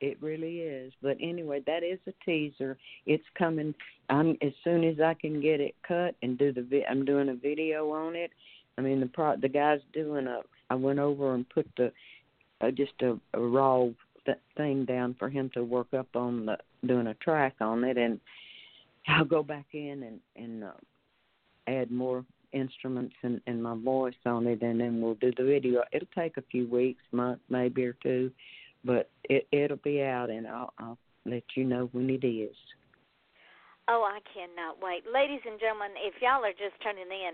It 0.00 0.16
really 0.22 0.60
is. 0.60 0.92
But 1.02 1.16
anyway, 1.20 1.62
that 1.66 1.82
is 1.82 1.98
a 2.06 2.12
teaser. 2.24 2.78
It's 3.06 3.24
coming. 3.36 3.74
I'm 4.08 4.36
as 4.42 4.52
soon 4.64 4.84
as 4.84 5.00
I 5.00 5.14
can 5.14 5.40
get 5.40 5.60
it 5.60 5.74
cut 5.86 6.14
and 6.22 6.38
do 6.38 6.52
the. 6.52 6.62
Vi- 6.62 6.86
I'm 6.86 7.04
doing 7.04 7.28
a 7.28 7.34
video 7.34 7.90
on 7.90 8.16
it. 8.16 8.30
I 8.78 8.80
mean 8.80 9.00
the 9.00 9.06
pro. 9.06 9.36
The 9.36 9.48
guy's 9.48 9.80
doing 9.92 10.26
a. 10.26 10.40
I 10.70 10.76
went 10.76 10.98
over 10.98 11.34
and 11.34 11.48
put 11.48 11.66
the, 11.76 11.92
uh, 12.60 12.70
just 12.70 12.92
a, 13.00 13.18
a 13.34 13.40
raw 13.40 13.86
th- 14.24 14.38
thing 14.56 14.84
down 14.84 15.16
for 15.18 15.28
him 15.28 15.50
to 15.54 15.64
work 15.64 15.92
up 15.94 16.08
on 16.14 16.46
the 16.46 16.58
doing 16.86 17.08
a 17.08 17.14
track 17.14 17.54
on 17.60 17.82
it, 17.84 17.98
and 17.98 18.20
I'll 19.08 19.24
go 19.24 19.42
back 19.42 19.66
in 19.72 20.04
and 20.04 20.20
and 20.36 20.64
uh, 20.64 20.72
add 21.66 21.90
more 21.90 22.24
instruments 22.52 23.14
and, 23.22 23.40
and 23.46 23.62
my 23.62 23.76
voice 23.76 24.14
on 24.26 24.46
it, 24.46 24.62
and 24.62 24.80
then 24.80 25.00
we'll 25.00 25.14
do 25.14 25.32
the 25.36 25.44
video. 25.44 25.82
It'll 25.92 26.08
take 26.16 26.36
a 26.36 26.42
few 26.50 26.66
weeks, 26.68 27.02
month 27.12 27.40
maybe 27.48 27.84
or 27.84 27.94
two, 28.02 28.30
but 28.84 29.10
it 29.24 29.46
it'll 29.52 29.78
be 29.78 30.02
out, 30.02 30.30
and 30.30 30.46
I'll 30.46 30.72
I'll 30.78 30.98
let 31.24 31.44
you 31.54 31.64
know 31.64 31.88
when 31.92 32.10
it 32.10 32.26
is. 32.26 32.56
Oh, 33.88 34.04
I 34.04 34.20
cannot 34.36 34.76
wait, 34.84 35.08
ladies 35.08 35.40
and 35.48 35.56
gentlemen. 35.56 35.96
If 35.96 36.20
y'all 36.20 36.44
are 36.44 36.52
just 36.52 36.76
turning 36.84 37.08
in, 37.08 37.32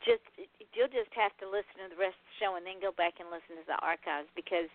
just 0.00 0.24
you'll 0.72 0.88
just 0.88 1.12
have 1.12 1.36
to 1.44 1.46
listen 1.46 1.84
to 1.84 1.92
the 1.92 2.00
rest 2.00 2.16
of 2.16 2.24
the 2.24 2.36
show 2.40 2.56
and 2.56 2.64
then 2.64 2.80
go 2.80 2.88
back 2.88 3.20
and 3.20 3.28
listen 3.28 3.60
to 3.60 3.66
the 3.68 3.76
archives 3.84 4.32
because 4.32 4.72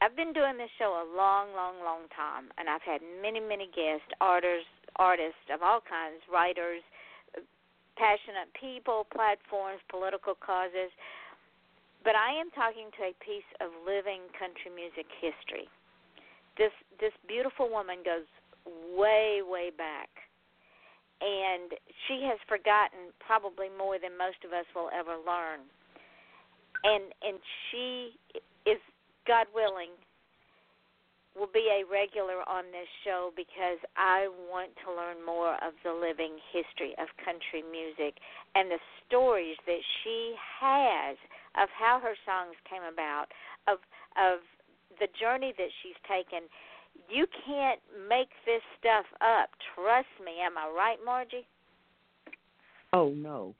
I've 0.00 0.16
been 0.16 0.32
doing 0.32 0.56
this 0.58 0.72
show 0.80 0.96
a 0.98 1.06
long, 1.06 1.54
long, 1.54 1.78
long 1.84 2.10
time, 2.10 2.50
and 2.58 2.66
I've 2.66 2.82
had 2.82 3.04
many, 3.22 3.38
many 3.38 3.70
guests, 3.70 4.08
artists, 4.18 4.72
artists 4.96 5.46
of 5.52 5.62
all 5.62 5.78
kinds, 5.78 6.24
writers, 6.26 6.82
passionate 7.96 8.50
people, 8.58 9.06
platforms, 9.12 9.80
political 9.88 10.34
causes. 10.34 10.90
But 12.04 12.16
I 12.18 12.34
am 12.34 12.50
talking 12.50 12.90
to 12.98 13.12
a 13.12 13.14
piece 13.22 13.46
of 13.62 13.70
living 13.86 14.26
country 14.34 14.74
music 14.74 15.06
history. 15.22 15.70
This 16.58 16.74
this 16.98 17.14
beautiful 17.28 17.70
woman 17.70 18.02
goes 18.04 18.26
way, 18.94 19.40
way 19.42 19.70
back. 19.70 20.10
And 21.22 21.70
she 22.08 22.26
has 22.26 22.38
forgotten 22.50 23.14
probably 23.22 23.70
more 23.70 24.02
than 24.02 24.18
most 24.18 24.42
of 24.42 24.50
us 24.50 24.66
will 24.74 24.90
ever 24.90 25.14
learn. 25.14 25.62
And 26.82 27.14
and 27.22 27.38
she 27.70 28.18
is 28.66 28.82
God 29.26 29.46
willing 29.54 29.94
will 31.38 31.48
be 31.52 31.68
a 31.72 31.84
regular 31.88 32.44
on 32.44 32.64
this 32.72 32.88
show 33.04 33.32
because 33.36 33.80
I 33.96 34.28
want 34.50 34.70
to 34.84 34.92
learn 34.92 35.24
more 35.24 35.54
of 35.64 35.72
the 35.84 35.92
living 35.92 36.36
history 36.52 36.92
of 37.00 37.08
country 37.24 37.64
music 37.64 38.20
and 38.54 38.70
the 38.70 38.80
stories 39.06 39.56
that 39.66 39.80
she 40.02 40.34
has 40.60 41.16
of 41.56 41.68
how 41.72 42.00
her 42.00 42.14
songs 42.24 42.56
came 42.68 42.84
about, 42.84 43.26
of 43.68 43.78
of 44.16 44.44
the 45.00 45.08
journey 45.18 45.54
that 45.56 45.72
she's 45.82 45.96
taken. 46.04 46.48
You 47.08 47.26
can't 47.46 47.80
make 48.08 48.28
this 48.44 48.60
stuff 48.78 49.06
up. 49.20 49.48
Trust 49.74 50.12
me. 50.24 50.44
Am 50.44 50.58
I 50.58 50.68
right, 50.68 50.98
Margie? 51.04 51.46
Oh 52.92 53.08
no, 53.08 53.54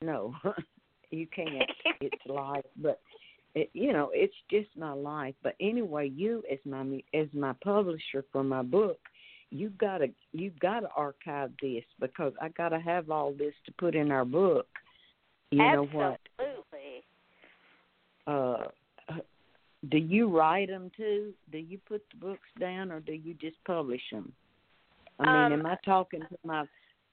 no, 0.00 0.34
you 1.10 1.26
can't. 1.26 1.70
it's 2.00 2.22
live, 2.26 2.64
but 2.76 3.00
it, 3.56 3.70
you 3.72 3.92
know 3.92 4.10
it's 4.12 4.34
just 4.50 4.68
my 4.76 4.92
life. 4.92 5.34
But 5.42 5.56
anyway, 5.60 6.08
you 6.14 6.44
as 6.52 6.58
my 6.64 7.02
as 7.14 7.26
my 7.32 7.54
publisher 7.64 8.24
for 8.30 8.44
my 8.44 8.62
book, 8.62 8.98
you've 9.50 9.76
got 9.78 9.98
to 9.98 10.08
you've 10.32 10.60
got 10.60 10.80
to 10.80 10.88
archive 10.94 11.50
this 11.60 11.84
because 11.98 12.34
I 12.40 12.50
got 12.50 12.68
to 12.68 12.78
have 12.78 13.10
all 13.10 13.32
this 13.32 13.54
to 13.64 13.72
put 13.72 13.96
in 13.96 14.12
our 14.12 14.26
book. 14.26 14.68
You 15.50 15.62
Absolutely. 15.62 15.98
know 15.98 16.04
what? 16.04 16.20
Absolutely. 16.38 17.02
Uh, 18.26 19.16
do 19.88 19.98
you 19.98 20.28
write 20.28 20.68
them 20.68 20.90
too? 20.96 21.32
Do 21.50 21.58
you 21.58 21.78
put 21.88 22.02
the 22.10 22.18
books 22.18 22.48
down, 22.60 22.92
or 22.92 23.00
do 23.00 23.12
you 23.12 23.34
just 23.34 23.56
publish 23.66 24.02
them? 24.12 24.32
I 25.18 25.24
mean, 25.24 25.52
Um, 25.52 25.60
am 25.60 25.66
I 25.66 25.76
talking 25.84 26.20
to 26.20 26.38
my 26.44 26.64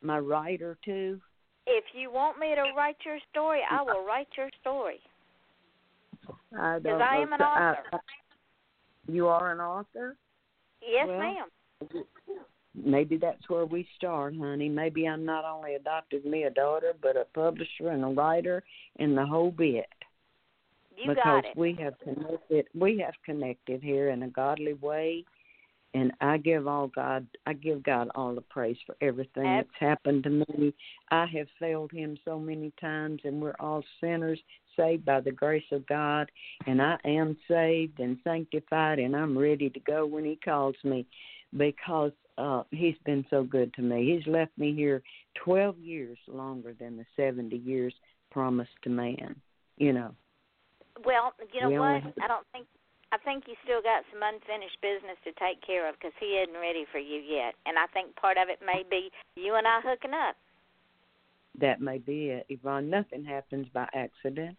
my 0.01 0.19
writer 0.19 0.77
too? 0.83 1.21
If 1.65 1.85
you 1.93 2.11
want 2.11 2.37
me 2.37 2.53
to 2.55 2.73
write 2.75 2.97
your 3.05 3.19
story, 3.31 3.61
I 3.71 3.81
will 3.81 4.05
write 4.05 4.27
your 4.35 4.49
story. 4.59 4.99
I 6.57 6.79
Because 6.79 7.01
I 7.01 7.17
am 7.17 7.33
an 7.33 7.41
author. 7.41 7.99
you 9.07 9.27
are 9.27 9.51
an 9.51 9.59
author. 9.59 10.15
Yes, 10.81 11.07
Well, 11.07 11.19
ma'am. 11.19 12.05
Maybe 12.75 13.17
that's 13.17 13.47
where 13.49 13.65
we 13.65 13.87
start, 13.95 14.35
honey. 14.35 14.67
Maybe 14.67 15.07
I'm 15.07 15.23
not 15.25 15.45
only 15.45 15.75
adopted 15.75 16.25
me 16.25 16.43
a 16.43 16.49
daughter, 16.49 16.93
but 17.01 17.15
a 17.15 17.25
publisher 17.33 17.89
and 17.89 18.03
a 18.03 18.07
writer 18.07 18.63
and 18.97 19.15
the 19.15 19.25
whole 19.25 19.51
bit. 19.51 19.85
You 20.97 21.09
because 21.09 21.23
got 21.23 21.45
it. 21.45 21.57
we 21.57 21.75
have 21.81 21.93
connected 21.99 22.65
we 22.75 22.99
have 22.99 23.15
connected 23.25 23.81
here 23.81 24.09
in 24.09 24.23
a 24.23 24.27
godly 24.29 24.73
way 24.73 25.23
and 25.93 26.11
I 26.21 26.37
give 26.37 26.67
all 26.67 26.87
God 26.87 27.27
I 27.45 27.53
give 27.53 27.83
God 27.83 28.09
all 28.15 28.33
the 28.35 28.41
praise 28.41 28.77
for 28.85 28.95
everything 29.01 29.43
that's 29.43 29.69
happened 29.79 30.23
to 30.23 30.29
me. 30.29 30.73
I 31.11 31.25
have 31.27 31.47
failed 31.59 31.91
him 31.91 32.17
so 32.25 32.39
many 32.39 32.71
times 32.79 33.21
and 33.23 33.41
we're 33.41 33.55
all 33.59 33.83
sinners 34.01 34.39
saved 34.75 35.05
by 35.05 35.19
the 35.19 35.31
grace 35.31 35.63
of 35.71 35.85
God 35.87 36.31
and 36.65 36.81
I 36.81 36.97
am 37.05 37.37
saved 37.47 37.99
and 37.99 38.17
sanctified 38.23 38.99
and 38.99 39.15
I'm 39.15 39.37
ready 39.37 39.69
to 39.69 39.79
go 39.81 40.05
when 40.05 40.25
he 40.25 40.37
calls 40.43 40.75
me 40.83 41.05
because 41.55 42.11
uh 42.37 42.63
he's 42.71 42.97
been 43.05 43.25
so 43.29 43.43
good 43.43 43.73
to 43.75 43.81
me. 43.81 44.15
He's 44.15 44.27
left 44.31 44.57
me 44.57 44.73
here 44.73 45.03
12 45.43 45.77
years 45.79 46.17
longer 46.27 46.73
than 46.79 46.97
the 46.97 47.05
70 47.15 47.55
years 47.57 47.93
promised 48.31 48.71
to 48.83 48.89
man 48.89 49.35
You 49.77 49.93
know. 49.93 50.15
Well, 51.05 51.33
you 51.53 51.61
know 51.61 51.69
We 51.69 51.77
what? 51.79 52.03
have- 52.03 52.13
I 52.21 52.27
don't 52.27 52.45
think. 52.51 52.67
I 53.13 53.17
think 53.23 53.43
you 53.47 53.53
still 53.63 53.81
got 53.81 54.01
some 54.11 54.21
unfinished 54.23 54.81
business 54.81 55.17
to 55.23 55.31
take 55.37 55.61
care 55.61 55.87
of 55.87 55.93
because 55.95 56.17
he 56.19 56.41
isn't 56.41 56.59
ready 56.59 56.85
for 56.91 56.97
you 56.97 57.21
yet, 57.21 57.53
and 57.67 57.77
I 57.77 57.85
think 57.93 58.15
part 58.15 58.37
of 58.37 58.49
it 58.49 58.57
may 58.65 58.81
be 58.89 59.11
you 59.35 59.53
and 59.53 59.67
I 59.67 59.81
hooking 59.85 60.13
up. 60.17 60.35
That 61.61 61.79
may 61.79 61.99
be 61.99 62.29
it, 62.29 62.47
Yvonne. 62.49 62.89
Nothing 62.89 63.23
happens 63.23 63.67
by 63.71 63.87
accident. 63.93 64.57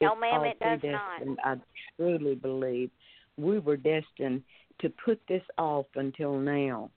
No, 0.00 0.12
It's 0.12 0.20
ma'am, 0.20 0.44
it 0.44 0.60
does 0.60 0.78
not. 0.84 1.18
predestined. 1.18 1.38
I 1.42 1.56
truly 1.96 2.36
believe 2.36 2.90
we 3.36 3.58
were 3.58 3.76
destined 3.76 4.44
to 4.80 4.92
put 5.04 5.20
this 5.28 5.42
off 5.58 5.86
until 5.96 6.38
now 6.38 6.90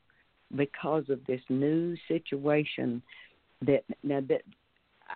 because 0.56 1.10
of 1.10 1.26
this 1.26 1.41
new 1.49 1.95
situation 2.08 3.02
that 3.66 3.84
now 4.04 4.22
that 4.30 4.43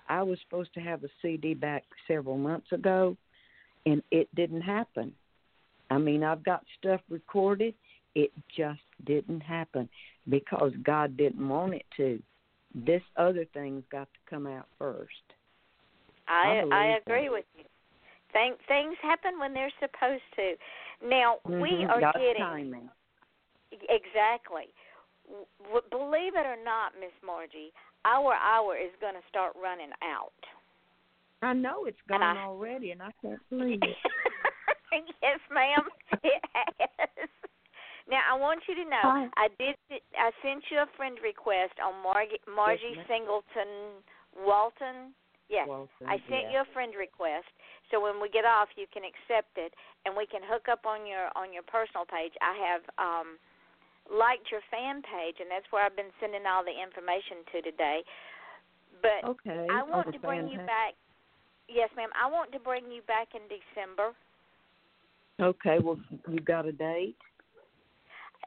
I 0.09 0.23
was 0.23 0.39
supposed 0.41 0.73
to 0.73 0.79
have 0.79 1.03
a 1.03 1.09
CD 1.21 1.53
back 1.53 1.83
several 2.07 2.39
months 2.39 2.71
ago 2.71 3.15
and 3.85 4.01
it 4.09 4.33
didn't 4.33 4.61
happen. 4.61 5.13
I 5.95 5.97
mean, 5.97 6.23
I've 6.23 6.43
got 6.43 6.63
stuff 6.77 7.01
recorded, 7.09 7.73
it 8.15 8.31
just 8.55 8.81
didn't 9.05 9.41
happen 9.41 9.87
because 10.29 10.71
God 10.83 11.15
didn't 11.17 11.47
want 11.47 11.73
it 11.73 11.85
to. 11.97 12.21
This 12.73 13.01
other 13.17 13.45
thing's 13.53 13.83
got 13.91 14.07
to 14.13 14.19
come 14.29 14.45
out 14.47 14.67
first. 14.77 15.11
I 16.27 16.63
I 16.71 16.75
I 16.75 16.87
that. 16.87 17.01
agree 17.05 17.29
with 17.29 17.45
you. 17.57 17.63
Think 18.33 18.57
things 18.67 18.95
happen 19.01 19.39
when 19.39 19.53
they're 19.53 19.71
supposed 19.79 20.23
to. 20.35 20.55
Now 21.07 21.37
we 21.45 21.51
Mhm. 21.71 21.89
are 21.89 22.01
God's 22.01 22.17
getting 22.17 22.43
timing. 22.43 22.89
exactly. 23.89 24.67
W- 25.63 25.81
believe 25.89 26.35
it 26.35 26.45
or 26.45 26.57
not, 26.63 26.93
Miss 26.99 27.13
Margie, 27.25 27.71
our 28.05 28.33
hour 28.33 28.75
is 28.77 28.91
going 28.99 29.15
to 29.15 29.23
start 29.29 29.55
running 29.55 29.91
out. 30.01 30.33
I 31.41 31.53
know 31.53 31.85
it's 31.85 32.01
gone 32.07 32.21
I- 32.21 32.43
already, 32.43 32.91
and 32.91 33.01
I 33.01 33.11
can't 33.21 33.39
believe 33.49 33.81
it. 33.83 33.97
yes, 35.21 35.39
ma'am. 35.51 35.85
It 36.23 36.41
has. 36.53 37.29
Now 38.05 38.21
I 38.21 38.37
want 38.37 38.61
you 38.69 38.75
to 38.75 38.85
know 38.85 39.01
Hi. 39.01 39.25
I 39.37 39.47
did. 39.57 39.75
I 40.13 40.29
sent 40.45 40.61
you 40.69 40.77
a 40.77 40.89
friend 40.93 41.17
request 41.25 41.73
on 41.81 41.97
Margie, 42.05 42.41
Margie 42.45 42.97
ma'am. 42.97 43.05
Singleton 43.09 44.01
Walton. 44.37 45.13
Yes, 45.49 45.69
Walton, 45.69 46.09
I 46.09 46.17
sent 46.25 46.49
yeah. 46.49 46.53
you 46.53 46.57
a 46.65 46.69
friend 46.73 46.93
request. 46.97 47.49
So 47.93 48.01
when 48.01 48.17
we 48.17 48.29
get 48.29 48.45
off, 48.45 48.69
you 48.77 48.89
can 48.89 49.05
accept 49.05 49.53
it, 49.57 49.73
and 50.05 50.17
we 50.17 50.25
can 50.25 50.41
hook 50.41 50.69
up 50.69 50.85
on 50.85 51.05
your 51.05 51.29
on 51.37 51.53
your 51.53 51.65
personal 51.65 52.05
page. 52.05 52.33
I 52.41 52.53
have 52.61 52.83
um 52.97 53.37
liked 54.09 54.53
your 54.53 54.61
fan 54.69 55.01
page, 55.01 55.41
and 55.41 55.49
that's 55.49 55.65
where 55.73 55.85
I've 55.85 55.97
been 55.97 56.13
sending 56.21 56.45
all 56.45 56.61
the 56.61 56.73
information 56.73 57.41
to 57.53 57.57
today. 57.65 58.05
But 59.01 59.21
Okay. 59.25 59.65
I 59.69 59.81
oh, 59.81 59.89
want 59.89 60.13
to 60.13 60.19
bring 60.21 60.45
you 60.49 60.61
fantastic. 60.61 60.69
back. 60.69 60.93
Yes, 61.69 61.89
ma'am. 61.97 62.13
I 62.13 62.29
want 62.29 62.53
to 62.53 62.61
bring 62.61 62.89
you 62.93 63.01
back 63.09 63.33
in 63.33 63.41
December. 63.49 64.13
Okay, 65.41 65.79
well, 65.79 65.99
you 66.29 66.39
got 66.39 66.65
a 66.65 66.71
date? 66.71 67.17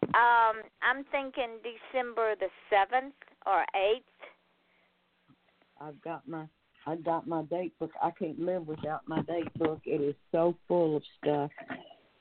Um, 0.03 0.63
I'm 0.83 1.05
thinking 1.11 1.59
December 1.63 2.35
the 2.39 2.49
seventh 2.71 3.15
or 3.47 3.65
eighth. 3.77 4.05
I've 5.81 6.01
got 6.03 6.27
my 6.27 6.47
I 6.87 6.97
got 6.97 7.27
my 7.27 7.43
date 7.43 7.79
book. 7.79 7.91
I 8.03 8.11
can't 8.11 8.39
live 8.39 8.67
without 8.67 9.07
my 9.07 9.23
date 9.23 9.53
book. 9.59 9.81
It 9.85 10.01
is 10.01 10.15
so 10.33 10.57
full 10.67 10.97
of 10.97 11.03
stuff. 11.23 11.51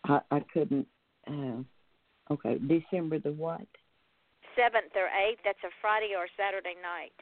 I 0.06 0.20
I 0.32 0.44
couldn't. 0.54 0.88
Uh, 1.28 1.64
okay, 2.32 2.58
December 2.58 3.20
the 3.20 3.32
what? 3.32 3.68
Seventh 4.56 4.92
or 4.96 5.08
eighth. 5.08 5.40
That's 5.46 5.64
a 5.64 5.72
Friday 5.82 6.12
or 6.18 6.28
Saturday 6.36 6.76
night. 6.82 7.14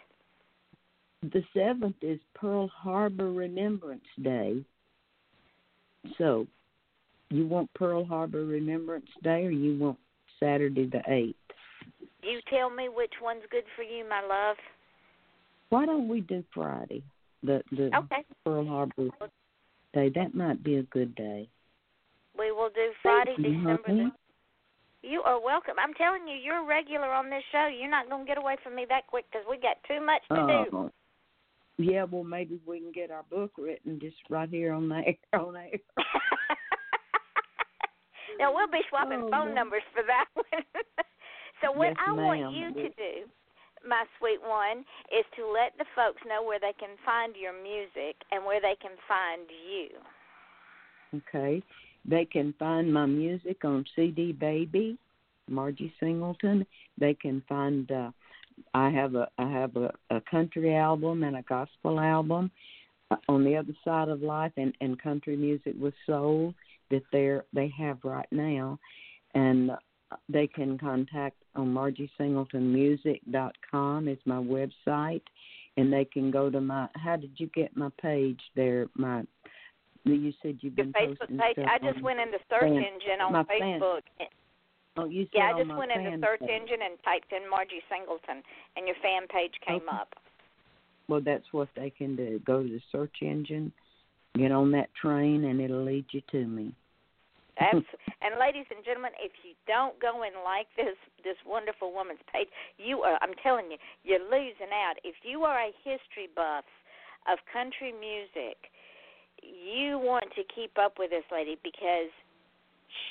The 1.31 1.43
seventh 1.53 1.97
is 2.01 2.19
Pearl 2.33 2.67
Harbor 2.67 3.31
Remembrance 3.31 4.03
Day. 4.21 4.63
So, 6.17 6.47
you 7.29 7.47
want 7.47 7.73
Pearl 7.73 8.05
Harbor 8.05 8.45
Remembrance 8.45 9.09
Day, 9.23 9.45
or 9.45 9.51
you 9.51 9.77
want 9.77 9.97
Saturday 10.39 10.87
the 10.87 11.01
eighth? 11.11 11.35
You 12.21 12.39
tell 12.49 12.69
me 12.69 12.89
which 12.89 13.13
one's 13.21 13.43
good 13.51 13.65
for 13.75 13.83
you, 13.83 14.07
my 14.07 14.21
love. 14.21 14.57
Why 15.69 15.85
don't 15.85 16.07
we 16.07 16.21
do 16.21 16.43
Friday? 16.53 17.03
The 17.43 17.61
the 17.71 17.95
Okay. 17.95 18.23
Pearl 18.43 18.65
Harbor 18.65 19.09
Day. 19.93 20.09
That 20.09 20.33
might 20.33 20.63
be 20.63 20.75
a 20.75 20.83
good 20.83 21.15
day. 21.15 21.47
We 22.37 22.51
will 22.51 22.69
do 22.69 22.91
Friday, 23.01 23.33
Thank 23.35 23.47
you, 23.47 23.53
December 23.57 23.81
honey. 23.85 24.03
the. 25.03 25.07
You 25.07 25.21
are 25.21 25.39
welcome. 25.39 25.75
I'm 25.79 25.93
telling 25.93 26.27
you, 26.27 26.35
you're 26.35 26.63
a 26.63 26.65
regular 26.65 27.07
on 27.13 27.29
this 27.29 27.43
show. 27.51 27.67
You're 27.67 27.91
not 27.91 28.09
going 28.09 28.25
to 28.25 28.27
get 28.27 28.39
away 28.39 28.57
from 28.63 28.75
me 28.75 28.87
that 28.89 29.05
quick 29.05 29.25
because 29.31 29.45
we 29.47 29.57
got 29.57 29.77
too 29.87 30.03
much 30.03 30.21
to 30.29 30.35
do. 30.35 30.77
Oh. 30.77 30.91
Yeah, 31.77 32.05
well, 32.05 32.23
maybe 32.23 32.59
we 32.65 32.79
can 32.79 32.91
get 32.91 33.11
our 33.11 33.23
book 33.29 33.51
written 33.57 33.99
just 33.99 34.15
right 34.29 34.49
here 34.49 34.73
on 34.73 34.89
the 34.89 34.95
air. 35.05 35.39
On 35.39 35.55
air. 35.55 35.69
now 38.39 38.53
we'll 38.53 38.67
be 38.71 38.81
swapping 38.89 39.21
Oh, 39.23 39.29
phone 39.31 39.49
no. 39.49 39.55
numbers 39.55 39.83
for 39.93 40.03
that 40.03 40.25
one. 40.35 40.63
so 41.61 41.71
what 41.71 41.93
Yes, 41.93 41.97
I 42.07 42.13
want 42.13 42.53
you 42.55 42.71
to 42.83 42.89
do, 42.95 43.13
my 43.87 44.03
sweet 44.19 44.41
one, 44.41 44.79
is 45.11 45.25
to 45.37 45.47
let 45.47 45.77
the 45.77 45.85
folks 45.95 46.21
know 46.27 46.43
where 46.43 46.59
they 46.59 46.73
can 46.79 46.97
find 47.05 47.35
your 47.35 47.53
music 47.53 48.15
and 48.31 48.43
where 48.45 48.61
they 48.61 48.75
can 48.81 48.97
find 49.07 49.47
you. 49.49 49.89
Okay. 51.15 51.63
They 52.07 52.25
can 52.25 52.53
find 52.59 52.93
my 52.93 53.05
music 53.05 53.63
on 53.65 53.85
CD 53.95 54.31
Baby, 54.31 54.97
Margie 55.49 55.93
Singleton. 55.99 56.65
They 56.99 57.13
can 57.13 57.41
find 57.47 57.89
uh 57.91 58.11
I 58.73 58.89
have 58.89 59.15
a 59.15 59.27
I 59.37 59.49
have 59.49 59.75
a, 59.75 59.91
a 60.09 60.21
country 60.29 60.75
album 60.75 61.23
and 61.23 61.35
a 61.37 61.41
gospel 61.41 61.99
album 61.99 62.51
uh, 63.11 63.17
on 63.27 63.43
the 63.43 63.55
other 63.55 63.73
side 63.83 64.09
of 64.09 64.21
life 64.21 64.53
and 64.57 64.73
and 64.81 65.01
country 65.01 65.35
music 65.35 65.73
with 65.79 65.93
soul 66.05 66.53
that 66.95 67.03
they're 67.11 67.45
they 67.53 67.71
have 67.77 67.97
right 68.03 68.27
now 68.31 68.79
and 69.33 69.71
they 70.29 70.47
can 70.47 70.77
contact 70.77 71.35
um, 71.55 71.77
on 71.77 71.93
margiesingletonmusic.com 71.93 74.07
is 74.07 74.17
my 74.25 74.35
website 74.41 75.21
and 75.77 75.91
they 75.91 76.05
can 76.05 76.31
go 76.31 76.49
to 76.49 76.61
my 76.61 76.87
how 76.95 77.15
did 77.15 77.31
you 77.37 77.47
get 77.47 77.75
my 77.75 77.89
page 78.01 78.39
there 78.55 78.87
my 78.95 79.23
you 80.05 80.31
said 80.43 80.57
you've 80.61 80.77
Your 80.77 80.85
been 80.85 80.93
Facebook 80.93 81.19
posting 81.19 81.39
page. 81.39 81.57
I 81.67 81.79
just 81.79 82.01
went 82.03 82.19
into 82.19 82.37
search 82.49 82.61
fan- 82.61 82.73
engine 82.77 83.21
on 83.25 83.33
my 83.33 83.43
fan- 83.45 83.79
Facebook. 83.81 84.01
Oh, 84.97 85.05
you 85.05 85.23
said 85.23 85.29
Yeah, 85.33 85.51
I 85.55 85.63
just 85.63 85.75
went 85.75 85.91
into 85.91 86.11
fan 86.11 86.21
search 86.21 86.39
page. 86.41 86.49
engine 86.51 86.79
and 86.85 86.93
typed 87.03 87.33
in 87.33 87.49
Margie 87.49 87.81
Singleton, 87.89 88.43
and 88.77 88.85
your 88.85 88.95
fan 89.01 89.27
page 89.27 89.53
came 89.67 89.77
Okay. 89.77 89.87
up. 89.97 90.13
Well, 91.07 91.21
that's 91.21 91.51
what 91.51 91.69
they 91.75 91.89
can 91.89 92.15
do. 92.15 92.39
Go 92.45 92.61
to 92.63 92.69
the 92.69 92.79
search 92.91 93.15
engine, 93.23 93.71
get 94.35 94.51
on 94.51 94.69
that 94.71 94.93
train, 94.93 95.45
and 95.45 95.59
it'll 95.59 95.83
lead 95.83 96.05
you 96.11 96.21
to 96.31 96.45
me. 96.45 96.71
And 98.25 98.39
ladies 98.41 98.65
and 98.73 98.83
gentlemen, 98.83 99.13
if 99.21 99.31
you 99.45 99.53
don't 99.69 99.93
go 100.01 100.25
and 100.25 100.33
like 100.43 100.65
this 100.75 100.97
this 101.23 101.37
wonderful 101.45 101.93
woman's 101.93 102.23
page, 102.33 102.49
you 102.77 103.01
are 103.05 103.19
I'm 103.21 103.37
telling 103.43 103.69
you, 103.69 103.77
you're 104.03 104.23
losing 104.23 104.73
out. 104.73 104.95
If 105.03 105.15
you 105.21 105.43
are 105.43 105.59
a 105.59 105.71
history 105.85 106.27
buff 106.35 106.65
of 107.29 107.37
country 107.53 107.93
music, 107.93 108.57
you 109.41 109.99
want 109.99 110.25
to 110.35 110.43
keep 110.53 110.73
up 110.81 110.97
with 110.97 111.11
this 111.11 111.25
lady 111.31 111.57
because 111.63 112.09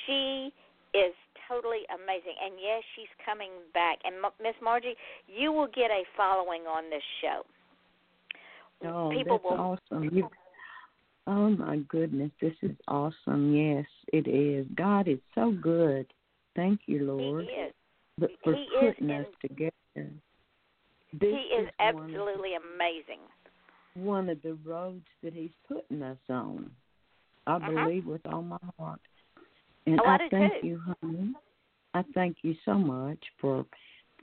she 0.03 0.51
is 0.93 1.15
totally 1.47 1.87
amazing. 1.93 2.35
And 2.43 2.55
yes, 2.59 2.83
she's 2.95 3.11
coming 3.23 3.51
back. 3.73 3.99
And 4.03 4.15
Miss 4.41 4.55
Margie, 4.61 4.95
you 5.27 5.51
will 5.51 5.67
get 5.67 5.91
a 5.91 6.03
following 6.17 6.63
on 6.63 6.89
this 6.89 7.03
show. 7.21 7.41
Oh, 8.83 9.11
People 9.15 9.39
that's 9.39 9.43
will 9.43 9.77
awesome. 9.91 10.03
You, 10.15 10.29
oh 11.27 11.49
my 11.49 11.77
goodness, 11.89 12.31
this 12.41 12.53
is 12.61 12.75
awesome. 12.87 13.53
Yes, 13.55 13.85
it 14.13 14.27
is. 14.27 14.65
God 14.75 15.07
is 15.07 15.19
so 15.33 15.51
good. 15.51 16.05
Thank 16.55 16.81
you, 16.87 17.05
Lord. 17.05 17.45
he 17.45 17.51
is. 17.51 17.73
but 18.17 18.31
for 18.43 18.53
he 18.53 18.61
is 18.61 18.93
putting 18.95 19.09
in- 19.09 19.21
us 19.21 19.27
together. 19.41 19.71
This 19.95 20.11
He 21.21 21.27
is 21.55 21.69
one 21.77 21.95
of- 21.95 21.95
absolutely 22.03 22.55
amazing. 22.55 23.19
one 23.95 24.29
of 24.29 24.41
the 24.41 24.53
roads 24.65 25.05
that 25.23 25.33
He's 25.33 25.53
putting 25.67 26.01
us 26.01 26.17
on. 26.29 26.69
I 27.47 27.55
Uh-huh. 27.55 27.71
believe 27.71 28.05
with 28.05 28.25
all 28.25 28.41
my 28.41 28.57
heart. 28.77 28.99
And 29.85 29.99
Oh, 30.01 30.05
I 30.05 30.15
I, 30.15 30.29
thank 30.29 30.61
too. 30.61 30.67
you, 30.67 30.79
honey. 31.01 31.33
I 31.93 32.01
thank 32.13 32.43
you 32.43 32.55
so 32.65 32.73
much 32.75 33.23
for 33.37 33.65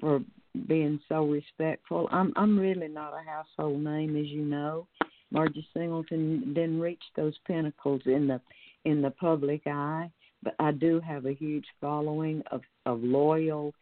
for 0.00 0.22
being 0.66 0.98
so 1.09 1.24
respectful. 1.26 2.09
I'm 2.11 2.32
I'm 2.36 2.59
really 2.59 2.88
not 2.88 3.14
a 3.14 3.22
household 3.22 3.80
name, 3.82 4.16
as 4.16 4.26
you 4.26 4.42
know. 4.44 4.86
Margie 5.33 5.66
Singleton 5.74 6.53
didn't 6.55 6.80
reach 6.80 7.03
those 7.16 7.35
pinnacles 7.47 8.03
in 8.05 8.28
the 8.28 8.41
in 8.85 9.01
the 9.01 9.11
public 9.11 9.62
eye, 9.66 10.11
but 10.43 10.55
I 10.59 10.72
do 10.72 11.01
have 11.01 11.24
a 11.26 11.33
huge 11.33 11.64
following 11.80 12.43
of 12.51 12.61
of 12.85 13.03
loyal 13.03 13.72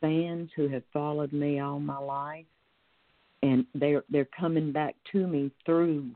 fans 0.00 0.50
who 0.54 0.68
have 0.68 0.82
followed 0.92 1.32
me 1.32 1.60
all 1.60 1.80
my 1.80 1.98
life, 1.98 2.44
and 3.42 3.64
they're 3.74 4.04
they're 4.10 4.28
coming 4.38 4.70
back 4.70 4.94
to 5.12 5.26
me 5.26 5.50
through 5.64 6.10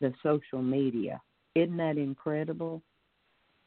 the 0.00 0.12
social 0.22 0.62
media. 0.62 1.20
Isn't 1.54 1.78
that 1.78 1.96
incredible? 1.96 2.82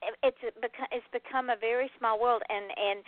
It- 0.03 0.17
It's 0.21 0.37
a, 0.43 0.59
beco- 0.59 0.91
it's 0.91 1.05
become 1.11 1.49
a 1.49 1.55
very 1.55 1.89
small 1.97 2.19
world, 2.19 2.43
and 2.49 2.65
and 2.77 3.03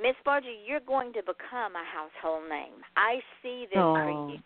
Miss 0.00 0.16
Margie, 0.26 0.60
you're 0.66 0.80
going 0.80 1.12
to 1.14 1.22
become 1.22 1.74
a 1.74 1.84
household 1.84 2.48
name. 2.48 2.84
I 2.96 3.20
see 3.42 3.66
this 3.70 3.74
for 3.74 4.10
you 4.32 4.38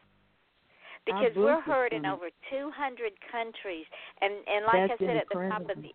because 1.06 1.32
we're 1.36 1.60
heard 1.60 1.92
in 1.92 2.06
over 2.06 2.30
200 2.50 3.12
countries, 3.30 3.86
and 4.20 4.34
and 4.46 4.66
like 4.66 4.88
That's 4.88 5.02
I 5.02 5.06
said 5.06 5.16
at 5.16 5.28
the 5.28 5.48
top 5.48 5.62
of 5.68 5.78
the 5.82 5.92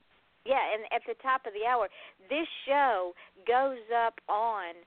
yeah, 0.47 0.63
and 0.71 0.87
at 0.95 1.03
the 1.03 1.19
top 1.19 1.43
of 1.43 1.51
the 1.51 1.67
hour, 1.67 1.91
this 2.31 2.47
show 2.63 3.11
goes 3.43 3.83
up 3.91 4.15
on 4.31 4.79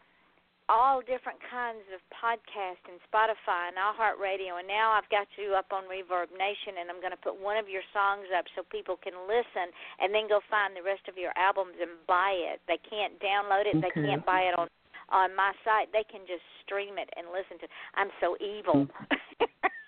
all 0.72 1.02
different 1.02 1.36
kinds 1.50 1.84
of 1.92 2.00
podcasts 2.14 2.80
and 2.86 2.96
Spotify 3.10 3.68
and 3.68 3.76
iHeartRadio, 3.76 4.62
and 4.62 4.68
now 4.70 4.94
I've 4.94 5.08
got 5.10 5.26
you 5.36 5.52
up 5.58 5.68
on 5.74 5.84
ReverbNation, 5.90 6.78
and 6.78 6.88
I'm 6.88 7.02
going 7.02 7.12
to 7.12 7.20
put 7.20 7.36
one 7.36 7.58
of 7.58 7.68
your 7.68 7.84
songs 7.92 8.30
up 8.32 8.46
so 8.54 8.62
people 8.70 8.96
can 8.96 9.12
listen, 9.28 9.68
and 10.00 10.14
then 10.14 10.30
go 10.30 10.40
find 10.48 10.72
the 10.72 10.86
rest 10.86 11.10
of 11.10 11.20
your 11.20 11.34
albums 11.36 11.76
and 11.76 11.98
buy 12.08 12.32
it. 12.32 12.62
They 12.70 12.78
can't 12.80 13.18
download 13.20 13.68
it, 13.68 13.82
they 13.82 13.92
can't 13.92 14.24
buy 14.24 14.48
it 14.48 14.56
on 14.56 14.70
on 15.10 15.34
my 15.34 15.50
site. 15.66 15.90
They 15.92 16.06
can 16.06 16.22
just 16.22 16.46
stream 16.62 16.94
it 16.94 17.10
and 17.18 17.34
listen 17.34 17.58
to. 17.58 17.66
It. 17.66 17.74
I'm 17.98 18.14
so 18.22 18.38
evil. 18.38 18.86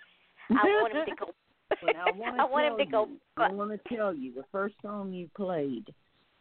I 0.56 0.64
want 0.64 0.92
him 0.94 1.06
to 1.06 1.14
go. 1.24 1.32
I 1.72 2.10
want 2.16 2.40
I 2.40 2.44
want 2.44 2.66
him 2.66 2.78
to 2.86 2.90
go. 2.90 3.06
you, 3.06 3.18
I 3.36 3.52
want 3.52 3.70
to 3.70 3.94
tell 3.96 4.14
you 4.14 4.32
the 4.34 4.44
first 4.52 4.74
song 4.82 5.12
you 5.12 5.28
played, 5.36 5.86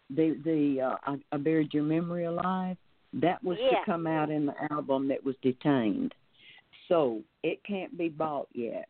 the 0.10 0.38
the 0.44 0.82
uh, 0.82 0.96
I, 1.12 1.18
I 1.32 1.38
buried 1.38 1.74
your 1.74 1.84
memory 1.84 2.26
alive. 2.26 2.78
That 3.14 3.44
was 3.44 3.58
Yeah. 3.62 3.80
to 3.80 3.86
come 3.86 4.08
out 4.08 4.30
in 4.30 4.46
the 4.46 4.54
album 4.72 5.08
that 5.10 5.24
was 5.24 5.36
detained, 5.42 6.14
so 6.88 7.22
it 7.44 7.60
can't 7.66 7.98
be 7.98 8.10
bought 8.10 8.48
yet. 8.54 8.88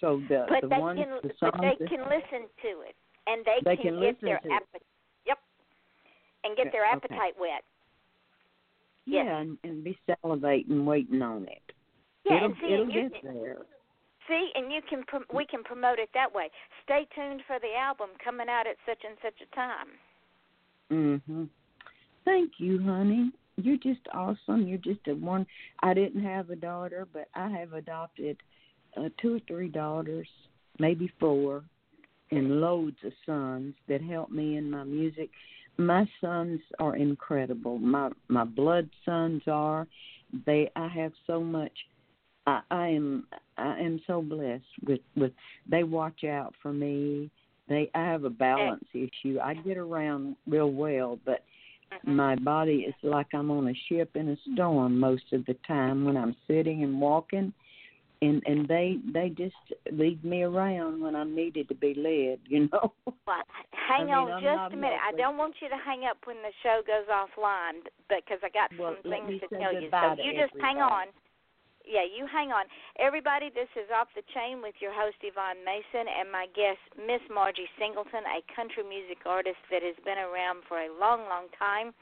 So 0.00 0.20
the 0.28 0.46
but 0.48 0.62
the 0.62 0.68
they 0.68 0.78
ones 0.80 0.98
can, 1.00 1.08
the 1.22 1.30
but 1.40 1.54
they 1.60 1.86
can 1.86 2.00
listen 2.04 2.48
to 2.62 2.80
it, 2.82 2.94
and 3.26 3.44
they, 3.44 3.58
They 3.64 3.76
can, 3.76 3.94
can 3.94 4.00
get 4.00 4.20
their 4.20 4.36
appetite. 4.36 4.82
Yep, 5.26 5.38
and 6.44 6.56
get 6.56 6.72
their 6.72 6.84
okay. 6.86 6.96
appetite 6.96 7.34
wet. 7.38 7.62
yeah, 9.06 9.38
and, 9.38 9.56
and 9.64 9.84
be 9.84 9.96
salivating 10.08 10.84
waiting 10.84 11.22
on 11.22 11.44
it. 11.44 11.62
Yeah, 12.24 12.36
it'll 12.38 12.46
and 12.48 12.56
see, 12.60 12.72
it'll 12.72 12.86
get 12.86 13.12
there. 13.22 13.56
See, 14.28 14.50
and 14.54 14.72
you 14.72 14.80
can 14.88 15.04
prom- 15.04 15.26
we 15.32 15.46
can 15.46 15.62
promote 15.62 15.98
it 15.98 16.10
that 16.14 16.32
way. 16.34 16.50
Stay 16.84 17.06
tuned 17.14 17.42
for 17.46 17.58
the 17.58 17.74
album 17.76 18.10
coming 18.22 18.48
out 18.48 18.66
at 18.66 18.76
such 18.86 19.02
and 19.04 19.16
such 19.22 19.40
a 19.40 19.54
time. 19.54 19.88
Mhm. 20.90 21.48
Thank 22.24 22.58
you, 22.58 22.82
honey. 22.82 23.32
You're 23.56 23.76
just 23.76 24.06
awesome. 24.12 24.66
You're 24.66 24.78
just 24.78 25.06
a 25.08 25.14
one. 25.14 25.46
I 25.80 25.94
didn't 25.94 26.22
have 26.22 26.50
a 26.50 26.56
daughter, 26.56 27.06
but 27.12 27.28
I 27.34 27.48
have 27.48 27.72
adopted 27.72 28.36
uh, 28.96 29.08
two 29.18 29.36
or 29.36 29.40
three 29.40 29.68
daughters, 29.68 30.28
maybe 30.78 31.08
four, 31.20 31.62
and 32.30 32.60
loads 32.60 32.96
of 33.04 33.12
sons 33.26 33.74
that 33.88 34.02
help 34.02 34.30
me 34.30 34.56
in 34.56 34.70
my 34.70 34.84
music. 34.84 35.30
My 35.76 36.08
sons 36.20 36.60
are 36.78 36.96
incredible. 36.96 37.78
My 37.78 38.10
my 38.28 38.44
blood 38.44 38.88
sons 39.04 39.42
are. 39.46 39.86
They. 40.46 40.70
I 40.74 40.88
have 40.88 41.12
so 41.26 41.40
much. 41.40 41.72
I, 42.46 42.60
I 42.70 42.88
am. 42.88 43.26
I 43.56 43.78
am 43.80 44.00
so 44.06 44.22
blessed 44.22 44.64
with 44.86 45.00
with. 45.16 45.32
They 45.68 45.82
watch 45.82 46.24
out 46.24 46.54
for 46.62 46.72
me. 46.72 47.30
They. 47.68 47.90
I 47.94 48.04
have 48.04 48.24
a 48.24 48.30
balance 48.30 48.84
issue. 48.92 49.38
I 49.42 49.54
get 49.54 49.76
around 49.76 50.36
real 50.46 50.70
well, 50.70 51.18
but 51.24 51.44
Mhm. 51.92 52.14
my 52.14 52.36
body 52.36 52.84
is 52.88 52.94
like 53.02 53.32
I'm 53.34 53.50
on 53.50 53.68
a 53.68 53.74
ship 53.88 54.16
in 54.16 54.30
a 54.30 54.36
storm 54.52 54.98
most 54.98 55.32
of 55.32 55.44
the 55.46 55.54
time 55.66 56.04
when 56.04 56.16
I'm 56.16 56.34
sitting 56.46 56.82
and 56.82 57.00
walking 57.00 57.52
and 58.24 58.42
and 58.46 58.66
they 58.68 58.98
they 59.12 59.28
just 59.30 59.56
lead 59.92 60.24
me 60.24 60.42
around 60.42 61.00
when 61.00 61.14
I'm 61.14 61.34
needed 61.34 61.68
to 61.68 61.74
be 61.74 61.94
led, 61.94 62.40
you 62.48 62.68
know. 62.72 62.92
Well, 63.26 63.40
hang 63.72 64.02
I 64.02 64.04
mean, 64.04 64.12
on 64.12 64.30
I'm 64.32 64.42
just 64.44 64.74
a 64.74 64.76
minute. 64.76 65.00
I 65.00 65.12
don't 65.16 65.38
want 65.38 65.54
you 65.60 65.68
to 65.68 65.80
hang 65.80 66.04
up 66.04 66.18
when 66.24 66.36
the 66.44 66.52
show 66.62 66.82
goes 66.84 67.08
offline 67.08 67.80
because 68.08 68.36
I 68.44 68.52
got 68.52 68.68
Well, 68.76 68.96
some 69.00 69.10
things 69.10 69.40
to 69.40 69.48
tell 69.48 69.72
you. 69.72 69.88
So 69.88 70.22
you 70.22 70.36
just 70.36 70.52
hang 70.60 70.76
on. 70.76 71.08
Yeah, 71.84 72.08
you 72.08 72.24
hang 72.24 72.48
on. 72.48 72.64
Everybody, 72.96 73.52
this 73.52 73.68
is 73.76 73.92
Off 73.92 74.08
the 74.16 74.24
Chain 74.32 74.64
with 74.64 74.72
your 74.80 74.96
host, 74.96 75.20
Yvonne 75.20 75.60
Mason, 75.68 76.08
and 76.08 76.32
my 76.32 76.48
guest, 76.56 76.80
Miss 76.96 77.20
Margie 77.28 77.68
Singleton, 77.76 78.24
a 78.24 78.40
country 78.56 78.80
music 78.80 79.20
artist 79.28 79.60
that 79.68 79.84
has 79.84 79.96
been 80.00 80.16
around 80.16 80.64
for 80.64 80.80
a 80.80 80.88
long, 80.96 81.28
long 81.28 81.52
time. 81.60 81.92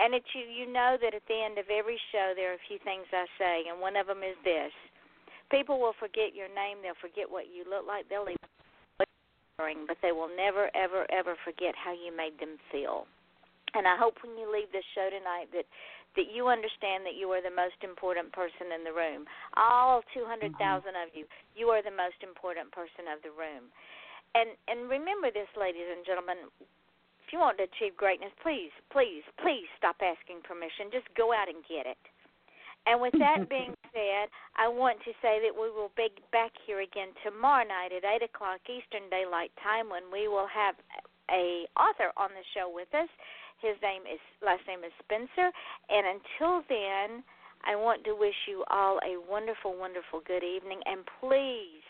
And 0.00 0.16
it, 0.16 0.24
you, 0.32 0.48
you 0.48 0.64
know 0.64 0.96
that 0.96 1.12
at 1.12 1.26
the 1.28 1.36
end 1.36 1.60
of 1.60 1.68
every 1.68 2.00
show, 2.08 2.32
there 2.32 2.56
are 2.56 2.60
a 2.60 2.68
few 2.72 2.80
things 2.80 3.04
I 3.12 3.28
say, 3.36 3.56
and 3.68 3.76
one 3.76 4.00
of 4.00 4.08
them 4.08 4.24
is 4.24 4.38
this. 4.48 4.72
People 5.52 5.76
will 5.76 5.96
forget 6.00 6.32
your 6.32 6.48
name, 6.48 6.80
they'll 6.80 6.96
forget 6.96 7.28
what 7.28 7.52
you 7.52 7.68
look 7.68 7.84
like, 7.84 8.08
they'll 8.08 8.32
even 8.32 8.48
but 9.58 9.98
they 10.00 10.12
will 10.14 10.30
never, 10.30 10.70
ever, 10.78 11.02
ever 11.10 11.34
forget 11.42 11.74
how 11.74 11.90
you 11.90 12.14
made 12.14 12.38
them 12.38 12.62
feel. 12.70 13.10
And 13.74 13.90
I 13.90 13.98
hope 13.98 14.22
when 14.22 14.38
you 14.38 14.46
leave 14.46 14.70
this 14.72 14.86
show 14.94 15.10
tonight 15.10 15.50
that 15.52 15.66
that 16.18 16.34
you 16.34 16.50
understand 16.50 17.06
that 17.06 17.14
you 17.14 17.30
are 17.30 17.38
the 17.38 17.54
most 17.54 17.78
important 17.86 18.34
person 18.34 18.74
in 18.74 18.82
the 18.82 18.90
room. 18.90 19.24
All 19.54 20.02
200,000 20.10 20.50
mm-hmm. 20.50 20.90
of 20.90 21.08
you, 21.14 21.24
you 21.54 21.70
are 21.70 21.80
the 21.80 21.94
most 21.94 22.18
important 22.26 22.74
person 22.74 23.06
of 23.06 23.22
the 23.22 23.30
room. 23.30 23.70
And 24.34 24.52
and 24.68 24.90
remember 24.90 25.30
this, 25.32 25.48
ladies 25.56 25.88
and 25.88 26.04
gentlemen. 26.04 26.50
If 27.24 27.36
you 27.36 27.44
want 27.44 27.60
to 27.60 27.68
achieve 27.68 27.92
greatness, 27.92 28.32
please, 28.40 28.72
please, 28.88 29.20
please 29.44 29.68
stop 29.76 30.00
asking 30.00 30.40
permission. 30.48 30.88
Just 30.88 31.08
go 31.12 31.28
out 31.28 31.44
and 31.44 31.60
get 31.68 31.84
it. 31.84 32.00
And 32.88 33.04
with 33.04 33.12
that 33.20 33.48
being 33.52 33.76
said, 33.92 34.32
I 34.56 34.64
want 34.64 34.96
to 35.04 35.12
say 35.20 35.36
that 35.44 35.52
we 35.52 35.68
will 35.68 35.92
be 35.92 36.08
back 36.32 36.56
here 36.64 36.80
again 36.80 37.12
tomorrow 37.20 37.68
night 37.68 37.92
at 37.92 38.04
eight 38.04 38.24
o'clock 38.24 38.64
Eastern 38.64 39.12
Daylight 39.12 39.52
Time 39.60 39.92
when 39.92 40.08
we 40.08 40.28
will 40.28 40.48
have 40.48 40.76
a 41.28 41.68
author 41.76 42.16
on 42.16 42.32
the 42.32 42.44
show 42.56 42.72
with 42.72 42.88
us. 42.96 43.08
His 43.60 43.74
name 43.82 44.02
is 44.02 44.22
last 44.44 44.62
name 44.66 44.84
is 44.86 44.94
Spencer. 45.02 45.50
And 45.90 46.18
until 46.18 46.62
then, 46.68 47.22
I 47.66 47.74
want 47.74 48.04
to 48.04 48.14
wish 48.14 48.36
you 48.46 48.64
all 48.70 48.98
a 49.02 49.18
wonderful, 49.18 49.74
wonderful 49.74 50.22
good 50.26 50.44
evening. 50.44 50.80
And 50.86 51.02
please 51.20 51.82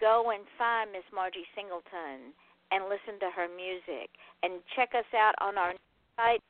go 0.00 0.34
and 0.34 0.42
find 0.58 0.90
Miss 0.90 1.06
Margie 1.14 1.46
Singleton 1.54 2.34
and 2.72 2.90
listen 2.90 3.20
to 3.22 3.30
her 3.30 3.46
music. 3.46 4.10
And 4.42 4.58
check 4.74 4.90
us 4.98 5.06
out 5.14 5.34
on 5.40 5.56
our 5.56 5.74
site, 6.16 6.42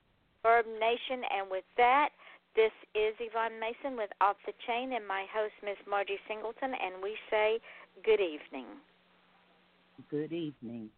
Verb 0.43 0.65
Nation. 0.67 1.21
And 1.29 1.51
with 1.51 1.69
that, 1.77 2.09
this 2.57 2.73
is 2.95 3.13
Yvonne 3.21 3.61
Mason 3.61 3.97
with 3.97 4.11
Off 4.21 4.37
the 4.47 4.57
Chain 4.67 4.95
and 4.95 5.07
my 5.07 5.27
host, 5.29 5.53
Miss 5.63 5.79
Margie 5.89 6.21
Singleton. 6.27 6.73
And 6.73 7.03
we 7.03 7.17
say 7.29 7.61
good 8.05 8.21
evening. 8.21 8.67
Good 10.11 10.33
evening. 10.33 10.89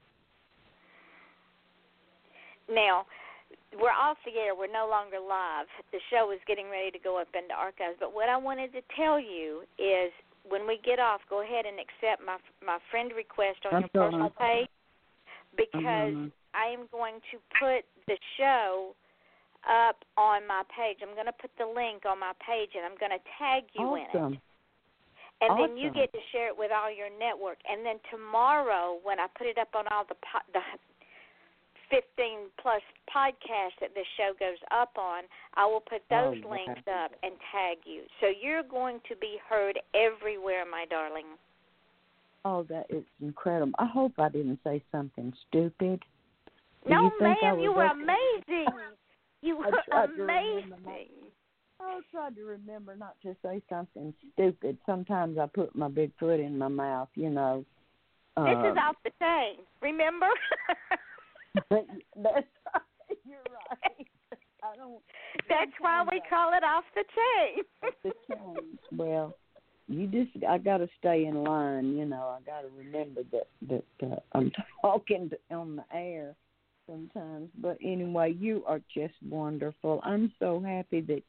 Now, 2.70 3.06
we're 3.80 3.94
off 3.94 4.16
the 4.24 4.32
air. 4.38 4.54
We're 4.56 4.72
no 4.72 4.88
longer 4.88 5.20
live. 5.20 5.68
The 5.92 6.00
show 6.10 6.32
is 6.32 6.40
getting 6.46 6.68
ready 6.70 6.90
to 6.90 6.98
go 6.98 7.20
up 7.20 7.28
into 7.36 7.54
archives. 7.54 7.96
But 8.00 8.14
what 8.14 8.28
I 8.28 8.36
wanted 8.36 8.72
to 8.72 8.82
tell 8.96 9.20
you 9.20 9.62
is 9.78 10.12
when 10.48 10.66
we 10.66 10.80
get 10.84 10.98
off, 10.98 11.20
go 11.28 11.42
ahead 11.42 11.66
and 11.66 11.76
accept 11.78 12.24
my 12.24 12.38
my 12.64 12.78
friend 12.90 13.12
request 13.14 13.60
on 13.66 13.80
That's 13.80 13.92
your 13.92 14.04
personal 14.04 14.30
page 14.30 14.68
because 15.56 16.14
Mhm. 16.14 16.32
I 16.54 16.66
am 16.66 16.86
going 16.88 17.20
to 17.32 17.38
put 17.58 17.84
the 18.06 18.18
show 18.36 18.94
up 19.66 20.04
on 20.16 20.46
my 20.46 20.62
page. 20.70 21.02
I'm 21.02 21.14
going 21.14 21.26
to 21.26 21.36
put 21.36 21.50
the 21.58 21.66
link 21.66 22.06
on 22.06 22.18
my 22.18 22.32
page 22.38 22.70
and 22.74 22.84
I'm 22.84 22.96
going 22.96 23.12
to 23.12 23.22
tag 23.36 23.64
you 23.74 23.96
in 23.96 24.02
it. 24.02 24.08
Awesome. 24.14 24.40
And 25.40 25.58
then 25.60 25.76
you 25.76 25.90
get 25.90 26.12
to 26.12 26.20
share 26.32 26.48
it 26.48 26.56
with 26.56 26.72
all 26.72 26.90
your 26.90 27.10
network. 27.10 27.58
And 27.68 27.84
then 27.84 28.00
tomorrow, 28.10 28.98
when 29.02 29.20
I 29.20 29.26
put 29.36 29.46
it 29.46 29.58
up 29.58 29.74
on 29.74 29.84
all 29.88 30.04
the 30.08 30.14
po- 30.14 30.46
the 30.54 30.62
15 31.90 32.50
plus 32.60 32.82
podcasts 33.14 33.78
that 33.80 33.94
this 33.94 34.06
show 34.16 34.32
goes 34.38 34.58
up 34.70 34.92
on, 34.98 35.24
I 35.54 35.66
will 35.66 35.80
put 35.80 36.02
Oh, 36.10 36.32
those 36.34 36.44
wow. 36.44 36.50
links 36.52 36.82
up 36.88 37.12
and 37.22 37.32
tag 37.52 37.78
you. 37.84 38.02
So 38.20 38.26
you're 38.28 38.62
going 38.62 39.00
to 39.08 39.16
be 39.16 39.38
heard 39.48 39.78
everywhere, 39.94 40.64
my 40.70 40.84
darling. 40.90 41.26
Oh, 42.44 42.62
that 42.64 42.86
is 42.90 43.04
incredible. 43.20 43.72
I 43.78 43.86
hope 43.86 44.12
I 44.18 44.28
didn't 44.28 44.60
say 44.62 44.82
something 44.92 45.32
stupid. 45.48 46.00
Do 46.84 46.90
no, 46.90 47.04
you 47.04 47.12
ma'am, 47.20 47.58
you 47.60 47.72
were 47.72 47.86
amazing. 47.86 48.66
You 49.42 49.58
were 49.58 49.70
tried 49.88 50.06
to 50.06 50.12
remember 50.22 50.76
my- 50.84 50.90
amazing. 50.92 51.30
I 51.78 52.00
tried 52.10 52.34
to 52.36 52.42
remember 52.44 52.96
not 52.96 53.14
to 53.22 53.36
say 53.44 53.60
something 53.68 54.14
stupid. 54.32 54.78
Sometimes 54.86 55.38
I 55.38 55.46
put 55.46 55.76
my 55.76 55.88
big 55.88 56.10
foot 56.18 56.40
in 56.40 56.56
my 56.58 56.68
mouth, 56.68 57.10
you 57.14 57.28
know. 57.30 57.64
This 58.38 58.44
is 58.52 58.72
Um, 58.72 58.78
off 58.78 58.96
the 59.04 59.10
chain. 59.20 59.56
Remember? 59.82 60.26
That's 61.70 61.84
right. 62.24 62.44
You're 63.24 63.38
right. 63.48 64.06
I 64.62 64.76
don't. 64.76 65.00
That's 65.48 65.70
why 65.80 66.02
we 66.02 66.20
sometimes 66.20 66.30
call 66.30 66.52
it 66.54 66.64
off 66.64 66.84
the 66.94 67.04
chain. 67.14 67.64
I- 67.82 67.90
the 68.02 68.12
change. 68.28 68.78
Well, 68.96 69.36
you 69.88 70.06
just 70.06 70.44
I 70.44 70.58
got 70.58 70.78
to 70.78 70.88
stay 70.98 71.26
in 71.26 71.44
line. 71.44 71.96
You 71.96 72.06
know, 72.06 72.36
I 72.38 72.40
got 72.44 72.62
to 72.62 72.68
remember 72.76 73.22
that 73.32 73.48
that 73.68 74.06
uh, 74.06 74.16
I'm 74.32 74.50
talking 74.82 75.30
on 75.50 75.76
the 75.76 75.84
air 75.96 76.34
sometimes. 76.88 77.50
But 77.60 77.78
anyway, 77.82 78.34
you 78.38 78.64
are 78.66 78.80
just 78.94 79.14
wonderful. 79.28 80.00
I'm 80.02 80.32
so 80.38 80.60
happy 80.60 81.00
that 81.02 81.22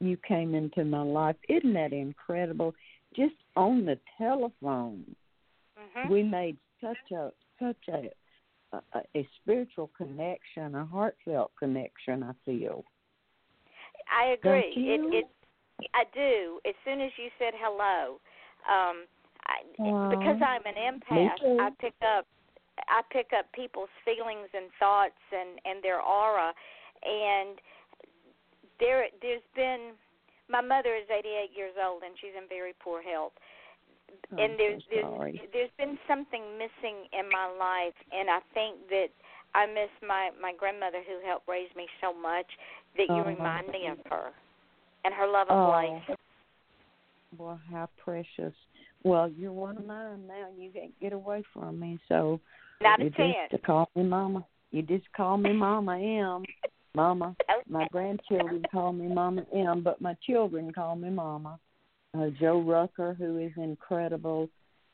you 0.00 0.16
came 0.26 0.54
into 0.54 0.84
my 0.84 1.02
life. 1.02 1.36
Isn't 1.48 1.74
that 1.74 1.92
incredible? 1.92 2.74
Just 3.14 3.34
on 3.56 3.84
the 3.84 3.98
telephone 4.18 5.04
hmm 5.76 6.10
we 6.10 6.22
made 6.22 6.56
such 6.80 7.10
a 7.12 7.30
such 7.58 7.76
a, 7.92 8.10
a 8.72 9.00
a 9.16 9.28
spiritual 9.42 9.90
connection, 9.96 10.74
a 10.74 10.84
heartfelt 10.84 11.52
connection. 11.58 12.22
I 12.22 12.32
feel. 12.44 12.84
I 14.10 14.32
agree. 14.32 14.72
It, 14.76 15.00
it, 15.14 15.24
I 15.94 16.04
do. 16.14 16.60
As 16.66 16.74
soon 16.84 17.00
as 17.00 17.10
you 17.16 17.30
said 17.38 17.54
hello, 17.56 18.20
um, 18.68 19.06
I, 19.46 19.62
Wow. 19.78 20.10
because 20.10 20.40
I'm 20.42 20.62
an 20.66 20.74
empath. 20.74 21.60
I 21.60 21.70
pick 21.78 21.94
up 22.02 22.26
I 22.88 23.02
pick 23.10 23.30
up 23.36 23.46
people's 23.52 23.92
feelings 24.04 24.48
and 24.54 24.70
thoughts 24.78 25.20
and 25.32 25.60
and 25.64 25.82
their 25.82 26.00
aura, 26.00 26.52
and 27.04 27.58
there 28.78 29.06
there's 29.22 29.44
been 29.54 29.92
my 30.48 30.60
mother 30.60 30.96
is 30.96 31.06
88 31.06 31.54
years 31.54 31.74
old 31.78 32.02
and 32.02 32.14
she's 32.20 32.34
in 32.36 32.48
very 32.48 32.74
poor 32.82 33.00
health. 33.00 33.32
Oh, 34.32 34.36
and 34.38 34.52
I'm 34.52 34.58
there's 34.58 34.82
so 34.82 34.88
there's 34.90 35.50
there's 35.52 35.70
been 35.78 35.98
something 36.06 36.42
missing 36.58 37.06
in 37.12 37.28
my 37.30 37.46
life, 37.46 37.94
and 38.12 38.30
I 38.30 38.40
think 38.54 38.76
that 38.90 39.08
I 39.54 39.66
miss 39.66 39.90
my 40.06 40.30
my 40.40 40.52
grandmother 40.58 41.02
who 41.06 41.26
helped 41.26 41.48
raise 41.48 41.70
me 41.76 41.86
so 42.00 42.12
much 42.12 42.46
that 42.96 43.06
you 43.08 43.22
Oh. 43.22 43.24
remind 43.24 43.68
me 43.68 43.88
of 43.88 43.98
her 44.10 44.30
and 45.04 45.14
her 45.14 45.26
love 45.26 45.48
of 45.48 45.58
Oh. 45.58 45.70
life. 45.70 46.18
Well, 47.38 47.60
how 47.70 47.88
precious. 47.96 48.54
Well, 49.04 49.28
you're 49.28 49.52
one 49.52 49.76
of 49.76 49.86
mine 49.86 50.26
now. 50.26 50.48
You 50.56 50.70
can't 50.70 50.98
get 51.00 51.12
away 51.12 51.44
from 51.52 51.78
me. 51.78 51.98
So 52.08 52.40
Not 52.82 52.98
you 53.00 53.06
a 53.06 53.10
just 53.10 53.18
chance. 53.18 53.50
to 53.52 53.58
call 53.58 53.88
me 53.94 54.02
Mama. 54.02 54.44
You 54.72 54.82
just 54.82 55.10
call 55.12 55.36
me 55.36 55.52
Mama 55.52 55.98
M. 55.98 56.44
Mama. 56.94 57.36
My 57.68 57.86
grandchildren 57.92 58.64
call 58.70 58.92
me 58.92 59.06
Mama 59.06 59.46
M, 59.54 59.82
but 59.82 60.00
my 60.00 60.16
children 60.26 60.72
call 60.72 60.96
me 60.96 61.08
Mama. 61.08 61.58
Uh, 62.12 62.28
Joe 62.40 62.60
Rucker, 62.60 63.14
who 63.14 63.38
is 63.38 63.52
incredible, 63.56 64.48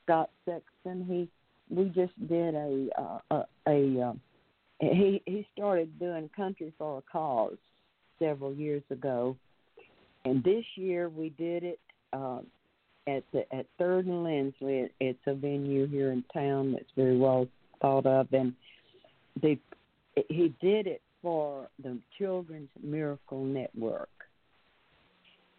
Scott 0.05 0.31
Sexton. 0.45 1.05
He, 1.09 1.75
we 1.75 1.87
just 1.89 2.13
did 2.29 2.55
a 2.55 2.89
uh, 2.99 3.19
a, 3.31 3.45
a 3.67 4.09
um, 4.09 4.21
he 4.81 5.23
he 5.25 5.47
started 5.55 5.99
doing 5.99 6.29
country 6.37 6.73
for 6.79 6.99
a 6.99 7.03
cause 7.11 7.57
several 8.19 8.53
years 8.53 8.83
ago, 8.91 9.37
and 10.25 10.45
this 10.45 10.65
year 10.75 11.09
we 11.09 11.31
did 11.31 11.65
it 11.65 11.81
uh, 12.13 12.41
at 13.07 13.25
the 13.33 13.45
at 13.55 13.67
Third 13.79 14.07
and 14.07 14.23
Lindsley. 14.23 14.81
It, 14.81 14.93
it's 15.01 15.19
a 15.27 15.35
venue 15.35 15.87
here 15.87 16.13
in 16.13 16.23
town 16.35 16.73
that's 16.73 16.91
very 16.95 17.17
well 17.17 17.49
thought 17.81 18.07
of, 18.07 18.31
and 18.33 18.53
they 19.41 19.59
he 20.29 20.55
did 20.61 20.87
it 20.87 21.01
for 21.23 21.69
the 21.83 21.99
Children's 22.19 22.69
Miracle 22.83 23.45
Network. 23.45 24.09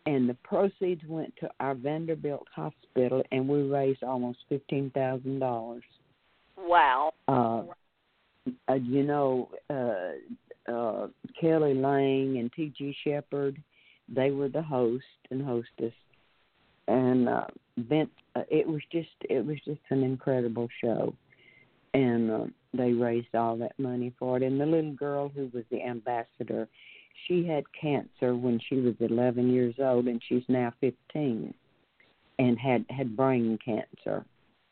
And 0.07 0.27
the 0.27 0.37
proceeds 0.43 1.03
went 1.07 1.33
to 1.41 1.49
our 1.59 1.75
Vanderbilt 1.75 2.47
Hospital, 2.55 3.21
and 3.31 3.47
we 3.47 3.61
raised 3.61 4.03
almost 4.03 4.39
fifteen 4.49 4.89
thousand 4.91 5.39
dollars. 5.39 5.83
Wow. 6.57 7.13
Uh, 7.27 7.63
uh, 8.67 8.73
you 8.75 9.03
know, 9.03 9.49
uh, 9.69 10.71
uh, 10.71 11.07
Kelly 11.39 11.75
Lang 11.75 12.37
and 12.39 12.51
T.G. 12.53 12.95
Sheppard, 13.03 13.61
they 14.07 14.31
were 14.31 14.49
the 14.49 14.63
host 14.63 15.03
and 15.29 15.45
hostess, 15.45 15.93
and 16.87 17.29
uh. 17.29 17.45
Uh, 18.37 18.41
it 18.49 18.67
was 18.67 18.81
just, 18.91 19.09
it 19.29 19.45
was 19.45 19.57
just 19.65 19.79
an 19.89 20.03
incredible 20.03 20.67
show, 20.83 21.13
and 21.93 22.31
uh, 22.31 22.45
they 22.73 22.91
raised 22.91 23.33
all 23.35 23.55
that 23.55 23.77
money 23.77 24.11
for 24.17 24.37
it. 24.37 24.43
And 24.43 24.59
the 24.59 24.65
little 24.65 24.93
girl 24.93 25.29
who 25.29 25.49
was 25.53 25.63
the 25.69 25.81
ambassador, 25.83 26.67
she 27.27 27.45
had 27.45 27.63
cancer 27.79 28.35
when 28.35 28.59
she 28.69 28.75
was 28.75 28.95
11 28.99 29.51
years 29.51 29.75
old, 29.79 30.07
and 30.07 30.21
she's 30.27 30.43
now 30.47 30.73
15, 30.81 31.53
and 32.39 32.59
had 32.59 32.85
had 32.89 33.15
brain 33.17 33.57
cancer, 33.63 34.25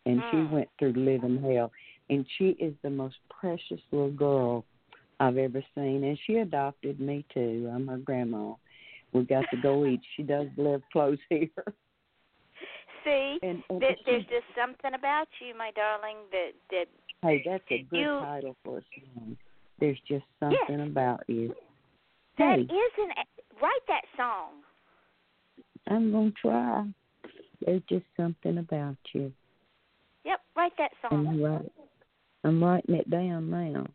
and 0.06 0.22
she 0.30 0.38
Mm. 0.38 0.52
went 0.52 0.70
through 0.78 0.94
living 0.94 1.42
hell. 1.42 1.72
And 2.10 2.26
she 2.38 2.50
is 2.60 2.76
the 2.84 2.90
most 2.92 3.18
precious 3.30 3.82
little 3.92 4.12
girl 4.12 4.64
I've 5.20 5.38
ever 5.38 5.64
seen, 5.74 6.04
and 6.04 6.18
she 6.20 6.38
adopted 6.38 7.00
me 7.00 7.26
too. 7.34 7.70
I'm 7.74 7.88
her 7.88 7.98
grandma. 7.98 8.54
We 9.14 9.24
got 9.24 9.46
to 9.52 9.58
go 9.58 9.86
eat. 9.88 10.02
She 10.16 10.24
does 10.24 10.48
live 10.58 10.84
close 10.92 11.18
here, 11.30 11.50
See, 13.04 13.38
and, 13.44 13.64
and 13.70 13.82
there, 13.82 13.96
she- 13.98 14.04
there's 14.06 14.24
just 14.26 14.46
something 14.56 14.94
about 14.94 15.28
you, 15.40 15.56
my 15.58 15.72
darling, 15.72 16.18
that 16.32 16.52
that 16.72 16.88
hey, 17.22 17.42
that's 17.46 17.64
a 17.72 17.84
good 17.84 18.00
you- 18.00 18.20
title 18.20 18.56
for 18.64 18.80
a 18.80 18.82
song. 19.16 19.38
There's 19.80 20.00
just 20.08 20.26
something 20.40 20.82
about 20.82 21.24
you. 21.28 21.54
That 22.38 22.60
Hey. 22.60 22.64
isn't 22.64 23.18
write 23.62 23.88
that 23.88 24.06
song. 24.18 24.64
I'm 25.88 26.12
gonna 26.12 26.32
try. 26.32 26.86
There's 27.62 27.84
just 27.84 28.06
something 28.18 28.58
about 28.58 28.98
you. 29.14 29.32
Yep, 30.24 30.42
write 30.56 30.78
that 30.78 30.92
song. 31.02 31.28
I'm 31.28 31.42
right. 31.42 31.72
I'm 32.44 32.64
writing 32.64 32.96
it 32.96 33.10
down 33.10 33.50
now. 33.50 33.88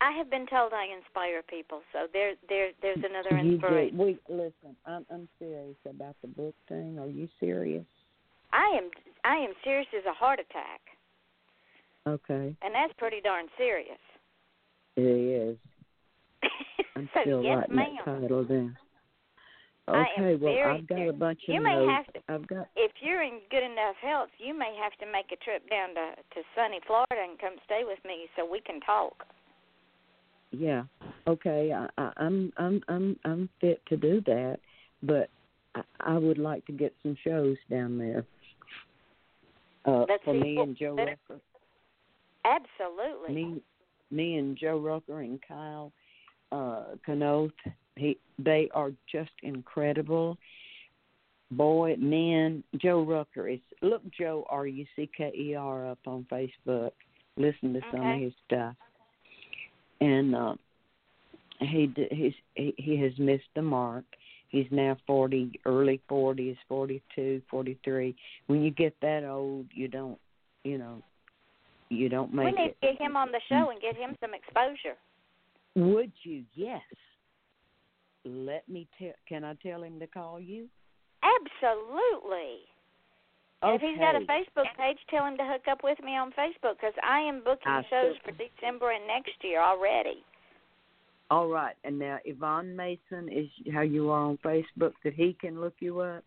I 0.00 0.12
have 0.12 0.28
been 0.30 0.46
told 0.46 0.72
I 0.72 0.86
inspire 0.94 1.42
people, 1.42 1.80
so 1.92 2.06
there 2.12 2.34
there 2.48 2.70
there's 2.82 3.02
another 3.02 3.38
inspiration. 3.38 3.96
We 3.96 4.18
listen. 4.28 4.76
I'm 4.84 5.06
I'm 5.10 5.28
serious 5.38 5.76
about 5.88 6.16
the 6.20 6.28
book 6.28 6.54
thing. 6.68 6.98
Are 6.98 7.08
you 7.08 7.28
serious? 7.40 7.86
I 8.52 8.66
am 8.76 8.90
I 9.24 9.36
am 9.36 9.54
serious 9.64 9.88
as 9.96 10.04
a 10.04 10.12
heart 10.12 10.38
attack, 10.38 10.80
Okay, 12.06 12.54
and 12.62 12.74
that's 12.74 12.92
pretty 12.98 13.20
darn 13.20 13.46
serious. 13.56 13.98
It 14.96 15.00
is. 15.02 15.58
I'm 16.96 17.08
so 17.14 17.20
still 17.22 17.42
yes, 17.42 17.58
writing 17.58 17.76
ma'am. 17.76 17.96
that 18.04 18.20
title 18.20 18.44
down. 18.44 18.76
Okay, 19.88 20.34
well 20.34 20.74
I've 20.74 20.88
got 20.88 20.98
a 21.08 21.12
bunch 21.12 21.40
of 21.48 21.54
You 21.54 21.62
may 21.62 21.76
notes. 21.76 21.92
have 21.92 22.12
to- 22.14 22.32
I've 22.32 22.46
got 22.48 22.66
If 22.74 22.90
you're 23.00 23.22
in 23.22 23.38
good 23.50 23.62
enough 23.62 23.94
health, 24.02 24.30
you 24.38 24.52
may 24.58 24.74
have 24.82 24.92
to 24.98 25.06
make 25.12 25.26
a 25.32 25.36
trip 25.44 25.68
down 25.70 25.90
to 25.90 26.16
to 26.34 26.42
sunny 26.56 26.80
Florida 26.86 27.22
and 27.30 27.38
come 27.38 27.54
stay 27.66 27.82
with 27.86 28.00
me 28.04 28.26
so 28.36 28.44
we 28.50 28.60
can 28.60 28.80
talk. 28.80 29.24
yeah. 30.50 30.82
Okay, 31.28 31.72
I, 31.72 31.88
I, 32.02 32.12
I'm 32.16 32.52
I'm 32.56 32.82
I'm 32.88 33.16
I'm 33.24 33.48
fit 33.60 33.80
to 33.88 33.96
do 33.96 34.20
that, 34.26 34.58
but 35.04 35.28
I, 35.76 35.82
I 36.00 36.18
would 36.18 36.38
like 36.38 36.64
to 36.66 36.72
get 36.72 36.92
some 37.02 37.16
shows 37.22 37.56
down 37.70 37.96
there. 37.98 38.24
Uh, 39.84 40.04
Let's 40.08 40.24
for 40.24 40.34
see 40.34 40.40
me 40.40 40.56
what- 40.56 40.68
and 40.68 40.76
Joe. 40.76 40.96
Absolutely. 42.44 43.34
me 43.34 43.62
me 44.10 44.36
and 44.36 44.56
Joe 44.56 44.78
Rucker 44.78 45.20
and 45.20 45.40
Kyle 45.46 45.92
uh 46.52 46.84
Kanoth, 47.06 47.52
he 47.96 48.18
they 48.38 48.68
are 48.74 48.92
just 49.10 49.30
incredible. 49.42 50.36
Boy, 51.50 51.94
men, 51.98 52.64
Joe 52.76 53.02
Rucker 53.02 53.48
is 53.48 53.60
look 53.82 54.02
Joe 54.18 54.46
R 54.48 54.66
U 54.66 54.84
C 54.96 55.08
K 55.16 55.32
E 55.36 55.54
R 55.54 55.86
up 55.90 55.98
on 56.06 56.26
Facebook. 56.30 56.92
Listen 57.36 57.72
to 57.74 57.80
some 57.92 58.06
of 58.06 58.20
his 58.20 58.32
stuff. 58.46 58.74
And 60.00 60.34
uh 60.34 60.54
he 61.60 61.92
he's 62.10 62.34
he, 62.54 62.74
he 62.76 62.96
has 62.98 63.12
missed 63.18 63.48
the 63.54 63.62
mark. 63.62 64.04
He's 64.48 64.66
now 64.70 64.96
40, 65.06 65.60
early 65.66 66.00
40s, 66.08 66.56
42, 66.68 67.42
43. 67.50 68.14
When 68.46 68.62
you 68.62 68.70
get 68.70 68.94
that 69.02 69.24
old, 69.24 69.66
you 69.72 69.88
don't, 69.88 70.18
you 70.64 70.78
know, 70.78 71.02
you 71.88 72.08
don't 72.08 72.32
make. 72.32 72.46
we 72.46 72.52
need 72.52 72.70
it. 72.70 72.76
to 72.80 72.92
get 72.92 73.00
him 73.00 73.16
on 73.16 73.28
the 73.32 73.40
show 73.48 73.70
and 73.70 73.80
get 73.80 73.96
him 73.96 74.16
some 74.20 74.34
exposure. 74.34 74.96
Would 75.74 76.12
you? 76.22 76.44
Yes. 76.54 76.82
Let 78.24 78.68
me 78.68 78.88
tell. 78.98 79.12
Can 79.28 79.44
I 79.44 79.54
tell 79.62 79.82
him 79.82 80.00
to 80.00 80.06
call 80.06 80.40
you? 80.40 80.66
Absolutely. 81.22 82.66
And 83.62 83.74
if 83.74 83.80
he's 83.80 83.98
got 83.98 84.14
a 84.14 84.20
Facebook 84.20 84.68
page, 84.76 84.98
tell 85.08 85.24
him 85.24 85.36
to 85.38 85.44
hook 85.44 85.62
up 85.70 85.80
with 85.82 85.98
me 86.02 86.16
on 86.16 86.30
Facebook 86.32 86.76
because 86.78 86.94
I 87.02 87.20
am 87.20 87.42
booking 87.42 87.72
I 87.72 87.82
shows 87.88 88.14
for 88.24 88.32
December 88.32 88.92
and 88.92 89.06
next 89.06 89.32
year 89.42 89.60
already. 89.60 90.22
All 91.30 91.48
right. 91.48 91.74
And 91.82 91.98
now 91.98 92.18
Yvonne 92.24 92.76
Mason 92.76 93.28
is 93.32 93.48
how 93.72 93.80
you 93.80 94.10
are 94.10 94.20
on 94.20 94.38
Facebook. 94.44 94.92
That 95.04 95.14
he 95.14 95.36
can 95.40 95.60
look 95.60 95.74
you 95.80 96.00
up. 96.00 96.24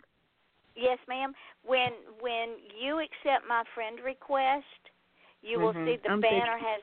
Yes, 0.76 0.97
ma'am. 1.07 1.34
When 1.66 1.91
when 2.20 2.55
you 2.82 2.99
accept 2.99 3.47
my 3.47 3.64
friend 3.76 3.99
request, 4.03 4.66
you 5.41 5.59
will 5.59 5.73
Mhm. 5.73 5.85
see 5.85 5.95
the 5.97 6.09
I'm 6.11 6.21
banner 6.21 6.57
has 6.57 6.81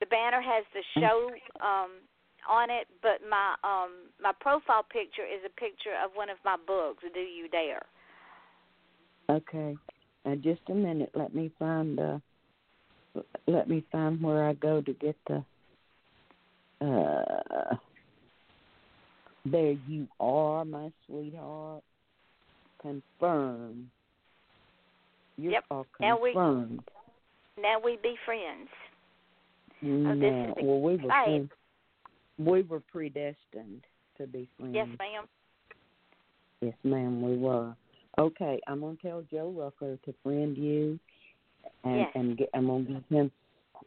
the 0.00 0.06
banner 0.06 0.40
has 0.40 0.64
the 0.72 0.82
show 1.00 1.30
um 1.60 2.00
on 2.48 2.70
it, 2.70 2.88
but 3.02 3.20
my 3.28 3.54
um 3.64 4.10
my 4.20 4.32
profile 4.40 4.82
picture 4.82 5.24
is 5.26 5.44
a 5.44 5.50
picture 5.60 5.94
of 6.02 6.14
one 6.16 6.30
of 6.30 6.38
my 6.44 6.56
books, 6.56 7.04
Do 7.12 7.20
You 7.20 7.48
Dare? 7.48 7.84
Okay. 9.28 9.76
Now 10.24 10.34
just 10.36 10.62
a 10.68 10.74
minute. 10.74 11.10
Let 11.14 11.34
me 11.34 11.50
find. 11.58 11.98
uh 12.00 12.18
Let 13.46 13.68
me 13.68 13.84
find 13.92 14.22
where 14.22 14.44
I 14.48 14.54
go 14.54 14.80
to 14.80 14.92
get 14.94 15.16
the. 15.26 15.44
Uh, 16.80 17.76
there 19.44 19.72
you 19.72 20.08
are, 20.18 20.64
my 20.64 20.90
sweetheart. 21.06 21.82
Confirm. 22.80 23.90
You 25.36 25.50
Yep. 25.50 25.64
are 25.70 25.84
Now 26.00 26.18
we- 26.18 26.32
confirmed. 26.32 26.88
Now 27.60 27.78
we 27.82 27.98
be 28.02 28.14
friends. 28.24 28.68
no, 29.82 30.54
Oh, 30.58 30.62
well, 30.62 30.80
we 30.80 30.96
were 30.96 31.48
we 32.38 32.62
were 32.62 32.80
predestined 32.80 33.84
to 34.16 34.26
be 34.26 34.48
friends. 34.58 34.74
Yes, 34.74 34.88
ma'am. 34.98 35.28
Yes, 36.60 36.74
ma'am, 36.84 37.22
we 37.22 37.36
were. 37.36 37.74
Okay, 38.18 38.60
I'm 38.66 38.80
gonna 38.80 38.96
tell 39.00 39.22
Joe 39.30 39.50
Rucker 39.50 39.98
to 40.04 40.14
friend 40.22 40.56
you, 40.56 40.98
and 41.84 41.98
Yes. 42.00 42.12
and 42.14 42.36
get, 42.36 42.50
I'm 42.54 42.66
gonna 42.66 42.84
give 42.84 43.08
him. 43.08 43.32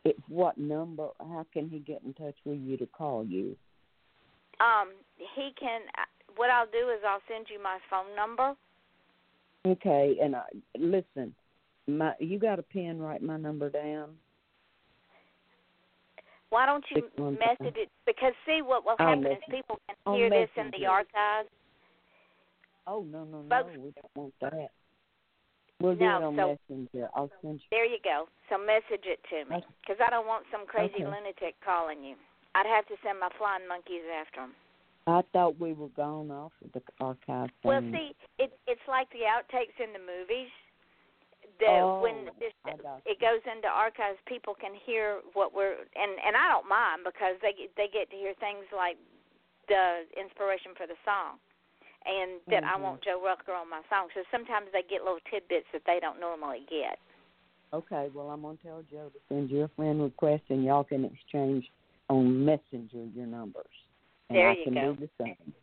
It, 0.04 0.18
what 0.28 0.58
number? 0.58 1.10
How 1.20 1.46
can 1.54 1.70
he 1.70 1.80
get 1.80 2.02
in 2.04 2.14
touch 2.14 2.36
with 2.46 2.60
you 2.60 2.78
to 2.78 2.88
call 2.88 3.24
you? 3.26 3.56
Um, 4.60 4.94
he 5.18 5.52
can. 5.60 5.82
What 6.36 6.50
I'll 6.50 6.68
do 6.68 6.90
is 6.90 7.00
I'll 7.08 7.22
send 7.28 7.48
you 7.50 7.62
my 7.62 7.78
phone 7.90 8.16
number, 8.16 8.56
Okay, 9.66 10.18
and 10.22 10.36
I 10.36 10.44
listen. 10.78 11.36
My, 11.88 12.14
you 12.20 12.40
got 12.40 12.60
a 12.60 12.64
pen? 12.64 13.00
Write 13.00 13.22
my 13.22 13.38
number 13.38 13.70
down. 13.70 14.12
Why 16.50 16.66
don't 16.66 16.86
you 16.92 17.10
message 17.18 17.76
it? 17.76 17.90
Because 18.06 18.34
see, 18.46 18.62
what 18.62 18.86
will 18.86 18.96
I'll 19.00 19.08
happen 19.08 19.26
is 19.26 19.38
people 19.50 19.80
can 19.88 19.96
I'll 20.06 20.16
hear 20.16 20.30
this 20.30 20.50
in 20.56 20.70
the 20.78 20.86
archives. 20.86 21.50
Oh 22.86 23.02
no 23.10 23.24
no 23.24 23.42
no, 23.42 23.50
Folks- 23.50 23.78
we 23.78 23.92
don't 23.92 24.16
want 24.16 24.34
that. 24.42 24.70
We'll 25.82 25.96
do 25.96 26.06
No, 26.06 26.18
it 26.18 26.24
on 26.24 26.36
so- 26.36 26.58
Messenger. 26.70 27.10
I'll 27.16 27.32
send 27.42 27.60
you. 27.60 27.68
There 27.72 27.86
you 27.86 27.98
go. 28.04 28.30
So 28.50 28.58
message 28.58 29.04
it 29.04 29.20
to 29.32 29.50
me, 29.50 29.64
because 29.82 30.00
I 30.00 30.10
don't 30.12 30.28
want 30.28 30.46
some 30.52 30.66
crazy 30.68 30.94
Okay. 30.96 31.06
lunatic 31.06 31.56
calling 31.66 32.04
you. 32.04 32.16
I'd 32.56 32.68
have 32.68 32.86
to 32.88 32.96
send 33.04 33.20
my 33.20 33.30
flying 33.38 33.68
monkeys 33.68 34.04
after 34.22 34.42
them. 34.42 34.56
I 35.08 35.22
thought 35.34 35.60
we 35.60 35.74
were 35.74 35.90
gone 35.90 36.30
off 36.32 36.54
of 36.64 36.72
the 36.72 36.82
archive. 37.02 37.50
Well, 37.64 37.82
see, 37.82 38.16
it 38.38 38.58
it's 38.68 38.88
like 38.88 39.10
the 39.10 39.26
outtakes 39.26 39.78
in 39.84 39.92
the 39.92 40.00
movies. 40.00 40.52
The 41.60 41.70
Oh, 41.70 42.02
when 42.02 42.26
this, 42.40 42.54
it 43.06 43.20
goes 43.22 43.42
into 43.46 43.68
archives, 43.68 44.18
people 44.26 44.56
can 44.56 44.74
hear 44.74 45.22
what 45.34 45.54
we're 45.54 45.76
and 45.96 46.12
and 46.26 46.36
I 46.36 46.50
don't 46.50 46.68
mind 46.68 47.06
because 47.06 47.38
they 47.42 47.54
get, 47.54 47.70
they 47.78 47.88
get 47.88 48.10
to 48.10 48.18
hear 48.18 48.34
things 48.40 48.66
like 48.76 48.98
the 49.68 50.04
inspiration 50.20 50.74
for 50.76 50.88
the 50.88 50.98
song, 51.06 51.38
and 52.06 52.42
that 52.48 52.64
I 52.64 52.76
Mhm. 52.76 52.82
want 52.82 53.02
Joe 53.02 53.22
Rucker 53.24 53.54
on 53.54 53.70
my 53.70 53.82
song. 53.90 54.10
So 54.14 54.24
sometimes 54.32 54.72
they 54.74 54.84
get 54.84 55.04
little 55.04 55.22
tidbits 55.30 55.68
that 55.72 55.86
they 55.86 56.00
don't 56.00 56.20
normally 56.20 56.66
get. 56.70 57.00
Okay, 57.72 58.10
well 58.14 58.30
I'm 58.30 58.42
gonna 58.42 58.58
tell 58.58 58.84
Joe 58.92 59.10
to 59.10 59.20
send 59.30 59.50
you 59.50 59.64
a 59.64 59.68
friend 59.70 60.02
request, 60.02 60.44
and 60.50 60.64
y'all 60.66 60.84
can 60.84 61.06
exchange 61.06 61.70
on 62.10 62.44
Messenger 62.44 63.06
your 63.14 63.28
numbers. 63.28 63.66
And 64.30 64.38
There 64.38 64.50
I 64.50 64.56
you 64.56 64.64
can 64.64 64.74
go. 64.74 64.94
do 64.94 65.08
the 65.08 65.10
same. 65.24 65.54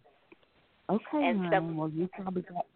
Okay, 0.88 1.24
And 1.24 1.50
some- 1.52 1.76
well 1.76 1.88
you 1.90 2.08
probably 2.08 2.42
got 2.42 2.66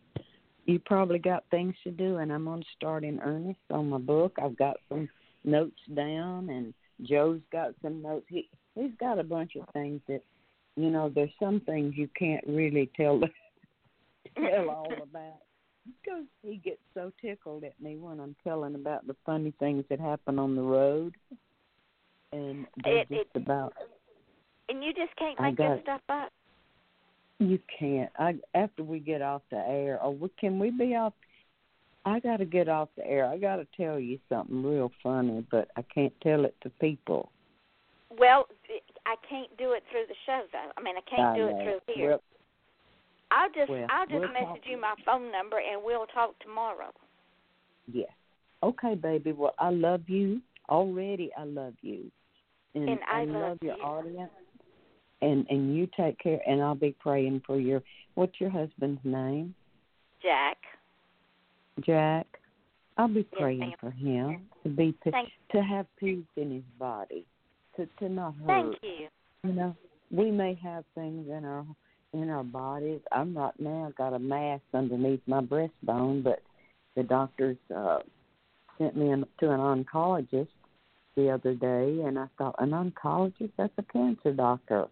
you 0.67 0.79
probably 0.79 1.19
got 1.19 1.45
things 1.51 1.75
to 1.85 1.91
do, 1.91 2.17
and 2.19 2.33
I'm 2.33 2.45
gonna 2.45 2.63
start 2.77 3.05
in 3.05 3.21
earnest 3.21 3.61
on 3.71 3.91
my 3.91 3.99
book. 3.99 4.37
I've 4.43 4.57
got 4.57 4.77
some 4.89 5.09
notes 5.45 5.81
down, 5.95 6.49
and 6.51 6.75
Joe's 7.03 7.41
got 7.53 7.75
some 7.83 8.03
notes. 8.03 8.27
He 8.29 8.49
he's 8.75 8.93
got 8.99 9.19
a 9.19 9.25
bunch 9.25 9.57
of 9.57 9.69
things 9.73 10.01
that 10.09 10.23
you 10.77 10.91
know. 10.91 11.11
There's 11.15 11.31
some 11.41 11.61
things 11.61 11.95
you 11.97 12.09
can't 12.19 12.45
really 12.47 12.91
tell 12.97 13.21
tell 14.37 14.71
all 14.71 14.93
about 15.03 15.41
because 16.03 16.25
he 16.43 16.57
gets 16.57 16.81
so 16.95 17.13
tickled 17.21 17.65
at 17.65 17.79
me 17.81 17.97
when 17.97 18.21
I'm 18.21 18.35
telling 18.43 18.75
about 18.75 19.07
the 19.07 19.17
funny 19.27 19.53
things 19.59 19.85
that 19.91 20.01
happen 20.01 20.39
on 20.39 20.57
the 20.57 20.63
road, 20.63 21.15
and 22.33 22.67
they're 22.83 22.99
It- 22.99 23.09
just 23.09 23.21
it- 23.35 23.43
about 23.43 23.75
And 24.69 24.83
you 24.83 24.95
just 24.95 25.15
can't 25.17 25.39
make 25.41 25.57
this 25.59 25.83
stuff 25.83 26.01
up. 26.09 26.33
You 27.49 27.59
can't. 27.79 28.11
I 28.19 28.37
after 28.55 28.83
we 28.83 28.99
get 29.01 29.23
off 29.23 29.43
the 29.51 29.59
air, 29.59 29.99
oh, 30.03 30.09
or 30.09 30.15
we, 30.15 30.29
can 30.41 30.59
we 30.59 30.71
be 30.71 30.95
off? 30.95 31.13
I 32.07 32.21
got 32.21 32.37
to 32.39 32.45
get 32.45 32.69
off 32.69 32.89
the 32.97 33.07
air. 33.07 33.27
I 33.27 33.39
got 33.39 33.57
to 33.57 33.67
tell 33.77 33.99
you 33.99 34.19
something 34.29 34.63
real 34.63 34.91
funny, 35.03 35.47
but 35.51 35.69
I 35.77 35.83
can't 35.83 36.13
tell 36.23 36.45
it 36.45 36.55
to 36.63 36.71
people. 36.81 37.31
Well, 38.19 38.47
I 39.07 39.15
can't 39.29 39.57
do 39.57 39.73
it 39.73 39.83
through 39.91 40.05
the 40.09 40.15
show 40.27 40.43
though. 40.53 40.71
I 40.77 40.83
mean, 40.83 40.97
I 40.97 41.11
can't 41.11 41.29
I 41.31 41.37
do 41.37 41.47
know. 41.47 41.59
it 41.59 41.65
through 41.65 41.95
here. 41.95 42.11
Well, 42.11 42.23
I'll 43.31 43.49
just 43.49 43.71
well, 43.71 43.87
I'll 43.91 44.07
just 44.07 44.33
message 44.33 44.47
talk. 44.47 44.59
you 44.71 44.81
my 44.81 44.95
phone 45.05 45.33
number 45.33 45.59
and 45.59 45.83
we'll 45.85 46.07
talk 46.07 46.39
tomorrow. 46.41 46.91
yeah. 47.91 48.05
Okay, 48.63 48.95
baby. 48.95 49.33
Well, 49.33 49.55
I 49.59 49.71
love 49.71 50.03
you 50.07 50.41
already. 50.71 51.31
I 51.37 51.45
love 51.45 51.75
you, 51.83 52.11
and, 52.75 52.89
And 52.89 53.01
I 53.11 53.25
love 53.25 53.59
your 53.61 53.77
you. 53.77 53.83
audience. 53.83 54.31
And 55.25 55.47
and 55.49 55.77
you 55.77 55.89
take 55.97 56.19
care. 56.19 56.41
And 56.47 56.63
I'll 56.63 56.75
be 56.75 56.95
praying 57.01 57.43
for 57.47 57.59
your. 57.59 57.83
What's 58.15 58.41
your 58.41 58.51
husband's 58.51 59.01
name? 59.05 59.55
Jack. 60.23 60.59
Jack. 61.85 62.27
I'll 62.97 63.09
be 63.09 63.25
praying 63.25 63.59
ma'am. 63.61 63.73
for 63.81 63.91
him 63.91 64.43
to 64.63 64.69
be 64.69 64.97
Thank 65.03 65.29
to 65.51 65.63
have 65.63 65.87
peace 65.99 66.25
in 66.37 66.53
his 66.53 66.63
body, 66.79 67.25
to 67.77 67.87
to 67.99 68.09
not 68.09 68.35
hurt. 68.37 68.47
thank 68.47 68.77
you. 68.83 69.09
You 69.43 69.53
know, 69.53 69.77
we 70.11 70.31
may 70.31 70.55
have 70.63 70.85
things 70.95 71.29
in 71.29 71.45
our 71.45 71.67
in 72.13 72.31
our 72.31 72.45
bodies. 72.45 73.01
I'm 73.11 73.37
right 73.37 73.59
now 73.59 73.93
got 73.99 74.15
a 74.15 74.19
mass 74.19 74.61
underneath 74.73 75.21
my 75.27 75.41
breastbone, 75.41 76.23
but 76.23 76.43
the 76.95 77.03
doctors 77.03 77.57
uh 77.75 77.99
sent 78.79 78.97
me 78.97 79.07
to 79.41 79.51
an 79.51 79.61
oncologist 79.61 80.49
the 81.17 81.31
other 81.31 81.55
day, 81.55 82.01
and 82.05 82.19
I 82.19 82.27
thought 82.39 82.57
an 82.59 82.71
oncologist 82.71 83.53
that's 83.57 83.73
a 83.79 83.83
cancer 83.93 84.33
doctor, 84.33 84.87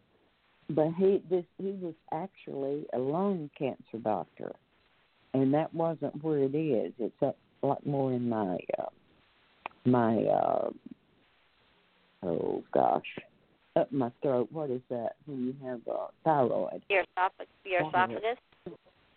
but 0.74 0.88
he 0.96 1.22
this 1.30 1.44
he 1.58 1.70
was 1.80 1.94
actually 2.12 2.86
a 2.92 2.98
lung 2.98 3.50
cancer 3.58 3.98
doctor, 4.02 4.52
and 5.34 5.52
that 5.54 5.72
wasn't 5.74 6.22
where 6.22 6.38
it 6.38 6.54
is. 6.54 6.92
It's 6.98 7.22
up 7.22 7.36
like 7.62 7.84
more 7.86 8.12
in 8.12 8.28
my 8.28 8.58
uh, 8.78 8.86
my 9.84 10.16
uh 10.24 10.70
oh 12.24 12.62
gosh 12.72 13.18
up 13.76 13.90
my 13.92 14.10
throat. 14.22 14.48
What 14.52 14.70
is 14.70 14.82
that 14.90 15.16
when 15.26 15.44
you 15.44 15.54
have 15.66 15.80
uh, 15.88 16.06
thyroid? 16.24 16.82
Your 16.90 17.02
esophagus. 17.02 17.52
Your 17.64 17.88
Esophagus. 17.88 18.22
esophagus. 18.22 18.38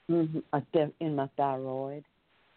Mm-hmm. 0.10 1.04
In 1.04 1.16
my 1.16 1.28
thyroid, 1.36 2.04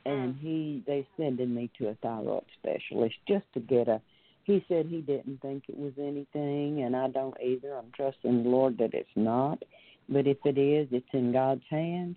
and 0.04 0.34
Mm. 0.34 0.40
he 0.40 0.82
they 0.86 1.06
sending 1.16 1.54
me 1.54 1.70
to 1.78 1.88
a 1.88 1.94
thyroid 1.96 2.44
specialist 2.60 3.16
just 3.26 3.44
to 3.54 3.60
get 3.60 3.88
a. 3.88 4.00
He 4.48 4.64
said 4.66 4.86
he 4.86 5.02
didn't 5.02 5.42
think 5.42 5.64
it 5.68 5.76
was 5.76 5.92
anything, 5.98 6.82
and 6.84 6.96
I 6.96 7.08
don't 7.08 7.36
either. 7.38 7.76
I'm 7.76 7.92
trusting 7.94 8.44
the 8.44 8.48
Lord 8.48 8.78
that 8.78 8.94
it's 8.94 9.06
not, 9.14 9.62
but 10.08 10.26
if 10.26 10.38
it 10.46 10.56
is, 10.56 10.88
it's 10.90 11.04
in 11.12 11.34
God's 11.34 11.60
hands, 11.68 12.16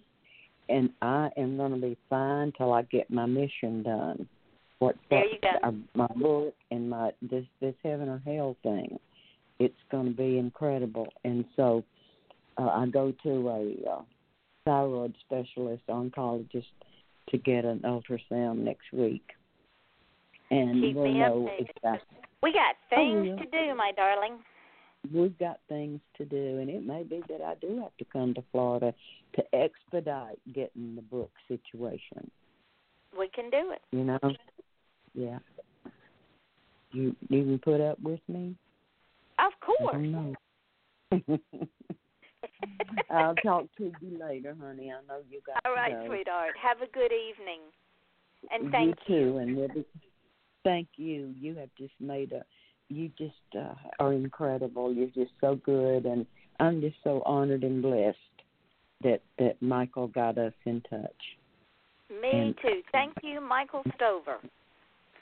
and 0.69 0.91
I 1.01 1.29
am 1.35 1.57
going 1.57 1.73
to 1.73 1.77
be 1.77 1.97
fine 2.09 2.53
till 2.57 2.71
I 2.71 2.83
get 2.83 3.11
my 3.11 3.25
mission 3.25 3.83
done. 3.83 4.29
What 4.79 4.95
There 5.09 5.25
you 5.25 5.39
go. 5.41 5.75
my 5.93 6.07
book 6.07 6.53
and 6.71 6.89
my 6.89 7.11
this 7.21 7.43
this 7.59 7.75
heaven 7.83 8.07
or 8.07 8.21
hell 8.25 8.55
thing. 8.63 8.97
It's 9.59 9.75
going 9.91 10.05
to 10.05 10.15
be 10.15 10.37
incredible, 10.37 11.09
and 11.25 11.43
so 11.57 11.83
uh, 12.57 12.67
I 12.67 12.85
go 12.85 13.13
to 13.23 13.49
a 13.49 13.91
uh, 13.91 14.01
thyroid 14.63 15.15
specialist 15.25 15.83
oncologist 15.89 16.63
to 17.27 17.37
get 17.37 17.65
an 17.65 17.79
ultrasound 17.79 18.59
next 18.59 18.93
week, 18.93 19.31
and 20.49 20.81
Keep 20.81 20.95
we'll 20.95 21.13
know 21.13 21.49
updated. 21.59 21.69
exactly. 21.75 22.17
We 22.43 22.53
got 22.53 22.75
oh, 22.91 22.95
things 22.95 23.27
will. 23.29 23.37
to 23.37 23.45
do, 23.45 23.75
my 23.75 23.91
darling. 23.95 24.39
We've 25.13 25.37
got 25.39 25.59
things 25.67 25.99
to 26.17 26.25
do, 26.25 26.59
and 26.59 26.69
it 26.69 26.85
may 26.85 27.03
be 27.03 27.21
that 27.27 27.41
I 27.41 27.55
do 27.55 27.79
have 27.81 27.95
to 27.97 28.05
come 28.11 28.33
to 28.35 28.43
Florida 28.51 28.93
to 29.35 29.43
expedite 29.55 30.39
getting 30.53 30.95
the 30.95 31.01
book 31.01 31.31
situation. 31.47 32.29
We 33.17 33.29
can 33.29 33.49
do 33.49 33.71
it. 33.71 33.81
You 33.91 34.03
know, 34.03 34.19
yeah. 35.13 35.39
You 36.91 37.15
you 37.29 37.43
can 37.43 37.59
put 37.59 37.81
up 37.81 37.99
with 38.01 38.19
me. 38.27 38.55
Of 39.39 39.53
course. 39.59 40.35
I'll 43.09 43.35
talk 43.35 43.65
to 43.77 43.91
you 44.01 44.17
later, 44.19 44.55
honey. 44.59 44.91
I 44.91 45.01
know 45.07 45.21
you 45.29 45.41
got 45.45 45.65
All 45.65 45.75
to 45.75 45.91
go. 45.91 46.05
sweetheart. 46.07 46.53
Have 46.61 46.81
a 46.81 46.91
good 46.91 47.11
evening. 47.11 47.61
And 48.49 48.71
thank 48.71 48.97
you 49.07 49.31
too, 49.31 49.37
and 49.37 49.55
we'll 49.55 49.67
be, 49.67 49.85
thank 50.63 50.87
you. 50.97 51.33
You 51.39 51.55
have 51.55 51.69
just 51.77 51.93
made 51.99 52.31
a. 52.31 52.43
You 52.89 53.09
just 53.17 53.33
uh, 53.57 53.73
are 53.99 54.11
incredible. 54.13 54.93
You're 54.93 55.07
just 55.07 55.31
so 55.39 55.55
good, 55.55 56.05
and 56.05 56.25
I'm 56.59 56.81
just 56.81 56.97
so 57.03 57.21
honored 57.25 57.63
and 57.63 57.81
blessed 57.81 58.17
that 59.03 59.21
that 59.39 59.61
Michael 59.61 60.07
got 60.07 60.37
us 60.37 60.53
in 60.65 60.81
touch. 60.89 61.21
Me 62.09 62.29
And- 62.31 62.57
too. 62.61 62.81
Thank 62.91 63.13
you, 63.23 63.39
Michael 63.39 63.83
Stover. 63.95 64.37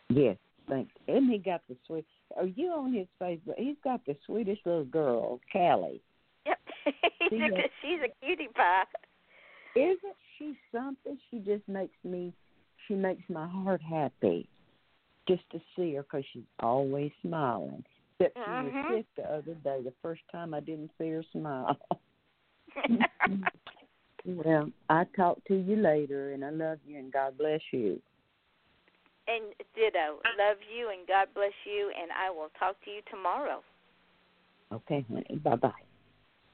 Yes, 0.09 0.37
thanks. 0.67 0.91
And 1.07 1.29
he 1.29 1.37
got 1.37 1.61
the 1.69 1.75
sweet. 1.85 2.05
Are 2.35 2.45
you 2.45 2.71
on 2.71 2.93
his 2.93 3.07
Facebook? 3.21 3.55
He's 3.57 3.75
got 3.83 4.03
the 4.05 4.15
sweetest 4.25 4.61
little 4.65 4.85
girl, 4.85 5.39
Callie. 5.53 6.01
Yep. 6.47 6.57
He's 7.19 7.29
See 7.29 7.37
a, 7.37 7.61
she's 7.81 7.99
a 8.03 8.25
cutie 8.25 8.47
pie. 8.55 8.83
Isn't 9.75 10.15
she 10.37 10.57
something? 10.71 11.17
She 11.29 11.39
just 11.39 11.67
makes 11.67 11.95
me. 12.03 12.33
She 12.87 12.95
makes 12.95 13.21
my 13.29 13.47
heart 13.47 13.81
happy, 13.81 14.49
just 15.29 15.49
to 15.51 15.61
see 15.75 15.93
her 15.93 16.03
because 16.03 16.25
she's 16.33 16.43
always 16.59 17.11
smiling. 17.21 17.83
Except 18.19 18.37
she 18.37 18.41
Mhm. 18.51 18.63
was 18.65 18.73
sick 18.89 19.05
the 19.15 19.31
other 19.31 19.53
day. 19.53 19.81
The 19.81 19.93
first 20.01 20.21
time 20.31 20.53
I 20.53 20.59
didn't 20.59 20.91
see 20.97 21.09
her 21.09 21.23
smile. 21.31 21.77
well, 24.25 24.69
I 24.89 25.05
talk 25.15 25.41
to 25.45 25.55
you 25.55 25.77
later, 25.77 26.33
and 26.33 26.43
I 26.43 26.49
love 26.49 26.79
you, 26.85 26.97
and 26.97 27.13
God 27.13 27.37
bless 27.37 27.61
you. 27.71 28.01
and 29.29 29.53
ditto. 29.75 30.19
Love 30.37 30.57
you 30.75 30.89
and 30.89 31.07
God 31.07 31.27
bless 31.35 31.53
you. 31.65 31.91
And 31.95 32.11
I 32.11 32.31
will 32.31 32.49
talk 32.57 32.83
to 32.85 32.89
you 32.89 33.01
tomorrow. 33.11 33.61
Okay, 34.73 35.05
honey. 35.07 35.39
Bye 35.43 35.55
bye. 35.55 35.71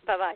Bye 0.06 0.18
bye. 0.18 0.36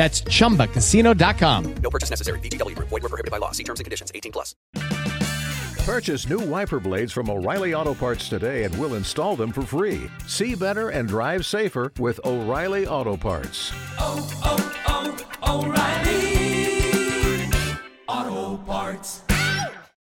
That's 0.00 0.22
chumbacasino.com. 0.22 1.74
No 1.82 1.90
purchase 1.90 2.08
necessary. 2.08 2.40
VGW 2.40 2.74
Group. 2.74 2.88
Void 2.88 3.02
were 3.02 3.10
prohibited 3.10 3.30
by 3.30 3.36
law. 3.36 3.50
See 3.50 3.64
terms 3.64 3.80
and 3.80 3.84
conditions. 3.84 4.10
18 4.14 4.32
plus. 4.32 4.56
Purchase 5.84 6.26
new 6.26 6.38
wiper 6.38 6.80
blades 6.80 7.12
from 7.12 7.28
O'Reilly 7.28 7.74
Auto 7.74 7.92
Parts 7.92 8.30
today 8.30 8.64
and 8.64 8.74
we'll 8.78 8.94
install 8.94 9.36
them 9.36 9.52
for 9.52 9.60
free. 9.60 10.10
See 10.26 10.54
better 10.54 10.88
and 10.88 11.06
drive 11.06 11.44
safer 11.44 11.92
with 11.98 12.18
O'Reilly 12.24 12.86
Auto 12.86 13.18
Parts. 13.18 13.72
Oh, 13.98 14.26
oh, 14.42 15.18
oh, 15.44 15.66
O'Reilly 18.08 18.56
Auto 18.56 18.56
Parts. 18.64 19.20